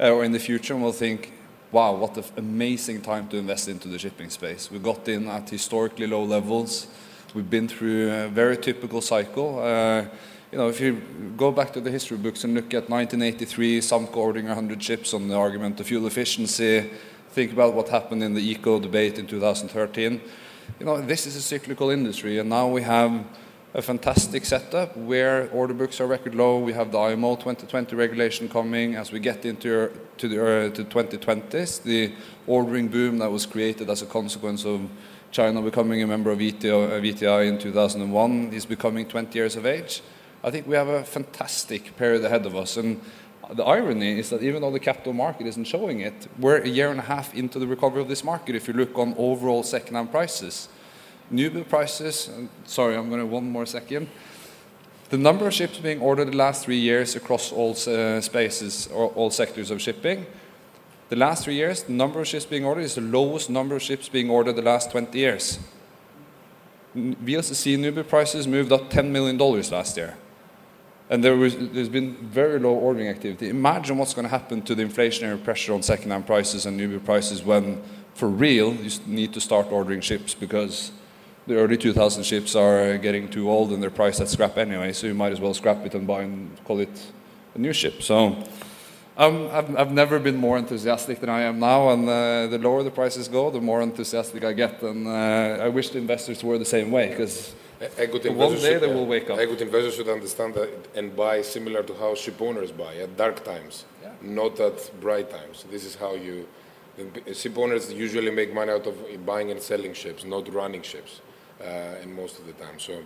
uh, 0.00 0.10
or 0.10 0.24
in 0.24 0.32
the 0.32 0.38
future 0.38 0.72
and 0.72 0.82
we'll 0.82 0.92
think, 0.92 1.32
wow, 1.70 1.94
what 1.94 2.16
an 2.16 2.24
amazing 2.38 3.02
time 3.02 3.28
to 3.28 3.36
invest 3.36 3.68
into 3.68 3.88
the 3.88 3.98
shipping 3.98 4.30
space. 4.30 4.70
We 4.70 4.78
got 4.78 5.06
in 5.08 5.28
at 5.28 5.50
historically 5.50 6.06
low 6.06 6.24
levels. 6.24 6.86
We've 7.34 7.48
been 7.48 7.68
through 7.68 8.10
a 8.10 8.28
very 8.28 8.56
typical 8.56 9.02
cycle. 9.02 9.58
Uh, 9.58 10.06
you 10.50 10.58
know, 10.58 10.68
if 10.68 10.80
you 10.80 11.02
go 11.36 11.52
back 11.52 11.72
to 11.74 11.80
the 11.82 11.90
history 11.90 12.16
books 12.16 12.42
and 12.44 12.54
look 12.54 12.72
at 12.72 12.88
1983, 12.88 13.82
Sanko 13.82 14.18
ordering 14.18 14.46
100 14.46 14.82
ships 14.82 15.12
on 15.12 15.28
the 15.28 15.36
argument 15.36 15.78
of 15.78 15.86
fuel 15.86 16.06
efficiency, 16.06 16.90
think 17.32 17.52
about 17.52 17.74
what 17.74 17.90
happened 17.90 18.22
in 18.22 18.32
the 18.32 18.50
eco 18.50 18.80
debate 18.80 19.18
in 19.18 19.26
2013. 19.26 20.22
You 20.80 20.86
know, 20.86 21.02
this 21.02 21.26
is 21.26 21.36
a 21.36 21.42
cyclical 21.42 21.90
industry, 21.90 22.38
and 22.38 22.48
now 22.48 22.66
we 22.68 22.80
have 22.80 23.22
a 23.74 23.82
fantastic 23.82 24.44
setup 24.44 24.96
where 24.96 25.50
order 25.50 25.74
books 25.74 26.00
are 26.00 26.06
record 26.06 26.36
low. 26.36 26.60
We 26.60 26.72
have 26.74 26.92
the 26.92 26.98
IMO 26.98 27.34
2020 27.34 27.96
regulation 27.96 28.48
coming 28.48 28.94
as 28.94 29.10
we 29.10 29.18
get 29.18 29.44
into 29.44 29.90
to 30.16 30.28
the 30.28 30.66
uh, 30.66 30.70
to 30.70 30.84
2020s. 30.84 31.82
The 31.82 32.12
ordering 32.46 32.86
boom 32.86 33.18
that 33.18 33.32
was 33.32 33.46
created 33.46 33.90
as 33.90 34.00
a 34.00 34.06
consequence 34.06 34.64
of 34.64 34.88
China 35.32 35.60
becoming 35.60 36.00
a 36.04 36.06
member 36.06 36.30
of 36.30 36.38
uh, 36.38 36.42
WTO 36.42 37.48
in 37.48 37.58
2001 37.58 38.52
is 38.52 38.64
becoming 38.64 39.08
20 39.08 39.36
years 39.36 39.56
of 39.56 39.66
age. 39.66 40.02
I 40.44 40.52
think 40.52 40.68
we 40.68 40.76
have 40.76 40.88
a 40.88 41.02
fantastic 41.02 41.96
period 41.96 42.24
ahead 42.24 42.46
of 42.46 42.54
us. 42.54 42.76
And 42.76 43.00
the 43.52 43.64
irony 43.64 44.20
is 44.20 44.30
that 44.30 44.40
even 44.42 44.62
though 44.62 44.70
the 44.70 44.78
capital 44.78 45.14
market 45.14 45.48
isn't 45.48 45.64
showing 45.64 45.98
it, 45.98 46.28
we're 46.38 46.58
a 46.58 46.68
year 46.68 46.92
and 46.92 47.00
a 47.00 47.08
half 47.14 47.34
into 47.34 47.58
the 47.58 47.66
recovery 47.66 48.02
of 48.02 48.08
this 48.08 48.22
market 48.22 48.54
if 48.54 48.68
you 48.68 48.74
look 48.74 48.96
on 48.96 49.16
overall 49.18 49.64
second-hand 49.64 50.12
prices. 50.12 50.68
Newbuild 51.32 51.68
prices, 51.68 52.30
sorry, 52.64 52.96
I'm 52.96 53.08
going 53.08 53.20
to 53.20 53.26
one 53.26 53.50
more 53.50 53.66
second. 53.66 54.08
The 55.10 55.18
number 55.18 55.46
of 55.46 55.54
ships 55.54 55.78
being 55.78 56.00
ordered 56.00 56.26
the 56.26 56.36
last 56.36 56.64
three 56.64 56.78
years 56.78 57.16
across 57.16 57.52
all 57.52 57.72
uh, 57.72 58.20
spaces, 58.20 58.88
or 58.92 59.08
all 59.10 59.30
sectors 59.30 59.70
of 59.70 59.80
shipping, 59.80 60.26
the 61.08 61.16
last 61.16 61.44
three 61.44 61.54
years, 61.54 61.82
the 61.82 61.92
number 61.92 62.20
of 62.20 62.26
ships 62.26 62.46
being 62.46 62.64
ordered 62.64 62.80
is 62.80 62.94
the 62.94 63.00
lowest 63.00 63.50
number 63.50 63.76
of 63.76 63.82
ships 63.82 64.08
being 64.08 64.30
ordered 64.30 64.54
the 64.54 64.62
last 64.62 64.90
20 64.90 65.18
years. 65.18 65.58
VLCC 66.96 67.78
newbuild 67.78 68.08
prices 68.08 68.46
moved 68.46 68.72
up 68.72 68.90
$10 68.90 69.10
million 69.10 69.36
last 69.38 69.96
year. 69.96 70.16
And 71.10 71.22
there 71.22 71.36
was, 71.36 71.56
there's 71.56 71.90
been 71.90 72.16
very 72.16 72.58
low 72.58 72.72
ordering 72.72 73.08
activity. 73.08 73.50
Imagine 73.50 73.98
what's 73.98 74.14
going 74.14 74.24
to 74.24 74.30
happen 74.30 74.62
to 74.62 74.74
the 74.74 74.82
inflationary 74.82 75.42
pressure 75.42 75.74
on 75.74 75.82
second-hand 75.82 76.26
prices 76.26 76.64
and 76.64 76.80
newbuild 76.80 77.04
prices 77.04 77.42
when, 77.42 77.82
for 78.14 78.28
real, 78.28 78.74
you 78.74 78.90
need 79.06 79.34
to 79.34 79.40
start 79.40 79.70
ordering 79.70 80.00
ships 80.00 80.32
because 80.32 80.92
the 81.46 81.56
early 81.56 81.76
2000 81.76 82.24
ships 82.24 82.54
are 82.54 82.96
getting 82.98 83.28
too 83.28 83.50
old 83.50 83.72
and 83.72 83.82
they're 83.82 83.90
priced 83.90 84.20
at 84.20 84.28
scrap 84.28 84.56
anyway, 84.56 84.92
so 84.92 85.06
you 85.06 85.14
might 85.14 85.32
as 85.32 85.40
well 85.40 85.54
scrap 85.54 85.84
it 85.84 85.94
and 85.94 86.06
buy 86.06 86.22
and 86.22 86.50
call 86.64 86.80
it 86.80 87.12
a 87.54 87.58
new 87.58 87.72
ship. 87.72 88.02
So 88.02 88.36
um, 89.16 89.48
I've, 89.52 89.76
I've 89.76 89.92
never 89.92 90.18
been 90.18 90.36
more 90.36 90.58
enthusiastic 90.58 91.20
than 91.20 91.28
I 91.28 91.42
am 91.42 91.60
now, 91.60 91.90
and 91.90 92.08
uh, 92.08 92.46
the 92.48 92.58
lower 92.58 92.82
the 92.82 92.90
prices 92.90 93.28
go, 93.28 93.50
the 93.50 93.60
more 93.60 93.80
enthusiastic 93.80 94.42
I 94.42 94.52
get. 94.52 94.82
And 94.82 95.06
uh, 95.06 95.64
I 95.64 95.68
wish 95.68 95.90
the 95.90 95.98
investors 95.98 96.42
were 96.42 96.58
the 96.58 96.64
same 96.64 96.90
way, 96.90 97.10
because 97.10 97.54
one 97.78 98.54
day 98.56 98.78
they 98.78 98.92
will 98.92 99.06
wake 99.06 99.30
up. 99.30 99.38
A 99.38 99.46
good 99.46 99.60
investor 99.60 99.92
should 99.92 100.08
understand 100.08 100.54
that 100.54 100.70
and 100.96 101.14
buy 101.14 101.42
similar 101.42 101.82
to 101.84 101.94
how 101.94 102.14
ship 102.14 102.40
owners 102.40 102.72
buy 102.72 102.96
at 102.96 103.16
dark 103.16 103.44
times, 103.44 103.84
not 104.20 104.58
at 104.58 104.90
bright 105.00 105.30
times. 105.30 105.64
This 105.70 105.84
is 105.84 105.94
how 105.94 106.14
you. 106.14 106.48
the 106.96 107.34
Ship 107.34 107.56
owners 107.56 107.92
usually 107.92 108.30
make 108.30 108.52
money 108.52 108.72
out 108.72 108.86
of 108.86 108.96
buying 109.24 109.50
and 109.50 109.60
selling 109.60 109.94
ships, 109.94 110.24
not 110.24 110.52
running 110.52 110.82
ships, 110.82 111.20
uh, 111.60 112.00
and 112.02 112.14
most 112.14 112.38
of 112.38 112.46
the 112.46 112.52
time. 112.52 112.78
So 112.78 113.02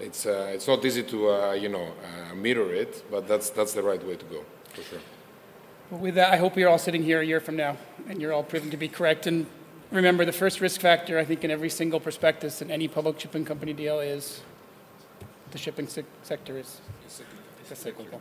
it's 0.00 0.26
uh, 0.26 0.50
it's 0.52 0.66
not 0.66 0.84
easy 0.84 1.02
to 1.04 1.30
uh, 1.30 1.52
you 1.52 1.68
know 1.68 1.92
uh, 2.30 2.34
mirror 2.34 2.72
it, 2.74 3.04
but 3.10 3.28
that's 3.28 3.50
that's 3.50 3.72
the 3.72 3.82
right 3.82 4.04
way 4.06 4.16
to 4.16 4.24
go 4.26 4.44
for 4.74 4.82
sure. 4.82 5.00
With 5.90 6.14
that, 6.14 6.32
I 6.32 6.36
hope 6.36 6.56
you're 6.56 6.70
all 6.70 6.78
sitting 6.78 7.02
here 7.02 7.20
a 7.20 7.26
year 7.26 7.40
from 7.40 7.56
now 7.56 7.76
and 8.08 8.20
you're 8.20 8.32
all 8.32 8.42
proven 8.42 8.70
to 8.70 8.78
be 8.78 8.88
correct. 8.88 9.26
And 9.26 9.46
remember, 9.90 10.24
the 10.24 10.32
first 10.32 10.60
risk 10.62 10.80
factor, 10.80 11.18
I 11.18 11.24
think, 11.24 11.44
in 11.44 11.50
every 11.50 11.68
single 11.68 12.00
prospectus 12.00 12.62
in 12.62 12.70
any 12.70 12.88
public 12.88 13.20
shipping 13.20 13.44
company 13.44 13.74
deal 13.74 14.00
is 14.00 14.40
the 15.50 15.58
shipping 15.58 15.86
se- 15.86 16.04
sector 16.22 16.58
is 16.58 16.80
is 17.70 17.78
cyclical. 17.78 18.20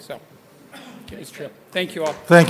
So 0.00 0.20
it's 1.12 1.30
true. 1.30 1.50
Thank 1.70 1.94
you 1.94 2.04
all. 2.04 2.12
Thank 2.12 2.30
you. 2.30 2.42